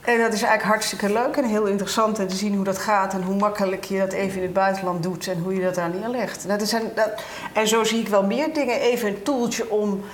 En 0.00 0.18
dat 0.18 0.32
is 0.32 0.42
eigenlijk 0.42 0.62
hartstikke 0.62 1.12
leuk 1.12 1.36
en 1.36 1.44
heel 1.44 1.64
interessant 1.66 2.18
om 2.18 2.28
te 2.28 2.36
zien 2.36 2.54
hoe 2.54 2.64
dat 2.64 2.78
gaat 2.78 3.12
en 3.14 3.22
hoe 3.22 3.36
makkelijk 3.36 3.84
je 3.84 3.98
dat 3.98 4.12
even 4.12 4.36
in 4.36 4.42
het 4.42 4.52
buitenland 4.52 5.02
doet 5.02 5.26
en 5.28 5.38
hoe 5.38 5.54
je 5.54 5.62
dat 5.62 5.74
daar 5.74 5.90
neerlegt. 5.90 6.48
Dat 6.48 6.60
is 6.60 6.72
een, 6.72 6.90
dat, 6.94 7.10
en 7.52 7.68
zo 7.68 7.84
zie 7.84 8.00
ik 8.00 8.08
wel 8.08 8.22
meer 8.26 8.54
dingen. 8.54 8.80
Even 8.80 9.08
een 9.08 9.22
toeltje 9.22 9.70
om, 9.70 10.04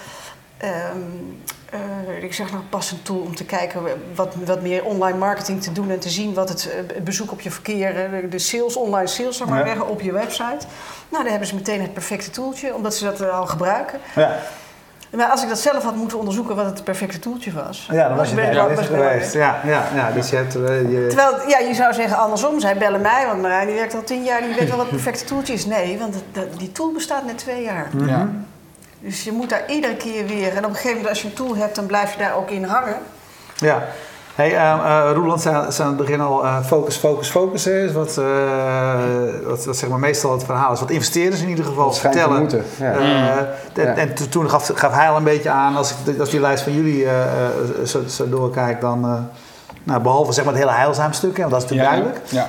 ehm, 0.56 0.98
eh, 1.70 2.22
ik 2.22 2.34
zeg 2.34 2.52
nog 2.52 2.60
pas 2.68 2.90
een 2.90 3.02
tool 3.02 3.18
om 3.20 3.34
te 3.36 3.44
kijken 3.44 3.82
wat, 4.14 4.34
wat 4.44 4.62
meer 4.62 4.84
online 4.84 5.18
marketing 5.18 5.62
te 5.62 5.72
doen 5.72 5.90
en 5.90 5.98
te 5.98 6.08
zien 6.08 6.34
wat 6.34 6.48
het 6.48 6.70
eh, 6.96 7.02
bezoek 7.02 7.32
op 7.32 7.40
je 7.40 7.50
verkeer, 7.50 8.04
eh, 8.04 8.30
de 8.30 8.38
sales, 8.38 8.76
online 8.76 9.06
sales, 9.06 9.44
maar 9.44 9.66
Ja. 9.76 9.82
op 9.82 10.00
je 10.00 10.12
website. 10.12 10.66
Nou, 11.08 11.22
dan 11.22 11.26
hebben 11.26 11.48
ze 11.48 11.54
meteen 11.54 11.80
het 11.80 11.92
perfecte 11.92 12.30
toeltje, 12.30 12.74
omdat 12.74 12.94
ze 12.94 13.04
dat 13.04 13.30
al 13.30 13.46
gebruiken. 13.46 13.98
Ja. 14.14 14.36
Maar 15.16 15.26
als 15.26 15.42
ik 15.42 15.48
dat 15.48 15.58
zelf 15.58 15.82
had 15.82 15.96
moeten 15.96 16.18
onderzoeken 16.18 16.56
wat 16.56 16.64
het 16.64 16.84
perfecte 16.84 17.18
toeltje 17.18 17.52
was. 17.52 17.88
ja, 17.90 18.08
dan 18.08 18.16
was 18.16 18.30
je 18.30 18.40
er 18.40 18.84
geweest. 18.84 19.32
Ja, 19.32 19.60
ja, 19.64 19.84
ja, 19.94 20.10
dus 20.10 20.30
je 20.30 20.36
hebt... 20.36 20.52
je, 20.52 21.04
Terwijl, 21.08 21.48
ja, 21.48 21.58
je 21.58 21.74
zou 21.74 21.94
zeggen 21.94 22.16
andersom. 22.18 22.60
Zij 22.60 22.76
bellen 22.76 23.00
mij, 23.00 23.26
want 23.26 23.40
Marijn 23.42 23.66
die 23.66 23.76
werkt 23.76 23.94
al 23.94 24.04
tien 24.04 24.24
jaar. 24.24 24.40
Die 24.42 24.54
weet 24.54 24.68
wel 24.68 24.76
wat 24.76 24.86
het 24.86 24.94
perfecte 24.94 25.24
toeltje 25.24 25.52
is. 25.52 25.66
Nee, 25.66 25.98
want 25.98 26.14
dat- 26.32 26.58
die 26.58 26.72
tool 26.72 26.92
bestaat 26.92 27.24
net 27.26 27.38
twee 27.38 27.62
jaar. 27.62 27.88
Ja. 28.06 28.28
Dus 29.00 29.24
je 29.24 29.32
moet 29.32 29.50
daar 29.50 29.62
iedere 29.68 29.96
keer 29.96 30.26
weer... 30.26 30.52
En 30.56 30.64
op 30.64 30.70
een 30.70 30.74
gegeven 30.74 30.90
moment 30.96 31.08
als 31.08 31.22
je 31.22 31.28
een 31.28 31.34
tool 31.34 31.56
hebt, 31.56 31.74
dan 31.74 31.86
blijf 31.86 32.12
je 32.12 32.18
daar 32.18 32.36
ook 32.36 32.50
in 32.50 32.64
hangen. 32.64 32.96
Ja. 33.56 33.84
Hey, 34.34 34.52
uh, 34.52 34.56
uh, 34.58 35.10
Roeland 35.14 35.40
zei, 35.40 35.72
zei 35.72 35.88
aan 35.88 35.96
het 35.96 36.04
begin 36.06 36.20
al 36.20 36.44
eh, 36.44 36.64
focus, 36.64 36.96
focus, 36.96 37.28
focus. 37.30 37.64
Hè, 37.64 37.84
is 37.84 37.92
wat, 37.92 38.16
eh, 38.18 38.24
wat, 39.46 39.64
wat 39.64 39.76
zeg 39.76 39.88
maar 39.90 39.98
meestal 39.98 40.32
het 40.32 40.44
verhaal 40.44 40.72
is. 40.72 40.80
Wat 40.80 40.90
investeerders 40.90 41.42
in 41.42 41.48
ieder 41.48 41.64
geval 41.64 41.92
vertellen. 41.92 42.38
moeten, 42.38 42.64
ja. 42.78 42.92
Eh, 42.92 43.36
en, 43.38 43.46
Ja. 43.74 43.94
en 43.94 44.14
to- 44.14 44.28
toen 44.28 44.50
gaf, 44.50 44.70
gaf 44.74 44.92
hij 44.92 45.08
al 45.10 45.16
een 45.16 45.24
beetje 45.24 45.50
aan, 45.50 45.76
als 45.76 45.94
ik 46.06 46.20
als 46.20 46.30
die 46.30 46.40
lijst 46.40 46.62
van 46.62 46.72
jullie 46.74 47.04
eh, 47.04 47.22
eh, 47.22 47.50
zo, 47.86 48.00
zo 48.08 48.28
doorkijk, 48.28 48.80
dan... 48.80 49.04
eh, 49.04 49.12
nou, 49.82 50.00
behalve 50.02 50.32
zeg 50.32 50.44
maar 50.44 50.52
het 50.54 50.62
hele 50.62 50.76
heilzaam 50.76 51.12
stuk, 51.12 51.36
hè, 51.36 51.48
want 51.48 51.54
dat 51.54 51.62
is 51.62 51.68
natuurlijk 51.70 51.96
Ja, 51.96 52.02
duidelijk. 52.02 52.48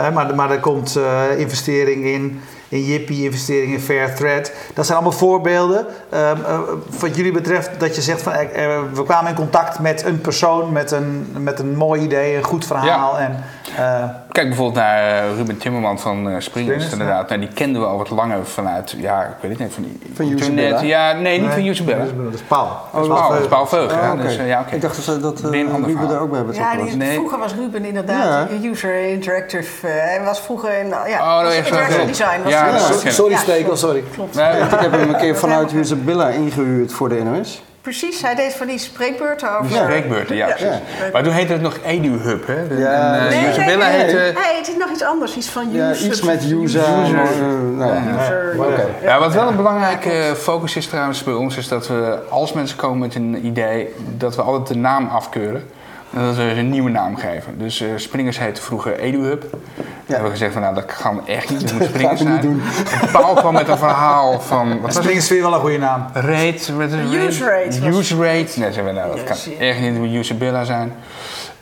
ja. 0.00 0.10
Maar, 0.10 0.34
maar 0.34 0.50
er 0.50 0.60
komt 0.60 0.96
eh, 0.96 1.38
investering 1.38 2.04
in, 2.04 2.40
in 2.70 2.84
Yippie, 2.84 3.24
investering 3.24 3.72
in 3.72 3.80
Fair 3.80 4.14
Thread. 4.14 4.52
Dat 4.74 4.86
zijn 4.86 4.98
allemaal 4.98 5.18
voorbeelden. 5.18 5.86
ehm, 6.10 6.44
eh, 6.44 6.58
wat 6.98 7.16
jullie 7.16 7.32
betreft, 7.32 7.80
dat 7.80 7.94
je 7.94 8.02
zegt 8.02 8.22
van 8.22 8.32
eh, 8.32 8.64
eh, 8.64 8.82
we 8.92 9.02
kwamen 9.04 9.30
in 9.30 9.36
contact 9.36 9.78
met 9.78 10.04
een 10.04 10.20
persoon 10.20 10.72
met 10.72 10.90
een, 10.90 11.26
met 11.38 11.58
een 11.58 11.76
mooi 11.76 12.02
idee, 12.02 12.36
een 12.36 12.42
goed 12.42 12.66
verhaal. 12.66 13.18
En, 13.18 13.44
eh, 13.76 14.04
Kijk 14.32 14.46
bijvoorbeeld 14.46 14.76
naar 14.84 15.22
eh, 15.24 15.36
Ruben 15.36 15.58
Timmerman 15.58 15.98
van 15.98 16.16
Springers, 16.16 16.44
Springers, 16.44 16.92
inderdaad. 16.92 17.28
Nou, 17.28 17.40
die 17.40 17.48
kenden 17.54 17.80
we 17.82 17.88
al 17.88 17.96
wat 17.96 18.10
langer 18.10 18.46
vanuit, 18.46 18.94
ja, 18.98 19.22
ik 19.22 19.28
weet 19.40 19.50
het 19.50 19.60
niet, 19.60 19.72
van, 19.74 19.84
Van 20.14 20.24
internet. 20.26 20.80
Ja, 20.80 21.12
nee, 21.12 21.40
niet 21.40 21.50
van 21.50 21.64
Usabella. 21.64 22.04
Dat 22.24 22.34
is 22.34 22.40
Paul. 22.40 22.68
Dat 22.92 23.02
is 23.02 23.08
Paul, 23.08 23.30
dat 23.30 23.40
is 23.40 23.46
Paul 23.46 23.66
Veug. 23.66 23.92
Oh, 23.92 23.98
ja, 24.02 24.12
oké. 24.12 24.22
dus, 24.22 24.36
eh, 24.36 24.46
ja, 24.48 24.60
oké. 24.60 24.74
Ik 24.74 24.80
dacht 24.80 24.94
dat, 24.96 25.04
ze- 25.04 25.20
dat 25.20 25.42
ander 25.72 25.90
Ruben 25.90 26.08
daar 26.08 26.20
ook 26.20 26.30
bij 26.30 26.44
betrokken 26.44 26.76
Ja, 26.76 26.80
was. 26.82 26.88
die, 26.88 26.98
Nee. 26.98 27.14
vroeger 27.14 27.38
was 27.38 27.54
Ruben 27.54 27.84
inderdaad 27.84 28.48
Ja. 28.62 28.68
user 28.70 29.08
interactive. 29.08 29.86
hij 29.86 30.20
was 30.24 30.40
vroeger 30.40 30.78
in... 30.78 30.88
ja, 30.88 31.38
Oh, 31.38 31.42
dat 31.44 31.52
goed. 31.98 32.06
design. 32.06 32.42
Was 32.42 32.52
Ja, 32.52 32.70
dat 32.72 33.12
sorry 33.12 33.32
Ja, 33.32 33.38
Stekel, 33.38 33.76
sorry. 33.76 34.04
Klopt. 34.12 34.34
Nee, 34.34 34.58
Want 34.58 34.72
ik 34.72 34.78
heb 34.80 34.92
hem 34.92 35.08
een 35.08 35.16
keer 35.16 35.36
vanuit 35.36 35.72
Usabilla 35.72 36.28
ingehuurd 36.28 36.92
voor 36.92 37.08
de 37.08 37.22
NOS. 37.22 37.62
Precies, 37.80 38.22
hij 38.22 38.34
deed 38.34 38.52
van 38.54 38.66
die 38.66 38.78
spreekbeurten 38.78 39.58
over... 39.58 39.76
Spreekbeurten, 39.76 40.36
ja. 40.36 40.46
Ja. 40.48 40.54
precies. 40.54 41.12
Maar 41.12 41.22
toen 41.22 41.32
heette 41.32 41.52
het 41.52 41.62
nog 41.62 41.76
EduHub, 41.84 42.46
hè? 42.46 42.68
De- 42.68 42.74
Ja, 42.74 43.14
en, 43.18 43.24
eh, 43.24 43.28
nee, 43.40 43.48
Usabella 43.48 43.88
nee, 43.88 43.96
heette... 43.98 44.14
nee. 44.16 44.32
Hij 44.32 44.54
heet 44.64 44.76
nog 44.78 44.90
iets 44.90 45.02
anders, 45.02 45.36
iets 45.36 45.48
van 45.48 45.72
Ja, 45.72 45.90
user. 45.90 46.06
iets 46.06 46.22
met 46.22 46.44
user. 46.50 46.88
nou 47.76 47.94
ja. 47.94 48.86
Ja, 49.02 49.18
wat 49.18 49.32
wel 49.34 49.48
een 49.48 49.56
belangrijke 49.56 50.34
focus 50.36 50.76
is 50.76 50.86
trouwens 50.86 51.22
bij 51.24 51.34
ons, 51.34 51.56
is 51.56 51.68
dat 51.68 51.86
we 51.88 52.18
als 52.28 52.52
mensen 52.52 52.76
komen 52.76 52.98
met 52.98 53.14
een 53.14 53.46
idee, 53.46 53.94
dat 54.16 54.36
we 54.36 54.42
altijd 54.42 54.66
de 54.68 54.76
naam 54.76 55.08
afkeuren. 55.08 55.70
En 56.12 56.24
dat 56.24 56.36
we 56.36 56.42
een 56.42 56.70
nieuwe 56.70 56.90
naam 56.90 57.16
geven. 57.16 57.58
Dus 57.58 57.80
eh, 57.80 57.88
Springers 57.96 58.38
heette 58.38 58.62
vroeger 58.62 58.98
EduHub. 58.98 59.44
We 60.06 60.12
hebben 60.12 60.30
gezegd 60.30 60.52
van 60.52 60.62
nou 60.62 60.74
dat 60.74 60.84
kan 61.02 61.26
echt 61.26 61.50
niet, 61.50 61.72
moet 61.72 61.88
Springers 61.94 62.20
zijn. 62.20 62.62
En 63.00 63.10
Paul 63.12 63.34
kwam 63.34 63.52
met 63.52 63.68
een 63.68 63.78
verhaal 63.78 64.40
van, 64.40 64.68
wat 64.68 64.80
was 64.80 64.94
het? 64.94 65.04
Springsfeer 65.04 65.42
wel 65.42 65.54
een 65.54 65.60
goede 65.60 65.78
naam. 65.78 66.06
Rate? 66.12 66.72
Use 67.12 67.44
rate 67.44 67.86
Use 67.86 68.14
rate. 68.14 68.58
Nee, 68.58 68.72
zeggen 68.72 68.84
we 68.84 68.92
nou, 68.92 69.16
dat 69.16 69.24
kan 69.24 69.36
ja. 69.58 69.58
echt 69.58 69.80
niet 69.80 69.96
hoe 69.96 70.08
Usabilla 70.08 70.64
zijn. 70.64 70.92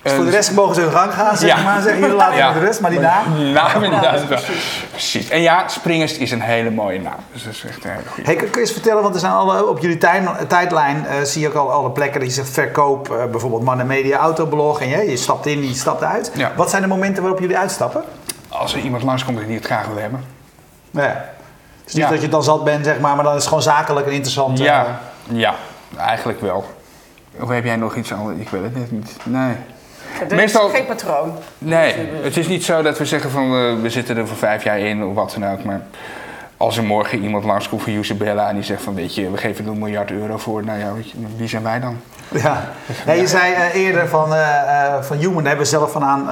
Dus 0.09 0.17
voor 0.17 0.25
de 0.25 0.31
rest 0.31 0.53
mogen 0.53 0.75
ze 0.75 0.81
hun 0.81 0.91
gang 0.93 1.13
gaan, 1.15 1.37
zeg 1.37 1.57
Ja. 1.57 1.63
maar. 1.63 1.81
Zeggen 1.83 2.01
jullie 2.01 2.17
laten 2.17 2.37
Ja. 2.37 2.51
met 2.51 2.61
de 2.61 2.67
rest, 2.67 2.81
maar 2.81 2.91
die 2.91 3.01
naam. 3.01 3.53
Naam 3.53 3.83
inderdaad. 3.85 4.27
wel. 4.29 4.39
Precies. 4.91 5.29
En 5.29 5.41
ja, 5.41 5.69
Springers 5.69 6.17
is 6.19 6.31
een 6.31 6.41
hele 6.41 6.71
mooie 6.71 7.01
naam. 7.01 7.15
Dus 7.33 7.45
dat 7.45 7.53
is 7.53 7.65
echt 7.69 7.85
een 7.85 7.91
hele 7.91 8.03
goede. 8.09 8.23
Hey, 8.31 8.37
kun 8.37 8.49
je 8.53 8.59
eens 8.61 8.73
vertellen, 8.73 9.03
want 9.03 9.15
er 9.15 9.21
zijn 9.21 9.33
alle, 9.33 9.67
op 9.67 9.79
jullie 9.79 9.99
tijdlijn 10.49 11.07
eh, 11.07 11.23
zie 11.23 11.41
je 11.43 11.49
ook 11.49 11.55
al 11.55 11.73
alle 11.73 11.91
plekken 11.91 12.21
dat 12.21 12.29
je 12.29 12.35
zegt 12.35 12.51
verkoop, 12.51 13.11
eh, 13.13 13.25
bijvoorbeeld 13.31 13.63
Mannen 13.63 13.87
Media 13.87 14.19
Autoblog 14.19 14.81
en 14.81 14.89
je, 14.89 15.11
je 15.11 15.17
stapt 15.17 15.47
in, 15.47 15.67
je 15.69 15.75
stapt 15.75 16.03
uit. 16.05 16.31
Ja. 16.35 16.53
Wat 16.57 16.71
zijn 16.71 16.83
de 16.83 16.89
momenten 16.89 17.23
waarop 17.23 17.41
jullie 17.41 17.59
uitstappen? 17.59 18.03
Als 18.49 18.75
er 18.75 18.81
iemand 18.81 19.03
langskomt 19.03 19.47
die 19.47 19.57
het 19.57 19.65
graag 19.65 19.87
wil 19.87 19.97
hebben. 20.03 20.25
Nee. 20.91 21.07
Het 21.07 21.17
is 21.87 21.93
niet 21.95 22.03
Ja. 22.05 22.11
dat 22.11 22.21
je 22.21 22.29
dan 22.29 22.43
zat 22.43 22.65
bent, 22.65 22.85
zeg 22.85 22.99
maar, 23.01 23.15
maar 23.15 23.25
dan 23.25 23.33
is 23.33 23.39
het 23.39 23.49
gewoon 23.49 23.63
zakelijk 23.63 24.07
en 24.07 24.13
interessant. 24.13 24.59
eh, 24.61 24.65
Ja, 24.67 24.99
ja, 25.33 25.55
eigenlijk 25.97 26.41
wel. 26.41 26.65
Of 27.41 27.49
heb 27.49 27.65
jij 27.65 27.77
nog 27.77 27.95
iets 27.97 28.13
anders? 28.13 28.39
Ik 28.39 28.49
weet 28.49 28.63
het 28.63 28.77
net 28.77 28.91
niet. 28.91 29.17
Nee. 29.25 29.55
Er 30.29 30.37
Meestal- 30.37 30.69
is 30.69 30.75
geen 30.77 30.87
patroon. 30.87 31.33
Nee, 31.59 31.95
het 32.23 32.37
is 32.37 32.49
niet 32.49 32.65
zo 32.65 32.83
dat 32.83 32.99
we 32.99 33.05
zeggen 33.05 33.31
van 33.31 33.45
eh, 33.45 33.83
we 33.83 33.91
zitten 33.91 34.17
er 34.17 34.27
voor 34.29 34.37
vijf 34.37 34.65
jaar 34.65 34.79
in 34.79 35.05
of 35.05 35.15
wat 35.15 35.37
dan 35.39 35.51
ook. 35.53 35.65
Maar 35.65 35.81
als 36.59 36.77
er 36.77 36.85
morgen 36.85 37.23
iemand 37.23 37.45
langskomt 37.45 37.83
van 37.83 37.93
Usabella 37.93 38.49
en 38.49 38.55
die 38.55 38.65
zegt 38.65 38.83
van 38.83 38.95
weet 38.95 39.15
je, 39.15 39.31
we 39.31 39.37
geven 39.37 39.65
er 39.65 39.71
een 39.71 39.79
miljard 39.79 40.11
euro 40.11 40.37
voor. 40.37 40.65
Nou 40.65 40.79
ja, 40.79 40.95
weet 40.95 41.11
je, 41.11 41.17
wie 41.37 41.49
zijn 41.49 41.63
wij 41.63 41.81
dan? 41.81 41.97
Ja. 42.31 42.65
Nee, 43.07 43.21
je 43.21 43.27
zei 43.27 43.53
eh, 43.53 43.75
eerder 43.75 44.09
van, 44.09 44.35
eh, 44.35 45.03
van 45.03 45.17
Human 45.17 45.45
hebben 45.45 45.65
we 45.65 45.71
zelf 45.71 45.93
van 45.93 46.05
aan, 46.05 46.29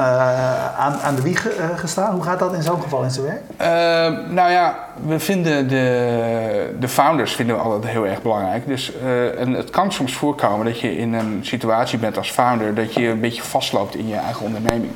aan, 0.79 0.99
aan 1.03 1.15
de 1.15 1.23
wieg 1.23 1.47
gestaan. 1.77 2.15
Hoe 2.15 2.23
gaat 2.23 2.39
dat 2.39 2.55
in 2.55 2.63
zo'n 2.63 2.83
geval 2.83 3.03
in 3.03 3.11
zijn 3.11 3.27
werk? 3.27 3.43
Eh, 3.57 4.29
nou 4.29 4.51
ja, 4.51 4.79
we 5.07 5.19
vinden 5.19 5.69
de, 5.69 6.75
de 6.79 6.89
founders 6.89 7.35
vinden 7.35 7.57
we 7.57 7.63
altijd 7.63 7.93
heel 7.93 8.07
erg 8.07 8.23
belangrijk. 8.23 8.67
Dus 8.67 8.93
en 9.39 9.53
het 9.53 9.71
kan 9.71 9.93
soms 9.93 10.15
voorkomen 10.15 10.67
dat 10.67 10.81
je 10.81 10.97
in 10.97 11.15
een 11.15 11.39
situatie 11.43 11.99
bent 11.99 12.17
als 12.17 12.31
founder 12.31 12.75
dat 12.75 12.95
je 12.95 13.09
een 13.09 13.21
beetje 13.21 13.43
vastloopt 13.43 13.95
in 13.95 14.09
je 14.09 14.17
eigen 14.17 14.47
onderneming. 14.47 14.93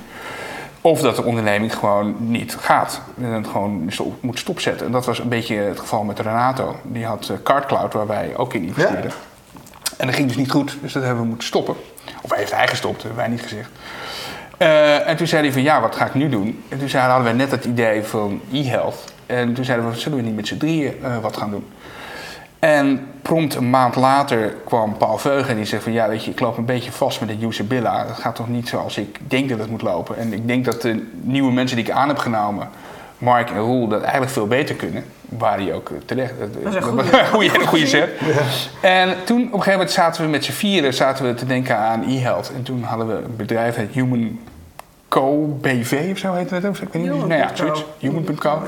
Of 0.81 1.01
dat 1.01 1.17
de 1.17 1.25
onderneming 1.25 1.75
gewoon 1.75 2.15
niet 2.19 2.57
gaat. 2.61 3.01
En 3.21 3.25
het 3.25 3.47
gewoon 3.47 3.85
stop- 3.89 4.23
moet 4.23 4.39
stopzetten. 4.39 4.87
En 4.87 4.93
dat 4.93 5.07
was 5.07 5.19
een 5.19 5.29
beetje 5.29 5.55
het 5.55 5.79
geval 5.81 6.05
met 6.05 6.19
Renato. 6.21 6.77
Die 6.83 7.05
had 7.05 7.29
eh, 7.29 7.37
CardCloud, 7.43 7.93
waar 7.93 8.07
wij 8.07 8.37
ook 8.37 8.55
in 8.55 8.63
investeerden. 8.63 9.11
En 9.97 10.07
dat 10.07 10.15
ging 10.15 10.29
dus 10.29 10.37
niet 10.37 10.51
goed, 10.51 10.77
dus 10.83 10.93
dat 10.93 11.03
hebben 11.03 11.23
we 11.23 11.29
moeten 11.29 11.47
stoppen. 11.47 11.75
Of 12.23 12.35
heeft 12.35 12.55
hij 12.55 12.69
gestopt, 12.69 13.03
hebben 13.03 13.21
wij 13.21 13.29
niet 13.29 13.43
gezegd. 13.43 13.71
Eh, 14.57 15.09
en 15.09 15.17
toen 15.17 15.27
zei 15.27 15.43
hij 15.43 15.53
van 15.53 15.63
ja, 15.63 15.81
wat 15.81 15.97
ga 15.97 16.07
ik 16.07 16.15
nu 16.15 16.29
doen? 16.29 16.63
En 16.69 16.79
toen 16.79 16.89
zeiden, 16.89 17.13
hadden 17.13 17.33
we 17.33 17.39
net 17.39 17.51
het 17.51 17.65
idee 17.65 18.03
van 18.03 18.41
e-health. 18.53 19.13
En 19.27 19.55
toen 19.55 19.65
zeiden 19.65 19.91
we, 19.91 19.99
zullen 19.99 20.19
we 20.19 20.25
niet 20.25 20.37
met 20.37 20.47
z'n 20.47 20.57
drieën 20.57 20.95
eh, 21.03 21.19
wat 21.19 21.37
gaan 21.37 21.51
doen? 21.51 21.67
En 22.61 23.07
prompt 23.23 23.55
een 23.55 23.71
maand 23.71 23.97
later 23.97 24.55
kwam 24.65 24.97
Paul 24.97 25.19
Veugen 25.19 25.51
en 25.51 25.57
die 25.57 25.65
zei 25.65 25.81
van 25.81 25.93
ja, 25.93 26.09
weet 26.09 26.25
je, 26.25 26.31
ik 26.31 26.41
loop 26.41 26.57
een 26.57 26.65
beetje 26.65 26.93
vast 26.93 27.21
met 27.21 27.29
de 27.29 27.47
Usabilla. 27.47 28.05
Dat 28.05 28.19
gaat 28.19 28.35
toch 28.35 28.49
niet 28.49 28.69
zoals 28.69 28.99
ik 28.99 29.19
denk 29.29 29.49
dat 29.49 29.59
het 29.59 29.71
moet 29.71 29.83
lopen. 29.83 30.17
En 30.17 30.33
ik 30.33 30.47
denk 30.47 30.65
dat 30.65 30.83
de 30.83 31.07
nieuwe 31.21 31.53
mensen 31.53 31.77
die 31.77 31.87
ik 31.87 31.91
aan 31.91 32.09
heb 32.09 32.19
genomen, 32.19 32.69
Mark 33.19 33.51
en 33.51 33.59
Roel, 33.59 33.89
dat 33.89 34.01
eigenlijk 34.01 34.33
veel 34.33 34.47
beter 34.47 34.75
kunnen. 34.75 35.05
Waar 35.29 35.59
die 35.59 35.73
ook 35.73 35.91
eh, 35.91 35.97
terecht. 36.05 36.33
Dat 36.39 36.73
is 37.43 37.53
een 37.53 37.67
goede, 37.67 37.87
zet. 37.87 38.11
En 38.81 39.15
toen 39.25 39.39
op 39.39 39.45
een 39.45 39.51
gegeven 39.51 39.73
moment 39.73 39.91
zaten 39.91 40.25
we 40.25 40.29
met 40.29 40.45
z'n 40.45 40.53
vieren 40.53 40.95
zaten 40.95 41.27
we 41.27 41.35
te 41.35 41.47
denken 41.47 41.77
aan 41.77 42.03
e-health. 42.09 42.53
En 42.55 42.63
toen 42.63 42.83
hadden 42.83 43.07
we 43.07 43.15
een 43.15 43.37
bedrijf, 43.37 43.77
het 43.77 43.91
Human 43.93 44.39
HumanBV 45.09 46.09
of 46.13 46.19
zo 46.19 46.35
heet 46.35 46.51
het. 46.51 46.65
Of, 46.65 46.81
ik 46.81 46.89
weet 46.93 47.03
niet. 47.03 47.13
Nou 47.13 47.35
ja, 47.35 47.51
zoiets. 47.55 47.85
Human.co. 47.99 48.63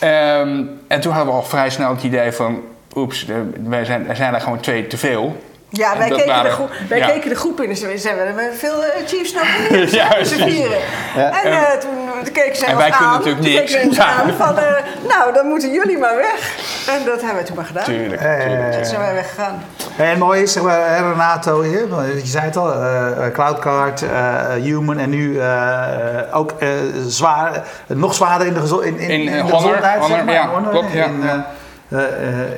Ehm, 0.00 0.62
en 0.86 1.00
toen 1.00 1.12
hadden 1.12 1.34
we 1.34 1.40
al 1.40 1.46
vrij 1.46 1.70
snel 1.70 1.90
het 1.90 2.02
idee 2.02 2.32
van... 2.32 2.62
Oeps, 2.96 3.28
er- 3.28 3.46
wij 3.68 3.84
zijn, 3.84 4.08
er 4.08 4.16
zijn 4.16 4.34
er 4.34 4.40
gewoon 4.40 4.60
twee 4.60 4.86
te 4.86 4.98
veel. 4.98 5.36
Ja, 5.68 5.98
wij, 5.98 6.08
keken 6.08 6.24
de, 6.26 6.30
waren- 6.32 6.50
groep, 6.50 6.70
wij 6.88 6.98
ja. 6.98 7.06
keken 7.06 7.28
de 7.28 7.34
groep 7.34 7.60
in 7.60 7.70
en 7.70 7.76
ze 7.76 7.92
zeiden, 7.98 8.34
we 8.34 8.40
hebben 8.42 8.58
veel 8.58 8.84
eh, 8.84 9.06
Chiefs 9.06 9.32
nog 9.32 9.44
niet 9.70 9.90
Ja, 10.00 10.08
te 10.08 10.14
precies. 10.14 10.42
vieren. 10.42 10.78
Ja. 11.16 11.42
En 11.42 11.52
eh, 11.52 11.70
toen 11.80 12.32
keken 12.32 12.56
ze 12.56 12.66
En 12.66 12.76
wij 12.76 12.90
kunnen 12.90 13.08
aan. 13.08 13.16
natuurlijk 13.18 13.44
niks. 13.46 13.72
keken 13.72 13.90
Ja. 13.92 14.06
aan 14.06 14.32
van, 14.32 14.58
eh, 14.58 14.72
nou, 15.08 15.32
dan 15.32 15.46
moeten 15.46 15.72
jullie 15.72 15.98
maar 15.98 16.16
weg. 16.16 16.54
En 16.88 17.04
dat 17.04 17.20
hebben 17.20 17.38
we 17.40 17.46
toen 17.46 17.56
maar 17.56 17.64
gedaan. 17.64 17.84
Tuurlijk. 17.84 18.20
Eh, 18.22 18.68
Toen 18.76 18.84
zijn 18.84 19.00
wij 19.00 19.14
weggegaan. 19.14 19.62
En 19.96 20.08
het 20.08 20.18
mooie 20.18 20.42
is, 20.42 20.52
zeg 20.52 20.62
maar, 20.62 20.88
hè, 20.96 21.08
Renato 21.10 21.62
hier, 21.62 21.80
je 22.14 22.20
zei 22.24 22.44
het 22.44 22.56
al, 22.56 22.72
eh, 22.72 23.26
eh, 23.26 23.32
Cloudcard, 23.32 24.02
eh, 24.02 24.40
Human 24.62 24.98
en 24.98 25.10
nu 25.10 25.38
eh, 25.38 25.46
eh, 25.48 26.36
ook 26.36 26.52
eh, 26.58 26.68
zwaar, 27.06 27.62
nog 27.86 28.14
zwaarder 28.14 28.46
in 28.46 28.54
de, 28.54 28.60
gezo- 28.60 28.78
in, 28.80 28.98
in, 28.98 29.10
In, 29.10 29.20
in 29.20 29.28
eh, 29.28 29.32
de 29.34 29.40
Honor, 29.42 29.56
gezondheid, 29.60 30.00
zeg 30.00 30.08
Honor, 30.10 30.24
maar, 30.24 30.34
ja, 30.34 30.48
Honor, 30.48 30.70
klopt, 30.70 30.94
in, 30.94 31.22
ja. 31.22 31.52
eh, 31.88 31.98
eh, 31.98 32.42
eh, 32.42 32.48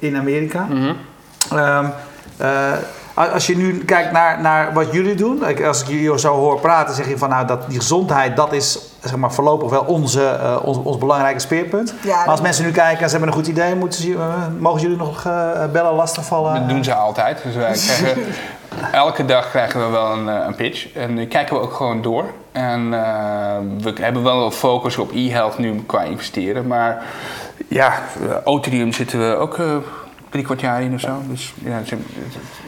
in 0.00 0.16
Amerika. 0.16 0.66
Mhm. 0.70 0.92
Ehm, 1.50 1.86
eh, 2.36 2.72
als 3.14 3.46
je 3.46 3.56
nu 3.56 3.84
kijkt 3.84 4.12
naar, 4.12 4.40
naar 4.40 4.72
wat 4.72 4.92
jullie 4.92 5.14
doen, 5.14 5.42
als 5.66 5.82
ik 5.82 5.88
jullie 5.88 6.18
zo 6.18 6.34
hoor 6.34 6.60
praten, 6.60 6.94
zeg 6.94 7.08
je 7.08 7.18
van 7.18 7.28
nou 7.28 7.46
dat 7.46 7.68
die 7.68 7.78
gezondheid, 7.78 8.36
dat 8.36 8.52
is 8.52 8.78
zeg 9.00 9.16
maar 9.16 9.32
voorlopig 9.32 9.70
wel 9.70 9.82
onze, 9.82 10.24
eh, 10.24 10.56
ons, 10.62 10.78
ons 10.82 10.98
belangrijke 10.98 11.38
speerpunt. 11.38 11.94
Ja, 12.02 12.16
maar 12.16 12.28
als 12.28 12.40
mensen 12.40 12.64
nu 12.64 12.70
kijken 12.70 13.02
en 13.02 13.10
ze 13.10 13.16
hebben 13.16 13.28
een 13.28 13.44
goed 13.44 13.46
idee, 13.46 13.74
moeten 13.74 14.02
ze, 14.02 14.14
eh, 14.14 14.46
mogen 14.58 14.80
jullie 14.80 14.96
nog 14.96 15.24
eh, 15.24 15.64
bellen, 15.72 15.94
lastigvallen? 15.94 16.54
Dat 16.54 16.68
doen 16.68 16.84
ze 16.84 16.94
altijd. 16.94 17.42
Dus 17.44 17.54
wij 17.54 17.72
krijgen, 17.96 18.24
elke 18.92 19.24
dag 19.24 19.50
krijgen 19.50 19.80
we 19.80 19.90
wel 19.90 20.12
een, 20.12 20.26
een 20.26 20.54
pitch. 20.54 20.92
En 20.94 21.16
die 21.16 21.26
kijken 21.26 21.56
we 21.56 21.62
ook 21.62 21.72
gewoon 21.72 22.02
door. 22.02 22.24
En 22.52 22.90
we 23.80 23.92
hebben 24.00 24.22
wel 24.22 24.44
een 24.44 24.52
focus 24.52 24.96
op 24.96 25.12
e-health 25.12 25.58
nu 25.58 25.82
qua 25.86 26.02
investeren. 26.02 26.66
Maar 26.66 27.02
ja, 27.68 28.02
eh, 28.20 28.36
Otrium 28.44 28.92
zitten 28.92 29.18
we 29.18 29.36
ook 29.36 29.58
eh, 29.58 29.76
drie 30.28 30.44
kwart 30.44 30.60
jaar 30.60 30.82
in 30.82 30.94
of 30.94 31.00
zo. 31.00 31.22
Dus 31.28 31.54
ja, 31.64 31.82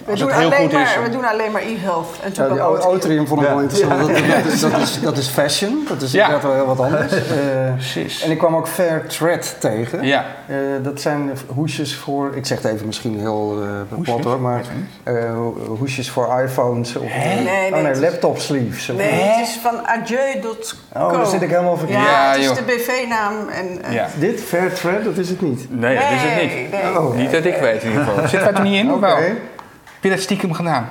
We 0.05 0.17
doen, 0.17 0.33
alleen 0.33 0.53
goed 0.53 0.73
maar, 0.73 0.83
is... 0.83 0.97
we 1.05 1.11
doen 1.11 1.25
alleen 1.25 1.51
maar 1.53 1.63
e-health. 1.63 2.07
En 2.25 2.33
toen 2.33 2.55
Ja, 2.55 2.67
Otrium. 2.67 3.27
Vond 3.27 3.41
ik 3.41 3.47
Ja. 3.47 3.53
wel 3.55 3.63
interessant. 3.63 4.01
Dat, 4.01 4.09
dat, 4.09 4.53
is, 4.53 4.61
dat, 4.61 4.79
is, 4.81 5.01
dat 5.01 5.17
is 5.17 5.27
fashion. 5.29 5.85
Dat 5.89 6.03
is 6.03 6.13
Ja. 6.13 6.25
inderdaad 6.25 6.49
wel 6.51 6.55
heel 6.55 6.67
wat 6.75 6.81
anders. 6.81 7.13
Eh, 7.23 7.73
Precies. 7.75 8.23
en 8.23 8.31
ik 8.31 8.39
kwam 8.39 8.57
ook 8.57 8.69
Fair 8.69 9.07
Thread 9.07 9.57
tegen. 9.59 10.03
Ja. 10.05 10.25
Eh, 10.47 10.57
dat 10.83 11.01
zijn 11.01 11.31
hoesjes 11.47 11.95
voor, 11.97 12.31
ik 12.37 12.47
zeg 12.47 12.63
het 12.63 12.73
even 12.73 12.87
misschien 12.87 13.19
heel 13.19 13.59
eh 13.91 13.99
plat 14.03 14.25
hoor, 14.25 14.41
maar 14.41 14.63
eh, 15.03 15.15
hoesjes 15.79 16.11
voor 16.11 16.41
iPhones 16.45 16.97
of 16.97 17.03
Nee, 17.03 17.35
nee, 17.45 17.67
oh, 17.67 17.73
nee, 17.77 17.85
het 17.87 17.97
is- 17.97 18.03
laptop 18.03 18.39
sleeves. 18.39 18.87
Nee, 18.87 19.11
het 19.11 19.49
is 19.49 19.59
van 19.63 19.87
adieu.co. 19.87 21.01
Oh, 21.07 21.13
daar 21.13 21.27
zit 21.27 21.43
ik 21.43 21.51
helemaal 21.51 21.77
verkeerd. 21.77 21.99
Ja, 22.01 22.11
Ja, 22.11 22.29
het 22.31 22.39
is 22.41 22.45
joh. 22.47 22.57
de 22.57 22.63
BV-naam. 22.63 23.49
En. 23.49 23.81
Dit, 24.19 24.41
Fair 24.41 24.73
Thread, 24.73 25.05
dat 25.05 25.17
is 25.17 25.29
het 25.29 25.41
niet. 25.41 25.67
Nee, 25.81 25.95
dat 25.95 26.05
is 26.05 26.21
het 26.23 26.43
niet. 26.43 26.71
nee. 26.71 26.99
Oh. 26.99 27.15
Niet 27.17 27.31
dat 27.31 27.45
ik 27.45 27.57
weet 27.57 27.83
in 27.83 27.91
ieder 27.91 28.05
geval. 28.05 28.29
Zit 28.29 28.41
wij 28.43 28.53
er 28.53 28.63
niet 28.63 28.75
in? 28.85 28.93
Oké. 28.95 29.37
Heb 30.03 30.11
je 30.11 30.17
dat 30.17 30.21
stiekem 30.21 30.53
gedaan? 30.53 30.89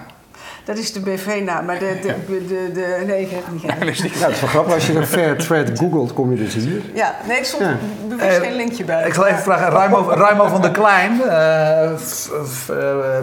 Dat 0.65 0.77
is 0.77 0.93
de 0.93 0.99
BV-naam, 0.99 1.65
maar 1.65 1.79
de, 1.79 1.97
de, 2.01 2.15
de, 2.27 2.45
de, 2.47 2.71
de- 2.73 3.03
Nee, 3.05 3.21
ik 3.21 3.29
heb 3.31 3.43
het 3.43 3.51
niet 3.51 3.61
gedaan. 3.61 3.79
Dat 3.79 3.87
is 3.87 3.97
stiekem. 3.97 4.19
Nou, 4.19 4.31
het 4.31 4.35
is 4.35 4.41
wel 4.41 4.49
grappig. 4.51 4.73
Als 4.73 4.87
je 4.87 4.95
een 4.95 5.05
Fair 5.07 5.37
Thread 5.37 5.79
googelt, 5.79 6.13
kom 6.13 6.31
je 6.31 6.43
dus 6.43 6.53
hier. 6.53 6.81
Ja, 6.93 7.15
nee, 7.27 7.37
er 7.39 7.45
stond 7.45 7.63
Ja. 7.63 7.75
bewust 8.07 8.25
Eh, 8.37 8.41
geen 8.41 8.55
linkje 8.55 8.83
bij. 8.83 9.07
Ik 9.07 9.13
zal 9.13 9.25
even 9.27 9.41
vragen, 9.41 9.69
Ruimo, 9.69 10.09
Ruimo 10.09 10.47
van 10.47 10.61
der 10.61 10.71
Klein, 10.71 11.21
eh, 11.21 11.91
f- 11.97 12.29
f- 12.45 12.69
eh, 12.69 12.77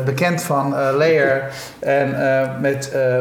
bekend 0.05 0.43
van 0.43 0.77
eh 0.77 0.89
Layer 0.97 1.43
en 1.79 2.39
eh, 2.41 2.49
met 2.61 2.91
eh 2.91 3.17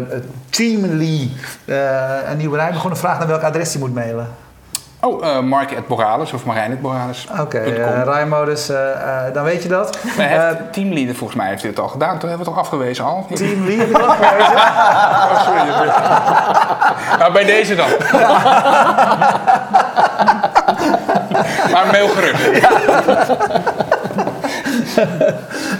Teamly 0.50 1.30
eh, 1.66 2.02
een 2.30 2.38
nieuwe 2.38 2.58
rij 2.58 2.72
begonnen. 2.72 3.00
Vraag 3.00 3.20
naar 3.20 3.28
welk 3.28 3.42
adres 3.42 3.72
hij 3.72 3.80
moet 3.82 3.94
mailen. 3.94 4.28
Oh, 5.08 5.28
eh 5.28 5.40
Mark 5.40 5.76
at 5.78 5.88
Borales 5.88 6.34
of 6.34 6.46
Marijn 6.46 6.72
at 6.72 6.82
Borales. 6.82 7.28
Oké, 7.40 7.58
eh, 7.58 8.04
Ruimo, 8.04 8.46
dus 8.46 8.72
dan 9.34 9.44
weet 9.44 9.64
je 9.64 9.70
dat. 9.70 10.00
Eh, 10.18 10.50
teamleader 10.72 11.16
volgens 11.16 11.40
mij 11.40 11.50
heeft 11.50 11.62
dit 11.62 11.80
al 11.80 11.88
gedaan. 11.88 12.20
Toen 12.20 12.30
hebben 12.30 12.46
we 12.46 12.52
het 12.52 12.60
al 12.60 12.64
afgewezen 12.64 13.06
al. 13.06 13.26
dat 13.30 13.40
afgewezen? 14.08 14.56
Oh, 14.56 15.44
sorry. 15.44 15.64
nou, 17.20 17.34
bij 17.40 17.46
deze 17.46 17.76
dan. 17.76 17.90
maar 21.72 21.88
mail 21.92 22.08
gerust. 22.08 22.66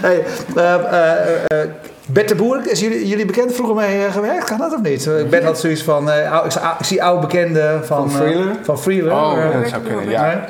Hey, 0.00 0.24
eh, 0.56 0.74
eh, 0.74 1.34
eh, 1.46 1.68
Bert 2.10 2.28
de 2.28 2.34
Boer, 2.34 2.70
is 2.70 2.80
jullie, 2.80 3.06
jullie 3.08 3.24
bekend 3.24 3.54
vroeger 3.54 3.74
mee 3.74 4.04
eh, 4.04 4.12
gewerkt? 4.12 4.44
Kan 4.44 4.58
dat 4.58 4.72
of 4.74 4.80
niet? 4.80 5.06
Eh, 5.06 5.24
Bert 5.28 5.44
had 5.44 5.60
zoiets 5.60 5.82
van, 5.82 6.10
eh, 6.10 6.32
ou- 6.32 6.44
ik, 6.44 6.50
zie- 6.52 6.60
ik 6.78 6.84
zie 6.84 7.02
oude 7.02 7.20
bekenden 7.26 7.86
van, 7.86 8.10
Van 8.10 8.20
Freeler? 8.20 8.56
van 8.62 8.78
Freeler. 8.78 9.12
Oh, 9.12 9.52
dat 9.52 9.68
zou 9.68 9.82
kunnen, 9.82 10.08
ja. 10.10 10.26
Ja. 10.30 10.44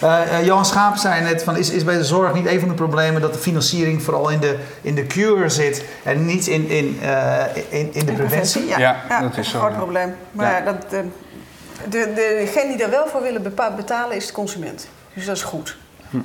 Ja. 0.00 0.20
Eh, 0.22 0.38
eh, 0.38 0.46
Johan 0.46 0.64
Schaap 0.64 0.96
zei 0.96 1.22
net, 1.22 1.42
van, 1.42 1.56
is, 1.56 1.70
is 1.70 1.84
bij 1.84 1.96
de 1.96 2.04
zorg 2.04 2.34
niet 2.34 2.46
een 2.46 2.60
van 2.60 2.68
de 2.68 2.74
problemen 2.74 3.20
dat 3.20 3.32
de 3.32 3.38
financiering 3.38 4.02
vooral 4.02 4.28
in 4.28 4.40
de, 4.40 4.56
in 4.82 4.94
de 4.94 5.06
cure 5.06 5.48
zit 5.48 5.84
en 6.02 6.24
niet 6.26 6.46
in, 6.46 6.68
in, 6.68 6.98
eh, 7.02 7.44
in, 7.68 7.90
in 7.92 8.06
de 8.06 8.12
preventie? 8.12 8.66
Ja, 8.66 8.78
Ja, 8.78 8.96
ja, 9.08 9.20
dat 9.20 9.36
is 9.36 9.50
zo, 9.50 9.56
een 9.56 9.62
groot 9.62 9.76
probleem. 9.76 10.14
Maar 10.32 10.64
Ja. 10.64 10.72
dat, 10.72 10.90
de, 10.90 11.02
de, 11.90 12.12
degene 12.38 12.68
die 12.68 12.76
daar 12.76 12.90
wel 12.90 13.06
voor 13.06 13.22
willen 13.22 13.42
betalen 13.76 14.16
is 14.16 14.26
de 14.26 14.32
consument. 14.32 14.88
Dus 15.14 15.26
dat 15.26 15.36
is 15.36 15.42
goed. 15.42 15.76
Hm. 16.10 16.16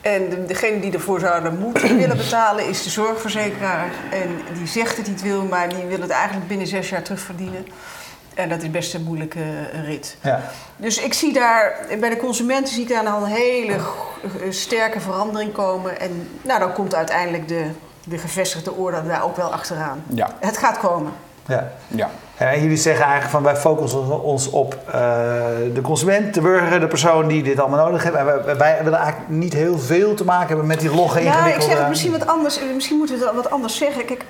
En 0.00 0.28
de, 0.28 0.44
degene 0.44 0.80
die 0.80 0.92
ervoor 0.92 1.20
zouden 1.20 1.58
moeten 1.58 1.96
willen 1.98 2.16
betalen 2.16 2.68
is 2.68 2.82
de 2.82 2.90
zorgverzekeraar. 2.90 3.90
En 4.10 4.56
die 4.58 4.66
zegt 4.66 4.96
het 4.96 5.06
niet 5.06 5.22
wil, 5.22 5.44
maar 5.44 5.68
die 5.68 5.84
wil 5.84 6.00
het 6.00 6.10
eigenlijk 6.10 6.48
binnen 6.48 6.66
zes 6.66 6.88
jaar 6.88 7.02
terugverdienen. 7.02 7.66
En 8.34 8.48
dat 8.48 8.62
is 8.62 8.70
best 8.70 8.94
een 8.94 9.02
moeilijke 9.02 9.40
eh, 9.72 9.84
rit. 9.84 10.16
Ja. 10.22 10.42
Dus 10.76 11.00
ik 11.00 11.14
zie 11.14 11.32
daar, 11.32 11.86
bij 12.00 12.08
de 12.08 12.16
consumenten 12.16 12.74
zie 12.74 12.82
ik 12.82 12.88
daar 12.88 13.06
al 13.06 13.22
een 13.22 13.30
hele 13.30 13.72
eh, 13.72 13.80
sterke 14.50 15.00
verandering 15.00 15.52
komen. 15.52 16.00
En 16.00 16.28
nou, 16.42 16.60
dan 16.60 16.72
komt 16.72 16.94
uiteindelijk 16.94 17.48
de, 17.48 17.66
de 18.04 18.18
gevestigde 18.18 18.72
orde 18.72 19.06
daar 19.06 19.24
ook 19.24 19.36
wel 19.36 19.52
achteraan. 19.52 20.02
Ja, 20.06 20.36
Het 20.40 20.58
gaat 20.58 20.78
komen. 20.78 21.12
Ja. 21.46 21.72
ja. 21.88 22.10
Jullie 22.40 22.76
zeggen 22.76 23.04
eigenlijk 23.04 23.32
van 23.32 23.42
wij 23.42 23.56
focussen 23.56 24.22
ons 24.22 24.50
op 24.50 24.78
eh, 24.86 24.92
de 25.74 25.80
consument, 25.82 26.34
de 26.34 26.40
burger, 26.40 26.80
de 26.80 26.86
persoon 26.86 27.28
die 27.28 27.42
dit 27.42 27.60
allemaal 27.60 27.84
nodig 27.84 28.02
heeft. 28.02 28.14
En 28.14 28.24
wij, 28.24 28.56
wij 28.56 28.80
willen 28.84 28.98
eigenlijk 28.98 29.30
niet 29.30 29.52
heel 29.52 29.78
veel 29.78 30.14
te 30.14 30.24
maken 30.24 30.48
hebben 30.48 30.66
met 30.66 30.80
die 30.80 30.94
logge 30.94 31.22
Ja, 31.22 31.46
ik 31.46 31.60
zeg 31.62 31.78
het 31.78 31.88
misschien 31.88 32.12
wat 32.12 32.26
anders. 32.26 32.60
Misschien 32.74 32.96
moeten 32.96 33.18
we 33.18 33.24
het 33.24 33.34
wat 33.34 33.50
anders 33.50 33.76
zeggen. 33.76 34.04
Kijk, 34.04 34.24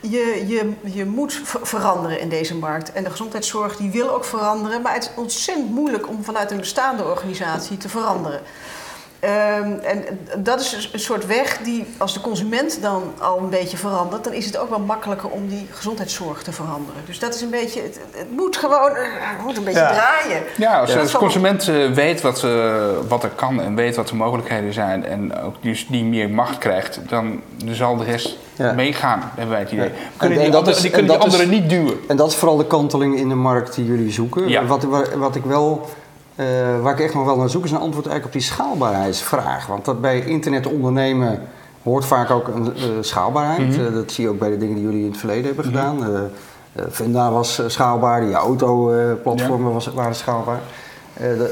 je, 0.00 0.44
je, 0.46 0.72
je 0.82 1.04
moet 1.04 1.40
ver- 1.44 1.66
veranderen 1.66 2.20
in 2.20 2.28
deze 2.28 2.54
markt. 2.56 2.92
En 2.92 3.04
de 3.04 3.10
gezondheidszorg 3.10 3.76
die 3.76 3.90
wil 3.90 4.10
ook 4.10 4.24
veranderen. 4.24 4.82
Maar 4.82 4.94
het 4.94 5.02
is 5.02 5.10
ontzettend 5.22 5.70
moeilijk 5.70 6.08
om 6.08 6.24
vanuit 6.24 6.50
een 6.50 6.58
bestaande 6.58 7.04
organisatie 7.04 7.76
te 7.76 7.88
veranderen. 7.88 8.40
Ehm, 9.20 9.72
en 9.82 10.04
dat 10.36 10.60
is 10.60 10.70
dus 10.70 10.90
een 10.92 11.00
soort 11.00 11.26
weg 11.26 11.58
die, 11.64 11.86
als 11.96 12.14
de 12.14 12.20
consument 12.20 12.78
dan 12.82 13.02
al 13.18 13.38
een 13.38 13.48
beetje 13.50 13.76
verandert, 13.76 14.24
dan 14.24 14.32
is 14.32 14.44
het 14.46 14.56
ook 14.58 14.68
wel 14.70 14.78
makkelijker 14.78 15.28
om 15.28 15.48
die 15.48 15.66
gezondheidszorg 15.70 16.42
te 16.42 16.52
veranderen. 16.52 17.02
Dus 17.06 17.18
dat 17.18 17.34
is 17.34 17.40
een 17.40 17.50
beetje, 17.50 17.82
het, 17.82 18.00
het 18.10 18.30
moet 18.30 18.56
gewoon, 18.56 18.90
het 18.94 19.44
moet 19.44 19.56
een 19.56 19.64
beetje 19.64 19.80
Ja. 19.80 19.92
draaien. 19.92 20.42
Ja, 20.56 20.80
als 20.80 21.12
de 21.12 21.18
consument 21.18 21.68
eh, 21.68 21.90
weet 21.90 22.20
wat, 22.20 22.44
eh, 22.44 22.74
wat 23.08 23.22
er 23.22 23.28
kan 23.28 23.60
en 23.60 23.74
weet 23.74 23.96
wat 23.96 24.08
de 24.08 24.14
mogelijkheden 24.14 24.72
zijn 24.72 25.04
en 25.04 25.40
ook 25.40 25.54
dus 25.60 25.86
die 25.88 26.04
meer 26.04 26.30
macht 26.30 26.58
krijgt, 26.58 27.00
dan 27.08 27.40
zal 27.66 27.96
de 27.96 28.04
rest 28.04 28.36
Ja. 28.56 28.72
meegaan, 28.72 29.20
hebben 29.34 29.48
wij 29.48 29.60
het 29.60 29.72
idee. 29.72 29.84
Ja. 29.88 29.90
Kunnen 30.16 30.38
En- 30.38 30.44
die, 30.44 30.44
en 30.44 30.50
dat 30.50 30.54
andere- 30.60 30.76
is- 30.76 30.82
die, 30.82 30.90
en 30.90 30.96
kunnen 30.98 31.18
die 31.20 31.26
is- 31.26 31.32
anderen 31.34 31.60
niet 31.60 31.70
duwen. 31.70 31.98
En 32.08 32.16
dat 32.16 32.28
is 32.30 32.36
vooral 32.36 32.56
de 32.56 32.66
kanteling 32.66 33.16
in 33.16 33.28
de 33.28 33.34
markt 33.34 33.74
die 33.74 33.84
jullie 33.86 34.12
zoeken. 34.12 34.48
Ja. 34.48 34.64
Wat, 34.64 34.82
wat, 34.82 35.14
wat 35.14 35.34
ik 35.36 35.44
wel, 35.44 35.88
waar 36.82 36.92
ik 36.92 37.00
echt 37.00 37.14
nog 37.14 37.24
wel 37.24 37.36
naar 37.36 37.50
zoek 37.50 37.64
is 37.64 37.70
een 37.70 37.76
antwoord 37.76 38.06
eigenlijk 38.06 38.24
op 38.24 38.40
die 38.40 38.50
schaalbaarheidsvraag. 38.50 39.66
Want 39.66 39.84
dat 39.84 40.00
bij 40.00 40.24
internet 40.24 40.66
ondernemen 40.66 41.40
hoort 41.82 42.04
vaak 42.04 42.30
ook 42.30 42.48
een 42.48 42.76
eh, 42.76 42.82
schaalbaarheid. 43.00 43.68
Mhm. 43.68 43.86
Eh, 43.86 43.92
dat 43.92 44.12
zie 44.12 44.24
je 44.24 44.30
ook 44.30 44.38
bij 44.38 44.50
de 44.50 44.56
dingen 44.56 44.74
die 44.74 44.84
jullie 44.84 45.04
in 45.04 45.10
het 45.10 45.18
verleden 45.18 45.46
hebben 45.46 45.64
gedaan. 45.64 46.04
Eh 46.04 46.20
eh, 46.72 46.84
Funda 46.90 47.30
was 47.30 47.58
eh, 47.58 47.68
schaalbaar, 47.68 48.20
die 48.20 48.34
autoplatformen 48.34 49.72
was 49.72 49.86
waren 49.86 50.14
schaalbaar. 50.14 50.60
Eh, 51.14 51.32
eh, 51.32 51.46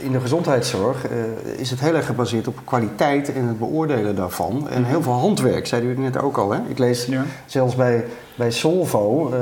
in 0.00 0.12
de 0.12 0.20
gezondheidszorg 0.20 1.06
eh, 1.06 1.16
is 1.56 1.70
het 1.70 1.80
heel 1.80 1.94
erg 1.94 2.06
gebaseerd 2.06 2.46
op 2.46 2.58
kwaliteit 2.64 3.32
en 3.32 3.46
het 3.46 3.58
beoordelen 3.58 4.16
daarvan. 4.16 4.68
En 4.68 4.84
heel 4.84 5.02
veel 5.02 5.12
handwerk, 5.12 5.66
zeiden 5.66 5.90
jullie 5.90 6.04
net 6.04 6.22
ook 6.22 6.36
al. 6.36 6.50
Hè? 6.50 6.58
Ik 6.68 6.78
lees 6.78 7.06
Ja. 7.06 7.24
Zelfs 7.46 7.74
bij, 7.74 8.04
bij 8.34 8.50
Solvo, 8.50 9.30
eh, 9.32 9.40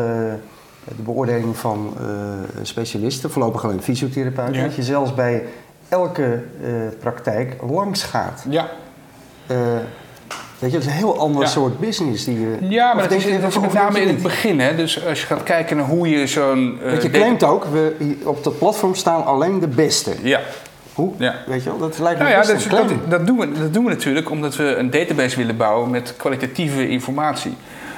de 0.85 1.03
beoordeling 1.03 1.57
van 1.57 1.95
eh, 2.01 2.07
specialisten, 2.63 3.31
voorlopig 3.31 3.65
alleen 3.65 3.83
fysiotherapeuten, 3.83 4.55
Ja. 4.55 4.63
dat 4.63 4.75
je 4.75 4.83
zelfs 4.83 5.15
bij 5.15 5.43
elke 5.89 6.43
eh, 6.65 6.71
praktijk 7.01 7.57
langs 7.71 8.03
gaat. 8.03 8.45
Ja. 8.49 8.69
Eh, 9.47 9.57
weet 10.59 10.71
je, 10.71 10.77
dat 10.79 10.81
is 10.81 10.87
een 10.87 10.93
heel 10.99 11.19
ander 11.19 11.43
Ja. 11.43 11.49
soort 11.49 11.79
business 11.81 12.25
die 12.25 12.41
je... 12.41 12.57
Ja, 12.61 12.95
maar 12.95 13.03
dat 13.09 13.13
is, 13.19 13.25
je 13.25 13.41
dat 13.41 13.51
is 13.51 13.59
met 13.61 13.73
name 13.73 14.01
in 14.01 14.09
het 14.09 14.23
begin. 14.23 14.61
Hè? 14.61 14.77
Dus 14.77 15.07
als 15.07 15.21
je 15.21 15.27
gaat 15.27 15.43
kijken 15.43 15.77
naar 15.77 15.87
hoe 15.87 16.09
je 16.09 16.27
zo'n... 16.27 16.79
Want 16.89 17.03
je 17.03 17.11
claimt 17.11 17.45
ook, 17.45 17.65
we, 17.65 18.17
op 18.25 18.45
dat 18.45 18.59
platform 18.59 18.95
staan 18.95 19.25
alleen 19.25 19.61
de 19.61 19.69
beste. 19.69 20.13
Ja. 20.23 20.41
Hoe? 20.95 21.13
Ja. 21.19 21.35
Weet 21.47 21.63
je 21.63 21.69
wel, 21.71 21.79
dat 21.79 21.99
lijkt 21.99 22.19
me 22.19 22.25
Nou 22.25 22.37
ja, 22.37 22.43
dat, 22.47 22.63
een 22.63 22.71
dat, 22.71 22.85
claim. 22.87 23.01
dat, 23.09 23.27
doen 23.27 23.39
we, 23.39 23.53
dat 23.53 23.75
doen 23.75 23.85
we 23.85 23.91
natuurlijk 23.91 24.31
omdat 24.31 24.57
we 24.57 24.77
een 24.77 24.91
database 24.91 25.37
willen 25.37 25.57
bouwen 25.57 25.91
met 25.91 26.15
kwalitatieve 26.17 26.89
informatie. 26.89 27.57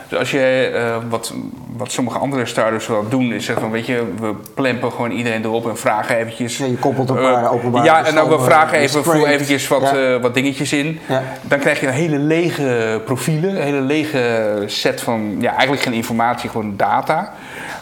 Dus 0.09 0.19
als 0.19 0.31
je, 0.31 0.71
eh, 0.75 0.97
wat, 1.09 1.33
wat 1.77 1.93
sommige 1.93 2.19
andere 2.19 2.47
starters 2.47 2.87
wel 2.87 3.09
doen, 3.09 3.33
is 3.33 3.45
zeggen 3.45 3.63
van, 3.63 3.73
weet 3.73 3.87
je, 3.87 4.13
we 4.21 4.35
plempen 4.55 4.91
gewoon 4.93 5.11
iedereen 5.11 5.45
erop 5.45 5.69
en 5.69 5.77
vragen 5.79 6.17
eventjes... 6.17 6.57
Ja, 6.59 6.67
je 6.67 6.77
koppelt 6.77 7.09
een 7.11 7.17
eh, 7.17 7.23
paar 7.23 7.53
openbare 7.53 7.85
Ja, 7.85 8.05
en 8.05 8.15
dan 8.15 8.29
we 8.29 8.39
vragen 8.41 8.79
even, 8.79 9.03
voer 9.03 9.13
restraint. 9.13 9.35
eventjes 9.35 9.69
wat, 9.69 9.81
Ja. 9.83 10.15
eh, 10.15 10.21
wat 10.23 10.35
dingetjes 10.35 10.73
in. 10.73 10.99
Ja. 11.09 11.23
Dan 11.43 11.59
krijg 11.59 11.81
je 11.81 11.87
een 11.87 11.93
hele 11.93 12.19
lege 12.19 13.01
profielen, 13.05 13.51
een 13.57 13.63
hele 13.63 13.81
lege 13.81 14.63
set 14.67 15.01
van, 15.01 15.37
ja, 15.41 15.51
eigenlijk 15.51 15.83
geen 15.83 15.93
informatie, 15.93 16.51
gewoon 16.51 16.75
data, 16.77 17.33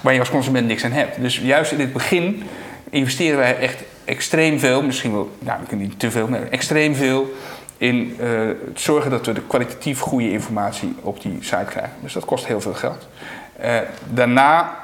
waar 0.00 0.12
je 0.12 0.18
als 0.18 0.30
consument 0.30 0.66
niks 0.66 0.84
aan 0.84 0.92
hebt. 0.92 1.20
Dus 1.20 1.38
juist 1.38 1.72
in 1.72 1.80
het 1.80 1.92
begin 1.92 2.42
investeren 2.90 3.38
wij 3.38 3.58
echt 3.58 3.82
extreem 4.04 4.58
veel, 4.58 4.82
misschien 4.82 5.12
wel, 5.12 5.30
nou, 5.38 5.60
ik 5.62 5.68
kan 5.68 5.78
niet 5.78 5.98
te 5.98 6.10
veel, 6.10 6.28
maar 6.28 6.40
extreem 6.50 6.94
veel 6.94 7.32
in 7.76 8.16
eh, 8.20 8.28
het 8.66 8.80
zorgen 8.80 9.10
dat 9.10 9.26
we 9.26 9.32
de 9.32 9.46
kwalitatief 9.46 10.00
goede 10.00 10.30
informatie 10.30 10.94
op 11.00 11.22
die 11.22 11.38
site 11.40 11.64
krijgen. 11.66 11.92
Dus 12.00 12.12
dat 12.12 12.24
kost 12.24 12.46
heel 12.46 12.60
veel 12.60 12.74
geld. 12.74 13.08
Eh, 13.56 13.78
daarna, 14.10 14.76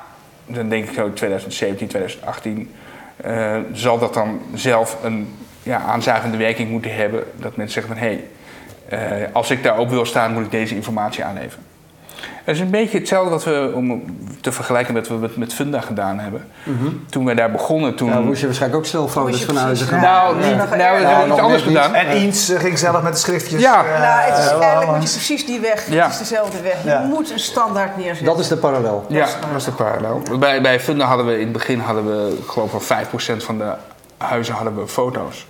dan 0.47 0.69
denk 0.69 0.85
ik 0.85 0.95
zo 0.95 1.13
2017, 1.13 1.89
2018, 1.89 2.71
eh, 3.17 3.57
zal 3.73 3.99
dat 3.99 4.15
dan 4.15 4.41
zelf 4.55 4.99
een 5.03 5.35
ja, 5.63 5.79
aanzuigende 5.79 6.37
werking 6.37 6.71
moeten 6.71 6.95
hebben. 6.95 7.25
Dat 7.37 7.57
mensen 7.57 7.83
zeggen 7.83 7.99
van 7.99 8.07
hé, 8.07 8.19
hey, 8.89 9.25
eh, 9.25 9.35
als 9.35 9.51
ik 9.51 9.63
daarop 9.63 9.91
wil 9.91 10.05
staan, 10.05 10.33
moet 10.33 10.45
ik 10.45 10.51
deze 10.51 10.75
informatie 10.75 11.25
aanleveren. 11.25 11.65
Het 12.45 12.55
is 12.55 12.61
een 12.61 12.71
beetje 12.71 12.99
hetzelfde 12.99 13.31
wat 13.31 13.45
we, 13.45 13.73
om 13.75 14.03
te 14.41 14.53
vergelijken 14.53 14.95
met 14.95 15.09
wat 15.09 15.21
we 15.21 15.31
met 15.35 15.55
Funda 15.55 15.81
gedaan 15.81 16.19
hebben. 16.19 16.45
Toen 17.11 17.25
wij 17.25 17.35
daar 17.35 17.51
begonnen, 17.51 17.95
toen... 17.95 18.09
Ja, 18.09 18.21
moest 18.21 18.41
je 18.41 18.47
waarschijnlijk 18.47 18.83
ook 18.83 18.89
snel 18.89 19.09
foto's 19.09 19.45
van 19.45 19.57
huizen 19.57 19.87
gaan 19.87 20.01
nou, 20.01 20.37
niet, 20.37 20.45
nou, 20.57 20.69
we 20.69 20.75
erger. 20.77 21.09
hebben 21.09 21.31
iets 21.33 21.41
anders 21.41 21.63
gedaan. 21.63 21.95
En 21.95 22.07
Eens 22.07 22.49
eh, 22.49 22.61
ging 22.61 22.79
zelf 22.79 23.03
met 23.03 23.13
de 23.13 23.19
schriftjes. 23.19 23.61
Ja. 23.61 23.85
eh, 23.85 24.01
Nou, 24.01 24.21
het 24.31 24.39
is, 24.39 24.51
eigenlijk 24.51 24.93
moet 24.93 25.03
je 25.03 25.17
precies 25.17 25.47
die 25.47 25.61
weg, 25.61 25.87
Ja. 25.91 26.03
het 26.05 26.13
is 26.13 26.19
dezelfde 26.19 26.61
weg. 26.61 26.85
Je 26.85 27.07
moet 27.09 27.31
een 27.31 27.39
standaard 27.39 27.97
neerzetten. 27.97 28.25
Dat 28.25 28.39
is 28.39 28.49
de 28.49 28.57
parallel. 28.57 29.05
Ja, 29.09 29.25
dat 29.25 29.51
was 29.53 29.65
de 29.65 29.73
parallel. 29.73 30.23
Bij, 30.39 30.63
bij 30.63 30.81
Funda 30.81 31.05
hadden 31.05 31.27
we 31.27 31.33
in 31.33 31.41
het 31.45 31.53
begin, 31.53 31.79
hadden 31.79 32.07
we, 32.07 32.37
ik 32.39 32.49
geloof 32.51 32.73
wel 32.89 32.99
5% 33.41 33.45
van 33.45 33.59
de 33.59 33.73
huizen 34.17 34.55
hadden 34.55 34.77
we 34.77 34.89
foto's. 34.89 35.47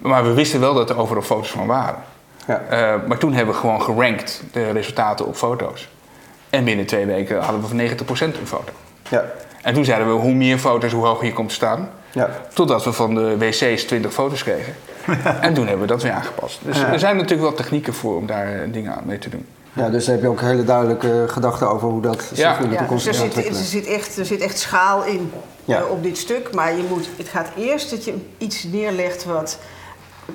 Maar 0.00 0.24
we 0.24 0.32
wisten 0.32 0.60
wel 0.60 0.74
dat 0.74 0.90
er 0.90 0.98
overal 0.98 1.22
foto's 1.22 1.50
van 1.50 1.66
waren. 1.66 2.02
Ja. 2.46 2.62
Eh, 2.70 2.94
maar 3.06 3.18
toen 3.18 3.32
hebben 3.32 3.54
we 3.54 3.60
gewoon 3.60 3.82
gerankt 3.82 4.42
de 4.52 4.70
resultaten 4.70 5.26
op 5.26 5.36
foto's. 5.36 5.88
En 6.50 6.64
binnen 6.64 6.86
twee 6.86 7.06
weken 7.06 7.38
hadden 7.42 7.60
we 7.60 7.66
van 7.66 7.76
90% 7.76 8.38
een 8.40 8.46
foto. 8.46 8.72
Ja. 9.10 9.24
En 9.62 9.74
toen 9.74 9.84
zeiden 9.84 10.06
we, 10.08 10.12
hoe 10.20 10.32
meer 10.34 10.58
foto's, 10.58 10.92
hoe 10.92 11.06
hoger 11.06 11.26
je 11.26 11.32
komt 11.32 11.48
te 11.48 11.54
staan. 11.54 11.90
Ja. 12.12 12.30
Totdat 12.54 12.84
we 12.84 12.92
van 12.92 13.14
de 13.14 13.36
wc's 13.38 13.84
20 13.84 14.12
foto's 14.12 14.42
kregen. 14.42 14.74
en 15.40 15.54
toen 15.54 15.64
hebben 15.66 15.80
we 15.86 15.92
dat 15.92 16.02
weer 16.02 16.12
aangepast. 16.12 16.58
Dus 16.62 16.78
er 16.78 16.98
zijn 16.98 17.14
natuurlijk 17.16 17.42
wel 17.42 17.54
technieken 17.54 17.94
voor 17.94 18.16
om 18.16 18.26
daar 18.26 18.46
eh, 18.62 18.72
dingen 18.72 18.92
aan 18.94 19.02
mee 19.06 19.18
te 19.18 19.28
doen. 19.28 19.46
ja, 19.72 19.88
dus 19.88 20.04
daar 20.04 20.14
heb 20.14 20.24
je 20.24 20.30
ook 20.30 20.40
hele 20.40 20.64
duidelijke 20.64 21.24
gedachten 21.28 21.70
over 21.70 21.88
hoe 21.88 22.00
dat 22.02 22.22
zich 22.22 22.38
Ja. 22.38 22.58
in 22.58 22.68
de 22.68 22.72
Ja, 22.72 22.78
toekomst 22.78 23.04
dus 23.04 23.16
er, 23.18 23.24
gaat 23.24 23.34
zit, 23.54 23.86
er, 23.86 23.92
echt, 23.94 24.16
er 24.18 24.24
zit 24.26 24.40
echt 24.40 24.58
schaal 24.58 25.04
in 25.04 25.32
Ja. 25.64 25.78
eh, 25.78 25.90
op 25.90 26.02
dit 26.02 26.18
stuk. 26.18 26.54
Maar 26.54 26.76
je 26.76 26.84
moet, 26.88 27.08
het 27.16 27.28
gaat 27.28 27.48
eerst 27.56 27.90
dat 27.90 28.04
je 28.04 28.14
iets 28.38 28.64
neerlegt 28.64 29.24
wat 29.24 29.58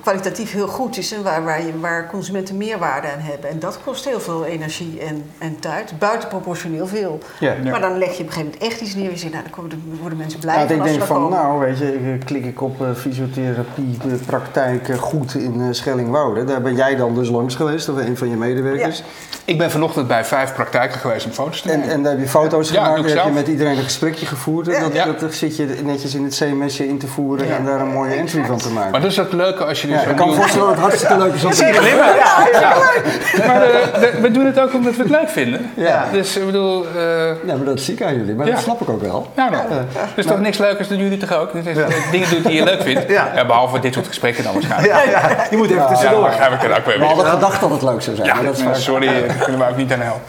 kwalitatief 0.00 0.52
heel 0.52 0.66
goed 0.68 0.96
is 0.98 1.12
en 1.12 1.22
waar, 1.22 1.44
waar, 1.44 1.62
je, 1.66 1.80
waar 1.80 2.06
consumenten 2.10 2.56
meerwaarde 2.56 3.06
aan 3.08 3.18
hebben. 3.20 3.50
En 3.50 3.58
dat 3.58 3.78
kost 3.84 4.04
heel 4.04 4.20
veel 4.20 4.44
energie 4.44 5.00
en, 5.00 5.24
en 5.38 5.58
tijd, 5.60 5.92
buitenproportioneel 5.98 6.86
veel. 6.86 7.18
Ja. 7.40 7.54
Ja. 7.62 7.70
Maar 7.70 7.80
dan 7.80 7.98
leg 7.98 8.08
je 8.08 8.12
op 8.22 8.26
een 8.26 8.32
gegeven 8.32 8.44
moment 8.52 8.62
echt 8.72 8.80
iets 8.80 8.94
neer 8.94 9.04
en 9.04 9.10
je 9.10 9.16
zegt, 9.18 9.32
nou, 9.32 9.44
dan 9.44 9.52
komen- 9.52 9.98
worden 10.00 10.18
mensen 10.18 10.38
blij 10.40 10.54
Ja, 10.60 10.66
van 10.66 10.76
ik 10.76 10.82
denk 10.82 11.02
van, 11.02 11.16
komen. 11.16 11.38
nou 11.38 11.58
weet 11.60 11.78
je, 11.78 12.14
ik- 12.14 12.24
klik 12.24 12.44
ik 12.44 12.62
op 12.62 12.80
eh, 12.80 12.86
fysiotherapie 12.96 13.96
de 14.08 14.14
praktijk 14.26 14.88
eh, 14.88 14.96
goed 14.98 15.34
in 15.34 15.60
eh, 15.60 15.66
Schellingwoude. 15.70 16.44
Daar 16.44 16.62
ben 16.62 16.74
jij 16.76 16.96
dan 16.96 17.14
dus 17.14 17.28
langs 17.28 17.54
geweest, 17.54 17.88
of 17.88 17.96
een 17.96 18.16
van 18.16 18.28
je 18.30 18.36
medewerkers. 18.36 19.02
Ik 19.44 19.58
ben 19.58 19.70
vanochtend 19.70 20.06
bij 20.08 20.24
vijf 20.24 20.54
praktijken 20.54 21.00
geweest 21.00 21.26
om 21.26 21.32
foto's 21.32 21.60
te 21.62 21.70
En, 21.70 21.78
nemen. 21.78 21.94
en 21.94 22.02
daar 22.02 22.12
heb 22.12 22.20
je 22.20 22.28
foto's 22.28 22.70
Ja, 22.70 22.84
gemaakt, 22.84 23.12
heb 23.14 23.24
je 23.24 23.30
met 23.30 23.48
iedereen 23.48 23.76
een 23.76 23.82
gesprekje 23.82 24.26
gevoerd. 24.26 24.68
En 24.68 24.74
Ja. 24.74 24.80
dat, 24.80 24.92
Ja. 24.92 25.04
dat, 25.20 25.34
zit 25.34 25.56
je 25.56 25.66
netjes 25.84 26.14
in 26.14 26.24
het 26.24 26.34
CMS'je 26.36 26.88
in 26.88 26.98
te 26.98 27.06
voeren 27.06 27.56
en 27.56 27.64
daar 27.64 27.80
een 27.80 27.92
mooie 27.92 28.14
entry 28.14 28.44
van 28.44 28.58
te 28.58 28.70
maken. 28.70 28.90
Maar 28.90 29.00
dat 29.00 29.10
is 29.10 29.16
het 29.16 29.32
leuke 29.32 29.64
als 29.64 29.80
je 29.81 29.81
dus 29.88 30.02
Ja, 30.02 30.08
ik 30.10 30.16
kan 30.16 30.28
me 30.28 30.34
voorstellen 30.34 30.66
dat 30.66 30.74
het 30.74 30.84
hartstikke 30.84 31.18
leuk 31.18 31.34
is 31.34 31.44
om 31.44 31.50
te 31.50 31.56
Zeker. 31.56 31.80
doen. 31.80 33.46
Maar 33.46 33.62
eh, 33.62 34.00
de- 34.00 34.18
we 34.20 34.30
doen 34.30 34.46
het 34.46 34.60
ook 34.60 34.74
omdat 34.74 34.96
we 34.96 35.02
het 35.02 35.10
leuk 35.10 35.28
vinden. 35.28 35.70
Ja. 35.76 36.04
Dus 36.12 36.36
ik 36.36 36.46
bedoel, 36.46 36.86
eh, 36.96 37.00
Ja, 37.46 37.54
maar 37.56 37.64
dat 37.64 37.80
zie 37.80 37.94
ik 37.94 38.02
aan 38.02 38.14
jullie, 38.16 38.34
maar 38.34 38.46
Ja. 38.46 38.52
dat 38.52 38.62
snap 38.62 38.80
ik 38.80 38.88
ook 38.88 39.00
wel. 39.02 39.30
nou 39.36 39.50
dan. 39.50 39.60
Er 39.70 39.84
is 40.14 40.26
toch 40.26 40.40
niks 40.40 40.58
leukers 40.58 40.88
dan 40.88 40.96
jullie 40.98 41.18
toch 41.18 41.32
ook? 41.32 41.54
Is, 41.54 41.64
Dingen 42.10 42.30
doen 42.30 42.42
die 42.42 42.52
je 42.52 42.64
leuk 42.64 42.82
vindt. 42.82 43.08
Ja. 43.08 43.28
Ja, 43.34 43.44
behalve 43.46 43.78
dit 43.78 43.94
soort 43.94 44.06
gesprekken 44.06 44.44
dan 44.44 44.52
waarschijnlijk. 44.52 44.92
Ja, 44.92 45.10
ja, 45.10 45.46
je 45.50 45.56
moet 45.56 45.66
even 45.70 45.82
Ja, 45.82 45.88
tussendoor. 45.88 46.26
er 46.28 46.52
ook 46.52 46.60
weer 46.84 46.94
We 46.94 46.98
mee. 46.98 47.08
hadden 47.08 47.26
gedacht 47.26 47.60
dat 47.60 47.70
het 47.70 47.82
leuk 47.82 48.02
zou 48.02 48.16
zijn, 48.16 48.28
Ja, 48.28 48.34
maar 48.34 48.44
dat 48.44 48.56
is 48.56 48.62
maar 48.62 48.72
vaak- 48.72 48.82
sorry, 48.82 49.06
daar 49.26 49.36
kunnen 49.36 49.60
we 49.60 49.68
ook 49.70 49.76
niet 49.76 49.92
aan 49.92 50.00
helpen. 50.00 50.22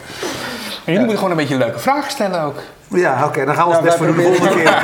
Maar 0.84 0.94
jullie 0.94 1.00
moeten 1.00 1.16
gewoon 1.16 1.30
een 1.30 1.36
beetje 1.36 1.56
leuke 1.56 1.78
vragen 1.78 2.10
stellen 2.10 2.40
ook. 2.42 2.58
Ja, 2.88 3.24
oké, 3.24 3.44
dan 3.44 3.54
gaan 3.54 3.64
we 3.64 3.68
ons 3.70 3.78
Ja, 3.78 3.84
best 3.84 3.96
voor 3.96 4.06
de 4.06 4.12
proberen- 4.12 4.36
volgende 4.36 4.62
keer. 4.62 4.72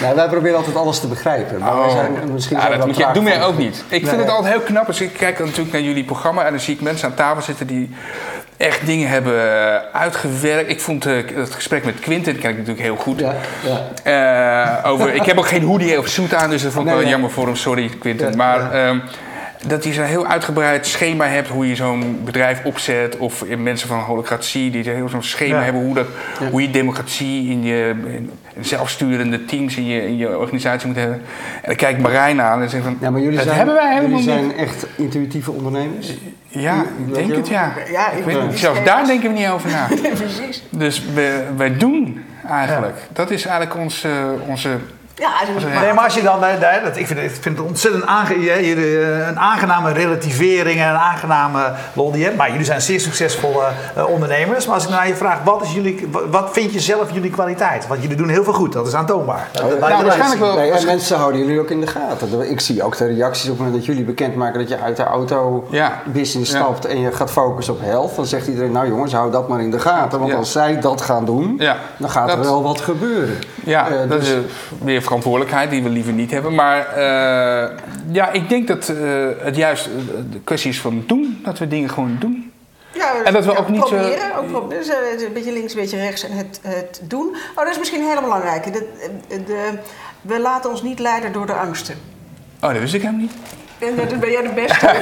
Nou, 0.00 0.14
wij 0.14 0.28
proberen 0.28 0.56
altijd 0.56 0.76
alles 0.76 1.00
te 1.00 1.06
begrijpen. 1.06 1.58
Maar 1.58 1.78
wij 1.78 1.90
zijn 1.90 2.12
misschien 2.32 2.56
Oh. 2.56 2.62
zijn 2.62 2.72
ja, 2.72 2.78
dat 2.78 2.86
moet 2.86 2.96
je, 2.96 3.22
wij 3.22 3.38
van- 3.38 3.42
ook 3.48 3.58
niet. 3.58 3.84
Ik 3.88 4.06
vind 4.06 4.20
het 4.20 4.30
altijd 4.30 4.52
heel 4.54 4.62
knap 4.62 4.86
als 4.86 5.00
ik 5.00 5.12
kijk 5.12 5.38
natuurlijk 5.38 5.72
naar 5.72 5.80
jullie 5.82 6.04
programma 6.04 6.44
en 6.44 6.50
dan 6.50 6.60
zie 6.60 6.74
ik 6.74 6.80
mensen 6.80 7.08
aan 7.08 7.14
tafel 7.14 7.42
zitten 7.42 7.66
die 7.66 7.94
echt 8.56 8.86
dingen 8.86 9.08
hebben 9.08 9.34
eh, 9.42 9.74
uitgewerkt. 9.92 10.70
Ik 10.70 10.80
vond 10.80 11.06
eh, 11.06 11.14
het 11.34 11.54
gesprek 11.54 11.84
met 11.84 12.00
Quinten, 12.00 12.32
dat 12.32 12.42
ken 12.42 12.50
ik 12.50 12.56
natuurlijk 12.56 12.84
heel 12.86 12.96
goed. 12.96 13.20
Ja, 13.20 13.34
ja. 14.04 14.80
Eh, 14.82 14.90
over, 14.90 15.14
ik 15.14 15.24
heb 15.24 15.38
ook 15.38 15.46
geen 15.48 15.62
hoodie 15.62 15.98
of 15.98 16.06
suit 16.06 16.34
aan, 16.34 16.50
dus 16.50 16.62
dat 16.62 16.72
vond 16.72 16.84
ik 16.84 16.90
Nee, 16.90 16.94
wel 16.94 17.02
nee. 17.02 17.12
jammer 17.12 17.30
voor 17.30 17.46
hem. 17.46 17.56
Sorry, 17.56 17.90
Quinten. 17.98 18.30
Ja, 18.30 18.36
maar 18.36 18.76
ja. 18.76 18.94
Dat 19.66 19.84
hij 19.84 19.92
zo'n 19.92 20.04
heel 20.04 20.26
uitgebreid 20.26 20.86
schema 20.86 21.26
hebt 21.26 21.48
hoe 21.48 21.68
je 21.68 21.74
zo'n 21.76 22.20
bedrijf 22.24 22.64
opzet. 22.64 23.16
Of 23.16 23.42
in 23.42 23.62
mensen 23.62 23.88
van 23.88 23.98
holocratie 23.98 24.70
die 24.70 24.90
heel 24.90 25.08
zo'n 25.08 25.22
schema 25.22 25.56
Ja. 25.56 25.62
hebben 25.62 25.82
hoe, 25.82 25.94
dat, 25.94 26.06
Ja. 26.40 26.50
hoe 26.50 26.62
je 26.62 26.70
democratie 26.70 27.50
in 27.50 27.62
je 27.64 27.94
in 28.54 28.64
zelfsturende 28.64 29.44
teams 29.44 29.76
in 29.76 29.86
je, 29.86 30.06
in 30.06 30.16
je 30.16 30.38
organisatie 30.38 30.86
moet 30.86 30.96
hebben. 30.96 31.16
En 31.54 31.62
dan 31.64 31.76
kijkt 31.76 32.00
Marijn 32.00 32.40
aan 32.40 32.62
en 32.62 32.68
zegt 32.70 32.84
van, 32.84 32.96
Ja, 33.00 33.10
maar 33.10 33.20
jullie 33.20 33.36
dat 33.36 33.44
zijn, 33.44 33.56
hebben 33.56 33.74
wij 33.74 33.94
helemaal 33.94 34.18
jullie 34.18 34.24
zijn 34.24 34.56
echt 34.56 34.86
intuïtieve 34.96 35.50
ondernemers. 35.50 36.14
Ja, 36.48 36.82
ik 36.82 37.06
je 37.06 37.12
denk 37.12 37.34
het 37.34 37.48
ja. 37.48 37.72
Ja, 37.92 38.10
Ik 38.10 38.18
ik 38.18 38.24
weet 38.24 38.36
het. 38.42 38.58
zelfs 38.58 38.84
daar 38.84 39.06
denken 39.06 39.32
we 39.32 39.38
niet 39.38 39.48
over 39.48 39.70
na. 39.70 39.86
Precies. 40.14 40.62
Dus 40.70 41.02
we, 41.14 41.42
wij 41.56 41.76
doen 41.76 42.24
eigenlijk. 42.48 42.96
Dat 43.12 43.30
is 43.30 43.44
eigenlijk 43.46 43.76
onze, 43.80 44.08
onze 44.46 44.68
Ja, 45.18 45.30
dus 45.54 45.62
Nee, 45.64 45.72
maar- 45.72 45.82
Nee, 45.82 45.92
maar 45.92 46.04
als 46.04 46.14
je 46.14 46.22
dan, 46.22 46.44
eh, 46.44 46.82
dat, 46.84 46.96
ik, 46.96 47.06
vind, 47.06 47.18
het- 47.20 47.30
ik 47.30 47.42
vind 47.42 47.58
het 47.58 47.66
ontzettend 47.66 48.06
aange, 48.06 48.40
je- 48.40 48.50
eh, 48.52 49.26
een 49.28 49.38
aangename 49.38 49.92
relativering 49.92 50.80
en 50.80 50.88
een 50.88 50.96
aangename 50.96 51.72
lol 51.92 52.10
die 52.10 52.18
je 52.18 52.24
hebt. 52.24 52.36
Maar 52.36 52.50
jullie 52.50 52.64
zijn 52.64 52.80
zeer 52.82 53.00
succesvolle 53.00 53.64
eh, 53.94 54.08
ondernemers. 54.08 54.66
Maar 54.66 54.74
als 54.74 54.84
ik 54.84 54.90
naar 54.90 55.08
je 55.08 55.14
vraag, 55.14 55.38
wat, 55.44 55.62
is 55.62 55.72
jullie, 55.74 56.08
wat, 56.30 56.48
vind 56.52 56.72
je 56.72 56.80
zelf 56.80 57.12
jullie 57.12 57.30
kwaliteit? 57.30 57.86
Want 57.86 58.02
jullie 58.02 58.16
doen 58.16 58.28
heel 58.28 58.44
veel 58.44 58.52
goed, 58.52 58.72
dat 58.72 58.86
is 58.86 58.94
aantoonbaar. 58.94 59.48
Dat, 59.52 59.70
dat 59.70 59.78
nou, 59.88 60.02
waarschijnlijk 60.04 60.40
wel. 60.40 60.56
Nee, 60.56 60.70
en 60.70 60.86
mensen 60.86 61.16
houden 61.16 61.40
jullie 61.40 61.60
ook 61.60 61.70
in 61.70 61.80
de 61.80 61.86
gaten. 61.86 62.50
Ik 62.50 62.60
zie 62.60 62.82
ook 62.82 62.96
de 62.96 63.06
reacties 63.06 63.44
op 63.44 63.48
het 63.50 63.58
moment 63.58 63.76
dat 63.76 63.84
jullie 63.86 64.04
bekendmaken 64.04 64.58
dat 64.58 64.68
je 64.68 64.78
uit 64.80 64.96
de 64.96 65.04
auto-business 65.04 66.52
Ja. 66.52 66.56
stapt 66.58 66.84
en 66.86 67.00
je 67.00 67.12
gaat 67.12 67.30
focussen 67.30 67.74
op 67.74 67.80
health. 67.80 68.16
Dan 68.16 68.26
zegt 68.26 68.46
iedereen, 68.46 68.72
nou 68.72 68.88
jongens, 68.88 69.12
hou 69.12 69.30
dat 69.30 69.48
maar 69.48 69.60
in 69.60 69.70
de 69.70 69.78
gaten. 69.78 70.18
Want 70.18 70.30
Ja. 70.30 70.36
als 70.36 70.52
zij 70.52 70.80
dat 70.80 71.00
gaan 71.00 71.24
doen, 71.24 71.54
Ja. 71.58 71.76
dan 71.96 72.10
gaat 72.10 72.30
er 72.30 72.40
wel 72.40 72.62
wat 72.62 72.80
gebeuren. 72.80 73.38
Ja, 73.66 73.88
Eh, 73.90 73.98
dat 74.08 74.20
dus- 74.20 74.28
is 74.28 74.34
eh, 74.34 74.40
weer 74.80 75.02
verantwoordelijkheid 75.02 75.70
die 75.70 75.82
we 75.82 75.88
liever 75.88 76.12
niet 76.12 76.30
hebben. 76.30 76.54
Maar 76.54 76.86
eh, 76.86 77.76
ja, 78.10 78.30
ik 78.32 78.48
denk 78.48 78.66
dat 78.68 78.92
het 79.42 79.56
juist 79.56 79.88
de 80.30 80.40
kwestie 80.44 80.70
is 80.70 80.80
van 80.80 81.04
doen. 81.06 81.40
Dat 81.44 81.58
we 81.58 81.68
dingen 81.68 81.90
gewoon 81.90 82.16
doen. 82.20 82.52
Ja, 82.92 83.22
En 83.24 83.32
dat 83.32 83.44
we 83.44 83.56
ook 83.58 83.68
niet, 83.68 83.80
Proberen, 83.80 84.30
eh, 84.32 84.38
ook 84.38 84.46
proberen. 84.50 84.82
Dus, 85.16 85.22
een 85.26 85.32
beetje 85.32 85.52
links, 85.52 85.74
een 85.74 85.80
beetje 85.80 85.96
rechts 85.96 86.22
en 86.28 86.36
het, 86.36 86.60
het 86.62 87.00
doen. 87.02 87.26
Oh, 87.50 87.56
dat 87.56 87.68
is 87.68 87.78
misschien 87.78 88.00
een 88.00 88.08
hele 88.08 88.20
belangrijke. 88.20 88.70
De, 88.70 88.88
de, 89.28 89.70
we 90.20 90.40
laten 90.40 90.70
ons 90.70 90.82
niet 90.82 90.98
leiden 90.98 91.32
door 91.32 91.46
de 91.46 91.52
angsten. 91.52 91.94
Oh, 92.60 92.70
dat 92.70 92.78
wist 92.78 92.94
ik 92.94 93.00
helemaal 93.00 93.20
niet. 93.20 93.32
En 93.78 93.96
dat 93.96 94.20
ben 94.20 94.30
jij 94.30 94.42
de 94.42 94.48
beste. 94.54 94.86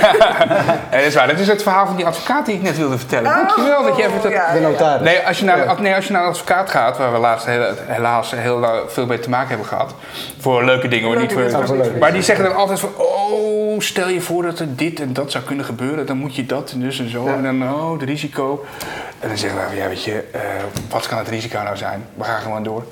Nee, 0.91 1.03
dat 1.03 1.09
is 1.11 1.15
waar. 1.15 1.27
Dat 1.27 1.39
is 1.39 1.47
het 1.49 1.63
verhaal 1.63 1.87
van 1.87 1.97
die 1.97 2.07
advocaat 2.07 2.47
die 2.47 2.55
ik 2.55 2.63
net 2.63 2.77
wilde 2.77 2.99
vertellen. 2.99 3.31
Dankjewel 3.31 3.83
dat 3.83 3.97
je 3.97 4.03
even... 4.03 4.15
dat- 4.17 4.25
Oh, 4.25 4.31
ja, 4.33 4.53
De 4.53 4.61
notaris. 4.61 5.03
Nee 5.09 5.27
als, 5.27 5.39
je 5.39 5.45
naar, 5.45 5.81
nee, 5.81 5.95
als 5.95 6.07
je 6.07 6.13
naar 6.13 6.23
een 6.23 6.29
advocaat 6.29 6.71
gaat, 6.71 6.99
waar 6.99 7.13
we 7.13 7.19
laatst 7.19 7.47
heel- 7.47 7.75
helaas 7.87 8.31
heel 8.31 8.67
veel 8.89 9.07
mee 9.07 9.19
te 9.19 9.29
maken 9.31 9.49
hebben 9.49 9.67
gehad. 9.67 9.95
Voor 10.41 10.65
leuke 10.65 10.89
dingen 10.89 11.07
hoor, 11.07 11.17
niet 11.21 11.33
voor... 11.33 11.51
voor 11.51 11.77
maar 12.01 12.13
die 12.13 12.23
zeggen 12.23 12.45
dan 12.45 12.55
altijd 12.55 12.81
van, 12.81 12.91
oh, 12.97 13.81
stel 13.81 14.09
je 14.09 14.21
voor 14.21 14.43
dat 14.43 14.59
er 14.59 14.77
dit 14.77 15.01
en 15.01 15.13
dat 15.13 15.31
zou 15.31 15.45
kunnen 15.45 15.65
gebeuren. 15.65 16.07
Dan 16.07 16.17
moet 16.17 16.37
je 16.37 16.47
dat 16.47 16.71
en 16.71 16.81
dus 16.81 16.99
en 16.99 17.11
zo. 17.11 17.27
En 17.27 17.43
dan, 17.43 17.63
oh, 17.75 17.93
het 17.93 18.03
risico. 18.03 18.65
En 19.21 19.29
dan 19.29 19.39
zeggen 19.39 19.61
we, 19.71 19.77
ja 19.77 19.89
weet 19.89 20.05
je, 20.05 20.25
eh, 20.33 20.41
wat 20.91 21.07
kan 21.09 21.19
het 21.19 21.29
risico 21.29 21.59
nou 21.63 21.77
zijn? 21.77 22.05
We 22.15 22.25
gaan 22.25 22.41
gewoon 22.41 22.63
door. 22.63 22.85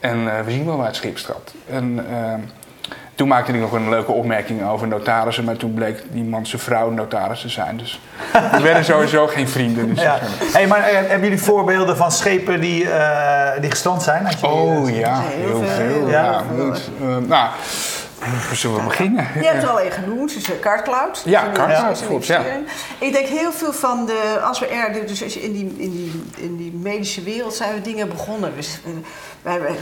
En 0.00 0.36
eh, 0.36 0.44
we 0.44 0.50
zien 0.50 0.66
wel 0.66 0.76
waar 0.76 0.86
het 0.86 0.96
schip 0.96 1.18
strapt. 1.18 1.54
En 1.70 2.06
ehm, 2.10 2.40
toen 3.20 3.28
maakte 3.28 3.52
ik 3.52 3.60
nog 3.60 3.72
een 3.72 3.88
leuke 3.88 4.12
opmerking 4.12 4.68
over 4.68 4.88
notarissen. 4.88 5.44
Maar 5.44 5.56
toen 5.56 5.74
bleek 5.74 6.02
die 6.10 6.24
man 6.24 6.46
zijn 6.46 6.62
vrouw 6.62 6.90
notaris 6.90 7.40
te 7.40 7.48
zijn. 7.48 7.76
Dus 7.76 8.00
we 8.52 8.62
werden 8.62 8.84
sowieso 8.84 9.26
geen 9.26 9.48
vrienden. 9.48 9.88
Dus 9.88 10.02
Ja. 10.02 10.18
Hey, 10.52 10.66
maar 10.66 10.78
eh, 10.78 10.94
hebben 10.94 11.20
jullie 11.20 11.42
voorbeelden 11.42 11.96
van 11.96 12.12
schepen 12.12 12.60
die, 12.60 12.90
eh, 12.90 13.60
die 13.60 13.70
gestrand 13.70 14.02
zijn? 14.02 14.26
Je, 14.40 14.46
Oh 14.46 14.90
ja, 14.90 15.20
Heel 15.20 15.46
heel 15.46 15.64
veel, 15.64 16.08
Ja, 16.08 16.42
veel. 16.56 16.72
Eh, 17.08 17.16
nou, 17.26 17.48
zullen 18.52 18.76
we 18.76 18.82
beginnen? 18.82 19.28
Je 19.34 19.46
hebt 19.46 19.62
er 19.62 19.68
al 19.68 19.80
een 19.80 19.90
genoemd, 19.90 20.34
dus 20.34 20.50
uh, 20.50 20.58
Cardcloud. 20.60 21.22
Ja, 21.24 21.50
Cardcloud, 21.52 22.06
klopt, 22.06 22.26
ja. 22.26 22.42
Ik 22.98 23.12
denk 23.12 23.26
heel 23.26 23.52
veel 23.52 23.72
van 23.72 24.06
de, 24.06 24.40
als 24.42 24.58
we 24.58 24.66
er, 24.66 25.06
dus 25.06 25.22
als 25.22 25.34
je 25.34 25.42
in 25.42 25.52
die, 25.52 25.74
in 25.76 25.90
die, 25.90 26.22
in 26.36 26.56
die 26.56 26.72
medische 26.72 27.22
wereld 27.22 27.54
zijn 27.54 27.74
we 27.74 27.80
dingen 27.80 28.08
begonnen. 28.08 28.52
Dus, 28.56 28.80
eh, 28.84 28.92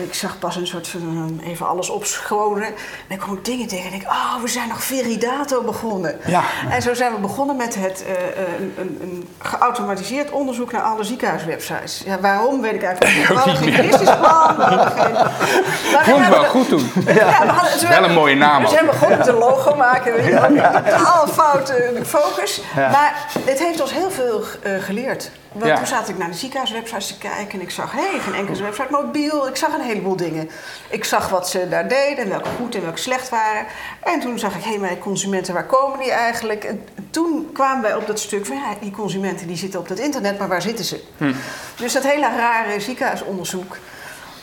ik 0.04 0.14
zag 0.14 0.38
pas 0.38 0.56
een 0.56 0.66
soort 0.66 0.88
van, 0.88 1.40
eh, 1.42 1.48
even 1.48 1.68
alles 1.68 1.88
opschonen. 1.90 2.66
En 3.08 3.16
ik 3.16 3.44
dingen 3.44 3.68
tegen 3.68 3.90
en 3.90 3.96
ik, 3.96 4.02
oh, 4.02 4.42
we 4.42 4.48
zijn 4.48 4.68
nog 4.68 4.82
Veridato 4.82 5.62
begonnen. 5.62 6.18
Ja. 6.26 6.42
En 6.70 6.82
zo 6.82 6.94
zijn 6.94 7.12
we 7.12 7.18
begonnen 7.20 7.56
met 7.56 7.74
het, 7.74 8.04
eh, 8.04 8.12
eh, 8.12 8.60
een, 8.60 8.74
een, 8.78 8.98
een 9.02 9.28
geautomatiseerd 9.38 10.30
onderzoek 10.30 10.72
naar 10.72 10.82
alle 10.82 11.04
ziekenhuiswebsites. 11.04 12.02
Ja, 12.06 12.20
waarom, 12.20 12.60
weet 12.60 12.74
ik 12.74 12.82
eigenlijk 12.82 13.16
niet. 13.18 13.28
We 13.28 13.34
hadden 13.34 13.56
geen 13.56 13.86
businessplan, 13.90 14.56
we 14.56 14.62
hadden 14.62 14.90
geen... 14.90 15.12
Maar 15.12 16.04
we 16.04 16.10
Vond 16.10 16.22
ik 16.22 16.28
wel 16.28 16.44
goed 16.44 16.68
toen. 16.68 16.90
ja, 17.06 17.14
we 17.14 17.52
hadden, 17.52 17.78
ze 17.78 17.88
Wel 17.88 18.04
een 18.04 18.14
mooie 18.28 18.40
naam 18.46 18.62
We 18.62 18.68
zijn 18.68 18.86
begonnen 18.86 19.18
met 19.18 19.26
een 19.26 19.34
logo 19.34 19.74
maken. 19.74 20.12
Weet 20.12 20.24
je, 20.24 20.30
wel. 20.30 20.48
Totaal 20.82 21.26
foute 21.26 21.92
focus. 22.04 22.60
Ja. 22.76 22.90
Maar 22.90 23.26
het 23.44 23.58
heeft 23.58 23.80
ons 23.80 23.92
heel 23.92 24.10
veel 24.10 24.42
eh, 24.62 24.72
geleerd. 24.80 25.30
Want 25.52 25.66
Ja. 25.66 25.76
toen 25.76 25.86
zat 25.86 26.08
ik 26.08 26.18
naar 26.18 26.28
de 26.28 26.36
ziekenhuiswebsites 26.36 27.06
te 27.06 27.18
kijken 27.18 27.58
en 27.58 27.60
ik 27.60 27.70
zag, 27.70 27.92
hé, 27.92 28.10
hey, 28.10 28.18
geen 28.20 28.34
enkele 28.34 28.62
website 28.62 28.88
mobiel. 28.90 29.48
Ik 29.48 29.56
zag 29.56 29.74
een 29.74 29.80
heleboel 29.80 30.16
dingen. 30.16 30.50
Ik 30.88 31.04
zag 31.04 31.28
wat 31.28 31.48
ze 31.48 31.68
daar 31.68 31.88
deden 31.88 32.24
en 32.24 32.28
welke 32.28 32.48
goed 32.60 32.74
en 32.74 32.82
welke 32.82 32.98
slecht 32.98 33.28
waren. 33.28 33.66
En 34.02 34.20
toen 34.20 34.38
zag 34.38 34.54
ik, 34.54 34.62
hé, 34.62 34.70
hey, 34.70 34.78
mijn 34.78 34.98
consumenten, 34.98 35.54
waar 35.54 35.66
komen 35.66 35.98
die 35.98 36.10
eigenlijk? 36.10 36.64
En 36.64 36.84
toen 37.10 37.50
kwamen 37.52 37.82
wij 37.82 37.94
op 37.94 38.06
dat 38.06 38.20
stuk 38.20 38.46
van, 38.46 38.56
ja, 38.56 38.62
die 38.80 38.90
consumenten 38.90 39.46
die 39.46 39.56
zitten 39.56 39.80
op 39.80 39.88
dat 39.88 39.98
internet, 39.98 40.38
maar 40.38 40.48
waar 40.48 40.62
zitten 40.62 40.84
ze? 40.84 41.02
Hm. 41.16 41.32
Dus 41.76 41.92
dat 41.92 42.02
hele 42.02 42.28
rare 42.36 42.80
ziekenhuisonderzoek. 42.80 43.76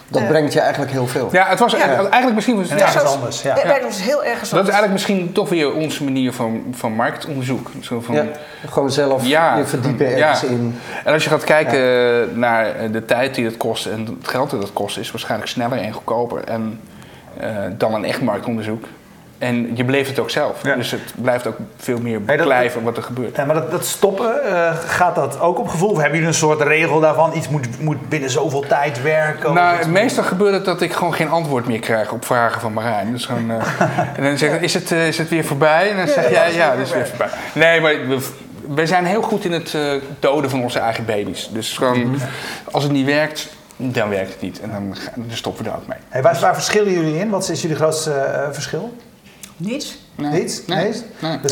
Dat 0.08 0.22
Eh. 0.22 0.28
brengt 0.28 0.54
je 0.54 0.60
eigenlijk 0.60 0.92
heel 0.92 1.08
veel. 1.08 1.30
Ja, 1.32 1.46
het 1.48 1.60
was 1.60 1.72
Ja. 1.72 1.78
eigenlijk 1.88 2.34
misschien... 2.34 2.56
Was, 2.58 2.70
ja, 2.70 2.92
Zoals- 2.92 3.14
anders, 3.16 3.42
ja. 3.42 3.56
Ja, 3.64 3.80
dat 3.80 3.90
is 3.90 4.00
heel 4.00 4.24
erg 4.24 4.40
dat 4.40 4.50
is 4.50 4.54
eigenlijk 4.54 4.92
misschien 4.92 5.32
toch 5.32 5.50
weer 5.50 5.74
onze 5.74 6.04
manier 6.04 6.34
van, 6.34 6.64
van 6.72 6.92
marktonderzoek. 6.92 7.72
Zo 7.82 8.02
van, 8.02 8.16
Ja, 8.16 8.24
gewoon 8.70 8.92
zelf 8.92 9.26
Ja, 9.28 9.58
je 9.58 9.66
verdiepen 9.66 10.10
ja. 10.10 10.16
ergens 10.28 10.44
in. 10.44 10.80
En 11.04 11.14
als 11.14 11.24
je 11.24 11.30
gaat 11.30 11.44
kijken 11.44 12.40
naar 12.40 12.76
eh, 12.76 12.92
de 12.92 13.06
tijd 13.06 13.36
die 13.36 13.46
het 13.46 13.58
kost 13.58 13.86
en 13.86 14.06
het 14.20 14.28
geld 14.28 14.50
dat 14.50 14.62
het 14.62 14.74
kost, 14.74 14.98
is 14.98 15.04
het 15.04 15.12
waarschijnlijk 15.12 15.50
sneller 15.52 15.78
en 15.78 15.92
goedkoper 15.92 16.44
en, 16.44 16.80
eh, 17.40 17.50
dan 17.78 17.94
een 17.94 18.06
echt 18.06 18.22
marktonderzoek. 18.22 18.86
En 19.46 19.76
je 19.76 19.84
beleeft 19.84 20.10
het 20.10 20.20
ook 20.20 20.30
zelf. 20.30 20.64
Ja. 20.64 20.76
Dus 20.76 20.92
het 20.92 21.14
blijft 21.16 21.48
ook 21.48 21.58
veel 21.78 22.00
meer 22.00 22.24
beklijven 22.24 22.84
wat 22.84 22.98
er 22.98 23.04
gebeurt. 23.04 23.36
Ja, 23.36 23.46
maar 23.46 23.56
dat, 23.56 23.72
dat 23.72 23.86
stoppen, 23.86 24.44
eh, 24.44 24.76
gaat 24.86 25.16
dat 25.16 25.40
ook 25.40 25.60
op 25.60 25.68
gevoel? 25.68 25.90
Of 25.90 25.98
hebben 25.98 26.14
jullie 26.14 26.28
een 26.28 26.34
soort 26.34 26.62
regel 26.62 27.00
daarvan? 27.00 27.32
Iets 27.36 27.50
moet, 27.50 27.82
moet 27.82 28.10
binnen 28.10 28.30
zoveel 28.30 28.66
tijd 28.68 29.02
werken? 29.02 29.50
of 29.50 29.56
Nou, 29.56 29.88
meestal 29.88 30.24
gebeurt 30.24 30.54
het 30.54 30.66
dat 30.66 30.82
ik 30.82 30.94
gewoon 30.94 31.14
geen 31.14 31.30
antwoord 31.30 31.68
meer 31.68 31.80
krijg 31.80 32.12
op 32.12 32.26
vragen 32.26 32.62
van 32.62 32.74
Marijn. 32.74 33.12
Dus 33.12 33.26
gewoon, 33.26 33.52
eh, 33.52 33.82
en 34.18 34.24
dan 34.24 34.38
zeg 34.38 34.54
ik, 34.54 34.62
is 34.62 34.74
het, 34.74 34.92
eh, 34.92 35.08
is 35.08 35.18
het 35.18 35.30
weer 35.30 35.46
voorbij? 35.46 35.90
En 35.90 35.98
dan 35.98 36.08
zeg 36.08 36.30
jij, 36.30 36.54
ja, 36.54 36.72
het 36.72 36.80
is 36.88 36.94
weer 36.94 37.08
voorbij. 37.08 37.30
Nee, 37.54 37.82
maar 37.82 38.08
we, 38.08 38.20
we 38.68 38.86
zijn 38.86 39.06
heel 39.06 39.22
goed 39.22 39.46
in 39.46 39.52
het 39.52 39.74
eh, 39.74 39.94
doden 40.20 40.50
van 40.50 40.62
onze 40.62 40.80
eigen 40.80 41.06
baby's. 41.06 41.50
Dus 41.52 41.78
gewoon, 41.78 42.18
als 42.72 42.84
het 42.84 42.92
niet 42.92 43.06
werkt, 43.06 43.50
dan 43.76 44.10
werkt 44.10 44.32
het 44.32 44.42
niet. 44.42 44.60
En 44.62 44.72
dan, 44.72 44.96
stoppen 45.30 45.64
we 45.64 45.70
er 45.70 45.76
ook 45.76 45.88
mee. 45.88 45.98
Hey, 46.10 46.22
waar, 46.22 46.40
waar 46.40 46.54
verschillen 46.54 46.92
jullie 46.92 47.20
in? 47.20 47.30
Wat 47.30 47.50
is 47.50 47.62
jullie 47.62 47.76
grootste 47.76 48.12
eh, 48.12 48.48
verschil? 48.52 48.96
Niets. 49.58 49.98
Nee. 50.16 50.32
Niets? 50.42 50.62
Nee. 50.68 50.92
Dus, 51.42 51.52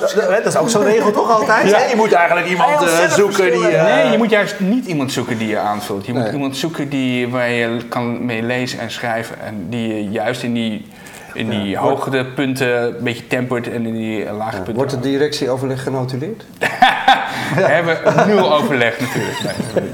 is 0.00 0.14
eh, 0.14 0.28
dat 0.28 0.46
is 0.46 0.56
ook 0.56 0.68
zo'n 0.70 0.84
regel 0.84 1.12
toch 1.12 1.30
altijd? 1.30 1.70
Ja. 1.70 1.78
hè? 1.78 1.84
Je 1.90 1.96
moet 1.96 2.12
eigenlijk 2.12 2.48
iemand 2.48 2.82
eh, 2.82 3.10
zoeken 3.12 3.50
die... 3.52 3.66
eh, 3.68 3.84
Nee, 3.84 4.10
je 4.10 4.18
moet 4.18 4.30
juist 4.30 4.60
niet 4.60 4.86
iemand 4.86 5.12
zoeken 5.12 5.38
die 5.38 5.48
je 5.48 5.58
aanvult. 5.58 6.06
Je 6.06 6.12
moet 6.12 6.32
iemand 6.32 6.56
zoeken 6.56 6.88
die, 6.88 7.28
waar 7.28 7.50
je 7.50 7.76
kan 7.88 8.24
mee 8.24 8.42
lezen 8.42 8.78
en 8.78 8.90
schrijven. 8.90 9.36
En 9.40 9.66
die 9.68 9.88
je 9.88 10.10
juist 10.10 10.42
in 10.42 10.54
die, 10.54 10.86
in 11.34 11.48
die 11.50 11.76
hogere 11.76 12.24
punten 12.26 12.82
een 12.82 12.96
beetje 13.04 13.26
tempert 13.26 13.70
en 13.70 13.86
in 13.86 13.94
die 13.94 14.32
lage 14.32 14.56
punten. 14.56 14.74
Wordt 14.74 14.90
het 14.92 15.02
directieoverleg 15.02 15.82
genotuleerd? 15.82 16.44
We 17.56 17.62
hebben 17.62 17.98
nul 18.26 18.54
overleg 18.54 19.00
natuurlijk. 19.00 19.38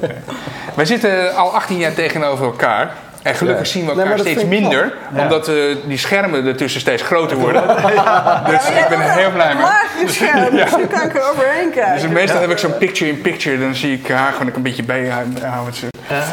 Wij 0.77 0.85
zitten 0.85 1.35
al 1.37 1.55
18 1.55 1.79
jaar 1.79 1.95
tegenover 1.95 2.45
elkaar. 2.45 2.93
En 3.29 3.35
gelukkig 3.35 3.65
Ja. 3.67 3.71
zien 3.73 3.85
we 3.87 3.91
elkaar 3.91 4.19
steeds 4.19 4.45
minder, 4.45 4.95
Ja. 5.15 5.23
omdat 5.23 5.49
eh, 5.49 5.55
die 5.87 5.99
schermen 5.99 6.47
ertussen 6.47 6.81
steeds 6.81 7.03
groter 7.03 7.37
worden. 7.37 7.63
Dus 8.51 8.69
ik 8.69 8.87
ben 8.89 9.01
er 9.01 9.11
heel 9.11 9.31
blij 9.33 9.55
mee. 9.55 9.63
Laag 9.63 10.01
je 10.01 10.09
scherm, 10.09 10.51
dus 10.57 10.77
nu 10.77 10.87
kan 10.87 11.03
ik 11.03 11.15
er 11.15 11.31
overheen 11.31 11.71
kijken. 11.71 11.93
Dus 12.03 12.11
meestal 12.11 12.41
heb 12.41 12.51
ik 12.51 12.59
zo'n 12.59 12.79
picture-in-picture, 12.79 13.59
dan 13.59 13.75
zie 13.75 13.93
ik 13.93 14.09
haar 14.09 14.33
gewoon 14.33 14.53
een 14.55 14.63
beetje 14.63 14.83
bijhouden. 14.83 15.75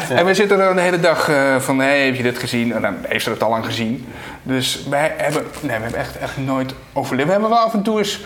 En 0.08 0.26
we 0.26 0.34
zitten 0.34 0.60
er 0.60 0.74
de 0.74 0.80
hele 0.80 1.00
dag 1.00 1.28
eh, 1.28 1.56
van, 1.58 1.78
hé, 1.78 2.04
heb 2.04 2.14
je 2.14 2.22
dit 2.22 2.38
gezien? 2.38 2.72
En 2.72 2.82
dan 2.82 2.94
heeft 3.08 3.24
ze 3.24 3.30
dat 3.30 3.42
al 3.42 3.50
lang 3.50 3.64
gezien. 3.64 4.06
Dus 4.42 4.86
wij 4.90 5.14
hebben, 5.16 5.42
nee, 5.60 5.76
we 5.76 5.82
hebben 5.82 6.00
echt, 6.00 6.18
echt 6.18 6.36
nooit 6.36 6.74
overleefd. 6.92 7.26
We 7.26 7.32
hebben 7.32 7.50
wel 7.50 7.58
af 7.58 7.72
en 7.72 7.82
toe 7.82 7.98
eens 7.98 8.24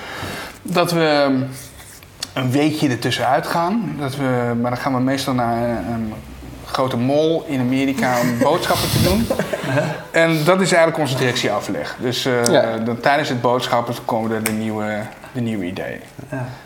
dat 0.63 0.93
we 0.93 1.25
um, 1.29 1.49
een 2.35 2.51
weekje 2.51 2.89
ertussenuit 2.89 3.47
gaan. 3.47 3.97
Dat 3.99 4.17
we, 4.17 4.53
maar 4.61 4.71
dan 4.71 4.81
gaan 4.81 4.95
we 4.95 5.01
meestal 5.01 5.35
naar 5.35 5.57
een, 5.63 5.93
een 5.93 6.15
grote 6.81 6.97
mall 6.97 7.43
in 7.47 7.61
Amerika 7.61 8.21
om 8.21 8.39
boodschappen 8.49 8.89
te 8.91 9.03
doen. 9.03 9.27
En 10.11 10.45
dat 10.45 10.61
is 10.61 10.73
eigenlijk 10.73 10.99
onze 10.99 11.17
directieoverleg. 11.17 11.97
Dus 12.01 12.25
eh, 12.25 12.45
Ja. 12.45 12.79
dan, 12.79 13.01
tijdens 13.01 13.29
het 13.29 13.41
boodschappen 13.41 13.95
komen 14.05 14.31
er 14.31 14.45
de 14.45 14.51
nieuwe, 14.51 14.99
de 15.33 15.41
nieuwe 15.41 15.65
ideeën. 15.65 16.01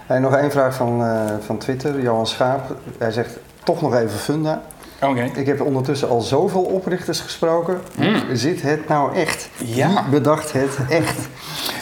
Hey, 0.06 0.18
nog 0.18 0.34
één 0.36 0.50
vraag 0.50 0.74
van, 0.74 1.04
eh, 1.04 1.20
van 1.46 1.58
Twitter, 1.58 2.00
Johan 2.00 2.26
Schaap. 2.26 2.76
Hij 2.98 3.10
zegt 3.10 3.38
toch 3.64 3.80
nog 3.82 3.94
even 3.94 4.18
Funda. 4.18 4.62
Oké. 5.08 5.30
Ik 5.34 5.46
heb 5.46 5.60
ondertussen 5.60 6.08
al 6.08 6.20
zoveel 6.20 6.62
oprichters 6.62 7.20
gesproken. 7.20 7.80
Hoe 7.96 8.22
zit 8.32 8.62
het 8.62 8.88
nou 8.88 9.16
echt? 9.16 9.48
Ja. 9.56 9.88
Wie 9.88 10.10
bedacht 10.20 10.52
het 10.52 10.76
echt? 10.88 11.16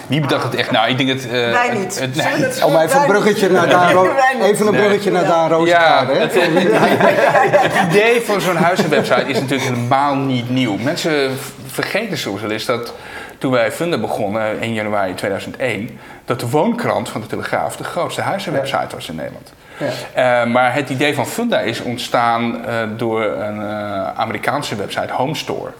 Wie 0.06 0.20
bedacht 0.20 0.42
het 0.44 0.54
echt? 0.54 0.70
Nou, 0.70 0.88
ik 0.90 0.96
denk 0.96 1.08
dat... 1.08 1.24
eh, 1.24 1.30
Wij 1.30 1.68
het- 1.68 1.78
niet. 1.78 1.98
het- 2.00 2.14
nee. 2.14 2.26
het- 2.26 2.62
Om 2.64 2.76
even 2.76 3.00
een 3.00 3.06
bruggetje 3.06 3.50
naar 3.50 3.66
niet. 3.66 4.44
even 4.44 4.66
een 4.66 4.74
bruggetje 4.74 5.10
naar 5.10 5.24
Daan 5.24 5.48
Ja, 5.48 5.56
Roosengaarde. 5.56 6.12
hè? 6.12 6.18
het, 6.18 6.34
het 7.72 7.90
idee 7.90 8.20
van 8.20 8.40
zo'n 8.40 8.56
huizenwebsite 8.56 9.24
is 9.28 9.40
natuurlijk 9.40 9.70
helemaal 9.70 10.14
niet 10.14 10.50
nieuw. 10.50 10.76
Mensen 10.76 11.30
vergeten 11.66 12.18
soms 12.18 12.40
wel 12.40 12.50
eens 12.50 12.64
dat 12.64 12.92
toen 13.38 13.52
wij 13.52 13.72
Funda 13.72 13.98
begonnen 13.98 14.60
in 14.60 14.74
januari 14.74 15.14
2001, 15.14 15.98
dat 16.24 16.40
de 16.40 16.48
woonkrant 16.48 17.08
van 17.08 17.20
de 17.20 17.26
Telegraaf 17.26 17.76
de 17.76 17.84
grootste 17.84 18.20
huizenwebsite 18.20 18.94
was 18.94 19.08
in 19.08 19.14
Nederland. 19.14 19.52
Ja. 19.82 20.42
Eh, 20.42 20.50
maar 20.50 20.74
het 20.74 20.90
idee 20.90 21.14
van 21.14 21.26
Funda 21.26 21.60
is 21.60 21.82
ontstaan 21.82 22.64
eh, 22.66 22.82
door 22.96 23.22
een 23.24 23.60
eh, 23.60 24.12
Amerikaanse 24.14 24.76
website, 24.76 25.12
Homestore. 25.12 25.70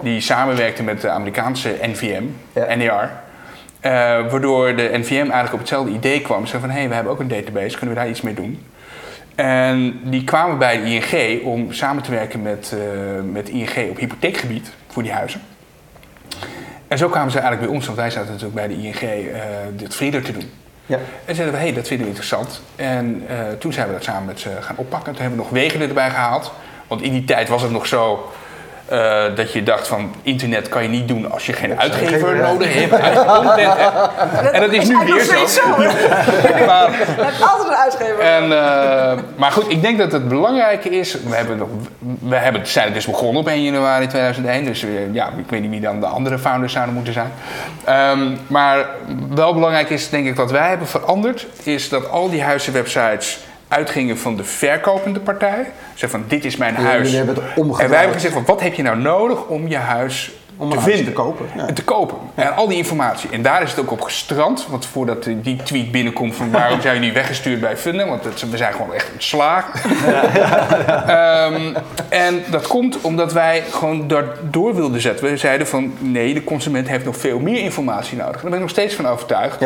Die 0.00 0.20
samenwerkte 0.20 0.82
met 0.82 1.00
de 1.00 1.08
Amerikaanse 1.08 1.76
NVM, 1.82 2.22
Ja. 2.52 2.74
NER. 2.74 3.10
Waardoor 4.30 4.76
de 4.76 4.90
NVM 4.92 5.12
eigenlijk 5.14 5.52
op 5.52 5.58
hetzelfde 5.58 5.92
idee 5.92 6.20
kwam. 6.20 6.46
Ze 6.46 6.60
van, 6.60 6.70
hé, 6.70 6.78
hey, 6.78 6.88
we 6.88 6.94
hebben 6.94 7.12
ook 7.12 7.20
een 7.20 7.28
database, 7.28 7.76
kunnen 7.76 7.94
we 7.94 8.00
daar 8.00 8.10
iets 8.10 8.20
mee 8.20 8.34
doen? 8.34 8.66
En 9.34 10.00
die 10.04 10.24
kwamen 10.24 10.58
bij 10.58 10.80
de 10.80 10.86
ING 10.86 11.42
om 11.44 11.72
samen 11.72 12.02
te 12.02 12.10
werken 12.10 12.42
met, 12.42 12.76
met 13.32 13.48
ING 13.48 13.90
op 13.90 13.98
hypotheekgebied 13.98 14.70
voor 14.88 15.02
die 15.02 15.12
huizen. 15.12 15.40
En 16.88 16.98
zo 16.98 17.08
kwamen 17.08 17.30
ze 17.30 17.38
eigenlijk 17.38 17.66
bij 17.66 17.76
ons, 17.76 17.86
want 17.86 17.98
wij 17.98 18.10
zaten 18.10 18.32
natuurlijk 18.32 18.54
bij 18.54 18.68
de 18.68 18.82
ING 18.82 19.30
dit 19.76 19.94
Frieder 19.94 20.22
te 20.22 20.32
doen. 20.32 20.50
Ja. 20.88 20.98
En 21.24 21.34
zeiden 21.34 21.54
we, 21.54 21.60
hé, 21.60 21.66
hey, 21.66 21.74
dat 21.74 21.86
vinden 21.86 22.06
we 22.06 22.12
interessant. 22.12 22.60
En 22.76 23.24
eh, 23.28 23.36
toen 23.58 23.72
zijn 23.72 23.86
we 23.86 23.92
dat 23.92 24.02
samen 24.02 24.24
met 24.24 24.40
ze 24.40 24.50
gaan 24.60 24.76
oppakken. 24.76 25.12
Toen 25.12 25.20
hebben 25.22 25.38
we 25.38 25.44
nog 25.44 25.52
wegen 25.52 25.80
erbij 25.80 26.10
gehaald. 26.10 26.52
Want 26.86 27.02
in 27.02 27.12
die 27.12 27.24
tijd 27.24 27.48
was 27.48 27.62
het 27.62 27.70
nog 27.70 27.86
zo 27.86 28.32
eh, 28.88 29.22
dat 29.34 29.52
je 29.52 29.62
dacht 29.62 29.88
van 29.88 30.14
internet 30.22 30.68
kan 30.68 30.82
je 30.82 30.88
niet 30.88 31.08
doen 31.08 31.30
als 31.30 31.46
je 31.46 31.52
geen 31.52 31.80
uitgever 31.80 32.36
ja. 32.36 32.52
nodig 32.52 32.74
hebt. 32.74 32.92
Eigen 32.92 33.26
content 33.26 33.74
hebt. 33.76 34.52
En 34.52 34.60
dat 34.60 34.72
is 34.72 34.88
nu 34.88 34.96
weer 34.96 35.06
zo. 35.06 35.14
Nog 35.14 35.22
steeds 35.22 35.54
zo. 35.54 35.68
Maar, 36.66 36.90
altijd 37.40 37.68
een 37.68 37.74
uitgever. 37.74 38.20
en, 38.20 38.42
eh, 38.42 39.18
maar 39.36 39.52
goed, 39.52 39.70
ik 39.70 39.82
denk 39.82 39.98
dat 39.98 40.12
het 40.12 40.28
belangrijke 40.28 40.88
is. 40.88 41.12
We, 41.28 41.34
hebben 41.34 41.56
nog, 41.58 41.68
we 42.20 42.36
hebben, 42.36 42.66
zijn 42.66 42.92
dus 42.92 43.06
begonnen 43.06 43.40
op 43.40 43.48
1 43.48 43.62
januari 43.62 44.06
2001. 44.06 44.64
Dus 44.64 44.84
ja, 45.12 45.26
ik 45.26 45.50
weet 45.50 45.60
niet 45.60 45.70
wie 45.70 45.80
dan 45.80 46.00
de 46.00 46.06
andere 46.06 46.38
founders 46.38 46.72
zouden 46.72 46.94
moeten 46.94 47.12
zijn. 47.12 47.32
Ehm, 47.84 48.36
maar 48.46 48.86
wel 49.34 49.54
belangrijk 49.54 49.90
is, 49.90 50.08
denk 50.08 50.26
ik, 50.26 50.36
wat 50.36 50.50
wij 50.50 50.68
hebben 50.68 50.86
veranderd. 50.86 51.46
Is 51.62 51.88
dat 51.88 52.10
al 52.10 52.30
die 52.30 52.42
huizenwebsites 52.42 53.38
uitgingen 53.68 54.18
van 54.18 54.36
de 54.36 54.44
verkopende 54.44 55.20
partij. 55.20 55.70
Zeg 55.94 56.10
van, 56.10 56.24
dit 56.28 56.44
is 56.44 56.56
mijn 56.56 56.74
Ja, 56.74 56.80
huis. 56.80 57.12
hebben 57.12 57.34
het. 57.34 57.44
En 57.80 57.88
wij 57.88 57.98
hebben 57.98 58.14
gezegd 58.14 58.32
van, 58.34 58.44
wat 58.44 58.60
heb 58.60 58.74
je 58.74 58.82
nou 58.82 58.96
nodig 58.98 59.44
om 59.46 59.68
je 59.68 59.76
huis 59.76 60.30
Om 60.56 60.70
te 60.70 60.80
vinden? 60.80 61.04
te 61.04 61.12
kopen, 61.12 61.46
ja. 61.56 61.66
En 61.66 61.74
te 61.74 61.84
kopen. 61.84 62.16
En 62.34 62.54
al 62.54 62.68
die 62.68 62.76
informatie. 62.76 63.30
En 63.30 63.42
daar 63.42 63.62
is 63.62 63.70
het 63.70 63.80
ook 63.80 63.90
op 63.90 64.00
gestrand. 64.00 64.66
Want 64.70 64.86
voordat 64.86 65.24
die 65.36 65.56
tweet 65.62 65.90
binnenkomt 65.90 66.34
van 66.36 66.50
waarom 66.50 66.80
zijn 66.80 66.94
jullie 66.94 67.12
weggestuurd 67.12 67.60
bij 67.60 67.76
Funda? 67.76 68.06
Want 68.06 68.24
het- 68.24 68.50
we 68.50 68.56
zijn 68.56 68.72
gewoon 68.72 68.94
echt 68.94 69.10
ontslagen. 69.12 69.80
Ehm, 71.06 71.74
en 72.08 72.42
dat 72.50 72.66
komt 72.66 73.00
omdat 73.00 73.32
wij 73.32 73.62
gewoon 73.70 74.08
daar 74.08 74.24
door 74.42 74.74
wilden 74.74 75.00
zetten. 75.00 75.30
We 75.30 75.36
zeiden 75.36 75.66
van 75.66 75.94
nee, 75.98 76.34
de 76.34 76.44
consument 76.44 76.88
heeft 76.88 77.04
nog 77.04 77.16
veel 77.16 77.38
meer 77.38 77.60
informatie 77.60 78.16
nodig. 78.16 78.32
Daar 78.32 78.42
ben 78.44 78.52
ik 78.54 78.60
nog 78.60 78.70
steeds 78.70 78.94
van 78.94 79.06
overtuigd. 79.06 79.60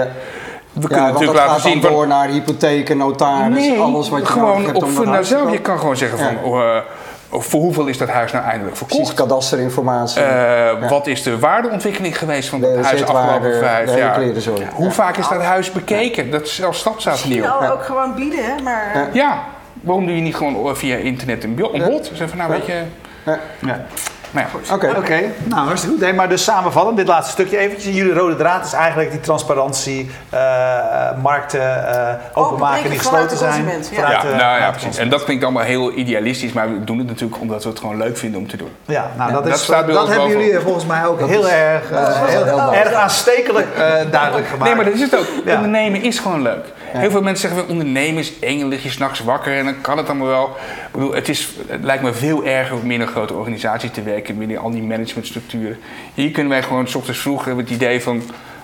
We 0.72 0.80
Ja, 0.80 0.86
kunnen 0.86 1.02
want 1.12 1.12
natuurlijk 1.12 1.38
dat 1.38 1.46
laten 1.48 1.62
gaat 1.62 1.72
zien 1.72 1.82
van 1.82 1.90
door 1.92 2.06
naar 2.06 2.28
hypotheken, 2.28 2.96
notaris, 2.96 3.54
nee, 3.68 3.78
alles 3.78 4.08
wat 4.08 4.20
je 4.20 4.26
gewoon 4.26 4.64
hebt 4.64 4.76
op 4.76 4.82
om 4.82 4.94
dat 5.04 5.16
te 5.16 5.24
zelf. 5.24 5.50
Je 5.52 5.60
kan 5.60 5.78
gewoon 5.78 5.96
zeggen 5.96 6.18
van 6.18 6.32
Ja. 6.32 6.38
oh, 6.42 6.76
eh, 6.76 6.82
Of 7.30 7.46
voor 7.46 7.60
hoeveel 7.60 7.86
is 7.86 7.98
dat 7.98 8.08
huis 8.08 8.32
nou 8.32 8.44
eindelijk 8.44 8.76
Precies, 8.76 8.96
verkocht? 8.96 9.14
kadasterinformatie. 9.14 10.22
Eh, 10.22 10.88
Wat 10.88 11.06
is 11.06 11.22
de 11.22 11.38
waardeontwikkeling 11.38 12.18
geweest 12.18 12.48
van 12.48 12.60
dat 12.60 12.74
De 12.74 12.82
huis 12.84 13.00
de 13.00 13.06
afgelopen 13.06 13.58
vijf 13.58 13.96
jaar? 13.96 14.20
Hoe 14.74 14.90
vaak 14.90 15.16
is 15.16 15.28
dat 15.28 15.42
huis 15.42 15.72
bekeken? 15.72 16.30
Dat 16.30 16.42
is 16.42 16.54
zelfs 16.54 16.82
op. 17.42 17.60
al 17.60 17.70
ook 17.72 17.84
gewoon 17.84 18.14
bieden, 18.14 18.44
hè? 18.44 18.62
Maar 18.62 18.90
Ja. 18.94 19.08
Ja, 19.12 19.38
waarom 19.80 20.06
doe 20.06 20.14
je 20.16 20.22
niet 20.22 20.36
gewoon 20.36 20.76
via 20.76 20.96
internet 20.96 21.44
een 21.44 21.54
bod? 21.54 21.74
Een 21.74 21.84
bod? 21.84 22.10
Zeg 22.14 22.28
van, 22.28 22.38
nou 22.38 22.50
weet 22.50 22.66
je, 22.66 22.82
Ja. 23.60 23.80
Ja. 24.32 24.40
nou 24.40 24.46
ja. 24.68 24.74
Oké. 24.74 24.92
Oké, 24.98 25.20
nou 25.44 25.66
hartstikke 25.66 25.96
goed. 25.96 26.04
Nee, 26.04 26.12
maar 26.14 26.28
dus 26.28 26.44
samenvatten, 26.44 26.94
dit 26.94 27.06
laatste 27.06 27.32
stukje 27.32 27.58
eventjes. 27.58 27.94
Jullie 27.94 28.12
rode 28.12 28.36
draad 28.36 28.64
is 28.66 28.72
eigenlijk 28.72 29.10
die 29.10 29.20
transparantie, 29.20 30.10
eh, 30.30 30.40
markten 31.22 31.88
eh, 31.88 32.14
openmaken 32.34 32.90
die 32.90 32.98
gesloten 32.98 33.36
zijn. 33.36 33.64
ja. 33.90 34.10
Ja, 34.10 34.20
de- 34.20 34.28
nou 34.28 34.60
ja, 34.60 34.70
precies. 34.70 34.96
En 34.96 35.08
dat 35.08 35.24
klinkt 35.24 35.44
allemaal 35.44 35.62
heel 35.62 35.92
idealistisch, 35.92 36.52
maar 36.52 36.72
we 36.72 36.84
doen 36.84 36.98
het 36.98 37.06
natuurlijk 37.06 37.40
omdat 37.40 37.62
we 37.62 37.68
het 37.68 37.78
gewoon 37.78 37.96
leuk 37.96 38.16
vinden 38.18 38.40
om 38.40 38.48
te 38.48 38.56
doen. 38.56 38.70
Ja, 38.84 39.06
nou 39.16 39.32
dat, 39.32 39.44
dat 39.44 39.54
is, 39.54 39.66
dat 39.66 39.96
ons 40.00 40.08
hebben 40.08 40.28
jullie 40.38 40.56
eh, 40.56 40.62
volgens 40.62 40.86
mij 40.86 41.06
ook 41.06 41.26
heel 41.26 41.48
erg, 41.48 41.90
eh, 41.90 41.96
dat 41.96 42.08
is 42.08 42.34
heel, 42.34 42.44
heel 42.44 42.72
erg 42.74 42.92
aanstekelijk 42.92 43.66
eh, 43.76 43.80
duidelijk 44.10 44.46
gemaakt. 44.46 44.64
Nee, 44.64 44.74
maar 44.74 44.84
dat 44.84 44.94
is 44.94 45.00
het 45.00 45.18
ook. 45.18 45.26
Ja. 45.44 45.54
Ondernemen 45.54 46.02
is 46.02 46.18
gewoon 46.18 46.42
leuk. 46.42 46.64
Heel 46.98 47.10
veel 47.10 47.22
mensen 47.22 47.48
zeggen 47.48 47.68
ondernemen 47.68 48.20
is 48.20 48.38
eng, 48.38 48.58
dan 48.58 48.68
lig 48.68 48.82
je 48.82 48.90
s'nachts 48.90 49.20
wakker 49.20 49.56
en 49.58 49.64
dan 49.64 49.80
kan 49.80 49.96
het 49.96 50.08
allemaal 50.08 50.26
wel. 50.26 50.46
Ik 50.46 50.92
bedoel, 50.92 51.14
het, 51.14 51.28
is, 51.28 51.48
het 51.66 51.82
lijkt 51.82 52.02
me 52.02 52.12
veel 52.12 52.44
erger 52.44 52.76
om 52.76 52.90
in 52.90 53.00
een 53.00 53.06
grote 53.06 53.34
organisatie 53.34 53.90
te 53.90 54.02
werken, 54.02 54.38
binnen 54.38 54.56
al 54.56 54.70
die 54.70 54.82
managementstructuren. 54.82 55.78
Hier 56.14 56.30
kunnen 56.30 56.52
wij 56.52 56.62
gewoon 56.62 56.88
s 56.88 56.94
ochtends 56.94 57.20
vroeg 57.20 57.44
hebben 57.44 57.64
het 57.64 57.74
idee 57.74 58.02
van 58.02 58.22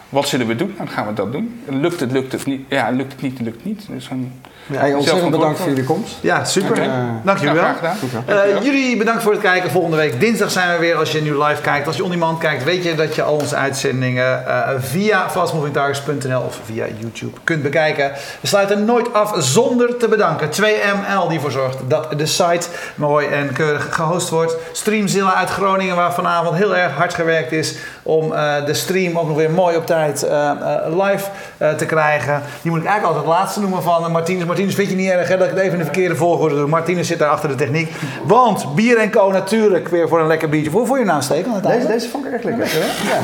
wat 0.08 0.28
zullen 0.28 0.46
we 0.46 0.54
doen? 0.54 0.74
Dan 0.76 0.88
gaan 0.88 1.06
we 1.06 1.12
dat 1.12 1.32
doen. 1.32 1.60
Lukt 1.64 2.00
het, 2.00 2.12
lukt 2.12 2.32
het 2.32 2.46
niet. 2.46 2.60
Ja, 2.68 2.90
lukt 2.90 3.12
het 3.12 3.22
niet, 3.22 3.40
lukt 3.40 3.56
het 3.56 3.64
niet. 3.64 3.86
Dus 3.88 4.08
dan 4.08 4.32
Hey, 4.72 4.94
ontzettend 4.94 5.30
bedankt 5.30 5.58
voor 5.58 5.68
jullie 5.68 5.84
komst. 5.84 6.16
Ja, 6.20 6.44
super. 6.44 6.70
Oké. 6.70 6.90
Dank 7.22 7.38
jullie 7.38 7.54
Ja, 7.54 7.60
wel. 7.62 7.74
graag 7.74 7.98
gedaan. 7.98 8.22
Eh, 8.26 8.62
jullie 8.62 8.96
bedankt 8.96 9.22
voor 9.22 9.32
het 9.32 9.40
kijken. 9.40 9.70
Volgende 9.70 9.96
week 9.96 10.20
dinsdag 10.20 10.50
zijn 10.50 10.72
we 10.72 10.78
weer. 10.78 10.96
Als 10.96 11.12
je 11.12 11.22
nu 11.22 11.42
live 11.42 11.60
kijkt, 11.60 11.86
als 11.86 11.96
je 11.96 12.04
on 12.04 12.10
demand 12.10 12.38
kijkt, 12.38 12.64
weet 12.64 12.84
je 12.84 12.94
dat 12.94 13.14
je 13.14 13.22
al 13.22 13.34
onze 13.34 13.56
uitzendingen 13.56 14.46
eh, 14.46 14.68
via 14.78 15.30
fastmovingtargets.nl 15.30 16.40
of 16.40 16.58
via 16.64 16.84
YouTube 16.98 17.38
kunt 17.44 17.62
bekijken. 17.62 18.12
We 18.40 18.46
sluiten 18.46 18.84
nooit 18.84 19.12
af 19.14 19.32
zonder 19.38 19.96
te 19.96 20.08
bedanken. 20.08 20.48
2ML 20.50 21.28
die 21.28 21.36
ervoor 21.36 21.50
zorgt 21.50 21.78
dat 21.88 22.18
de 22.18 22.26
site 22.26 22.68
mooi 22.94 23.26
en 23.26 23.52
keurig 23.52 23.86
gehost 23.90 24.28
wordt. 24.28 24.56
Streamzilla 24.72 25.34
uit 25.34 25.48
Groningen, 25.50 25.96
waar 25.96 26.14
vanavond 26.14 26.56
heel 26.56 26.76
erg 26.76 26.92
hard 26.92 27.14
gewerkt 27.14 27.52
is 27.52 27.74
om 28.02 28.32
eh, 28.32 28.64
de 28.64 28.74
stream 28.74 29.18
ook 29.18 29.26
nog 29.28 29.36
weer 29.36 29.50
mooi 29.50 29.76
op 29.76 29.86
tijd 29.86 30.22
eh, 30.22 30.50
eh, 30.50 30.56
live 31.06 31.24
eh, 31.58 31.70
te 31.70 31.86
krijgen. 31.86 32.42
Die 32.62 32.70
moet 32.70 32.80
ik 32.80 32.86
eigenlijk 32.86 33.16
altijd 33.16 33.32
het 33.34 33.40
laatste 33.42 33.60
noemen 33.60 33.82
van 33.82 34.04
eh, 34.04 34.10
Martinez. 34.10 34.44
Martinez, 34.58 34.74
vind 34.88 34.90
je 34.90 34.96
niet 35.04 35.10
erg 35.10 35.28
hè, 35.28 35.36
dat 35.36 35.46
ik 35.46 35.52
het 35.52 35.60
even 35.62 35.72
in 35.72 35.78
de 35.78 35.84
verkeerde 35.84 36.16
volgorde 36.16 36.54
doe? 36.54 36.66
Martinez 36.66 37.06
zit 37.06 37.18
daar 37.18 37.28
achter 37.28 37.48
de 37.48 37.54
techniek. 37.54 37.92
Want 38.24 38.74
Bier 38.74 39.10
Co 39.10 39.30
natuurlijk 39.30 39.88
weer 39.88 40.08
voor 40.08 40.20
een 40.20 40.26
lekker 40.26 40.48
biertje. 40.48 40.70
Hoe 40.70 40.86
vond 40.86 40.98
je 40.98 41.04
nou 41.04 41.16
aansteken? 41.16 41.62
Deze, 41.62 41.86
deze 41.86 42.08
vond 42.08 42.26
ik 42.26 42.32
erg 42.32 42.42
lekker. 42.42 42.66
Ja. 42.66 43.20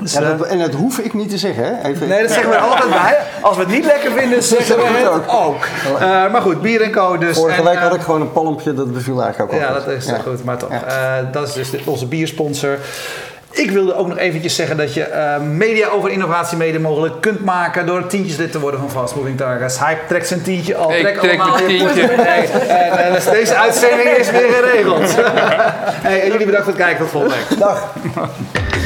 Dus, 0.00 0.12
Ja, 0.12 0.20
eh, 0.20 0.38
dat, 0.38 0.46
en 0.46 0.58
dat 0.58 0.72
hoef 0.74 0.98
ik 0.98 1.14
niet 1.14 1.30
te 1.30 1.38
zeggen, 1.38 1.64
hè? 1.64 1.88
Even, 1.88 2.08
Nee, 2.08 2.22
dat 2.22 2.30
zeggen 2.30 2.50
we 2.50 2.56
altijd 2.56 2.90
bij. 2.90 3.18
Als 3.40 3.56
we 3.56 3.62
het 3.62 3.72
niet 3.72 3.84
lekker 3.84 4.10
vinden, 4.12 4.42
zeggen 4.42 4.76
we 4.76 4.82
het 4.82 5.28
ook. 5.28 5.64
Eh, 6.00 6.32
maar 6.32 6.42
goed, 6.42 6.62
Bier 6.62 6.90
Co 6.90 7.18
dus. 7.18 7.36
Vorige 7.36 7.58
En, 7.58 7.64
week 7.64 7.74
eh, 7.74 7.82
had 7.82 7.94
ik 7.94 8.00
gewoon 8.00 8.20
een 8.20 8.32
palmpje, 8.32 8.74
dat 8.74 8.92
beviel 8.92 9.22
eigenlijk 9.22 9.52
ook 9.52 9.60
Ja, 9.60 9.72
dat 9.72 9.86
is 9.88 10.06
Ja. 10.06 10.18
goed, 10.18 10.44
maar 10.44 10.56
toch. 10.56 10.70
Eh, 10.70 11.12
dat 11.32 11.48
is 11.48 11.52
dus 11.54 11.84
onze 11.84 12.06
biersponsor. 12.06 12.78
Ik 13.54 13.70
wilde 13.70 13.94
ook 13.94 14.08
nog 14.08 14.18
eventjes 14.18 14.54
zeggen 14.54 14.76
dat 14.76 14.94
je 14.94 15.02
eh, 15.02 15.40
media 15.40 15.88
over 15.88 16.10
innovatie 16.10 16.56
mede 16.56 16.78
mogelijk 16.78 17.20
kunt 17.20 17.44
maken 17.44 17.86
door 17.86 18.06
tientjeslid 18.06 18.52
te 18.52 18.60
worden 18.60 18.80
van 18.80 18.90
Fast 18.90 19.14
Moving 19.14 19.36
Targets. 19.36 19.78
Hij 19.78 19.98
trekt 20.08 20.26
zijn 20.26 20.42
tientje 20.42 20.76
al. 20.76 20.92
Ik 20.92 21.00
trek 21.00 21.18
trek 21.18 21.40
allemaal 21.40 21.58
mijn 21.58 21.70
je 21.70 21.78
tientje. 21.78 22.02
En, 22.84 23.06
eh, 23.06 23.14
dus 23.14 23.24
deze 23.24 23.56
uitzending 23.56 24.08
is 24.08 24.30
weer 24.30 24.50
geregeld. 24.52 25.14
hey, 26.06 26.20
en 26.20 26.30
jullie 26.30 26.46
bedankt 26.46 26.66
voor 26.66 26.74
het 26.74 26.82
kijken. 26.82 26.98
Tot 26.98 27.10
volgende 27.10 27.34
week. 27.48 27.58
Dag. 27.58 27.92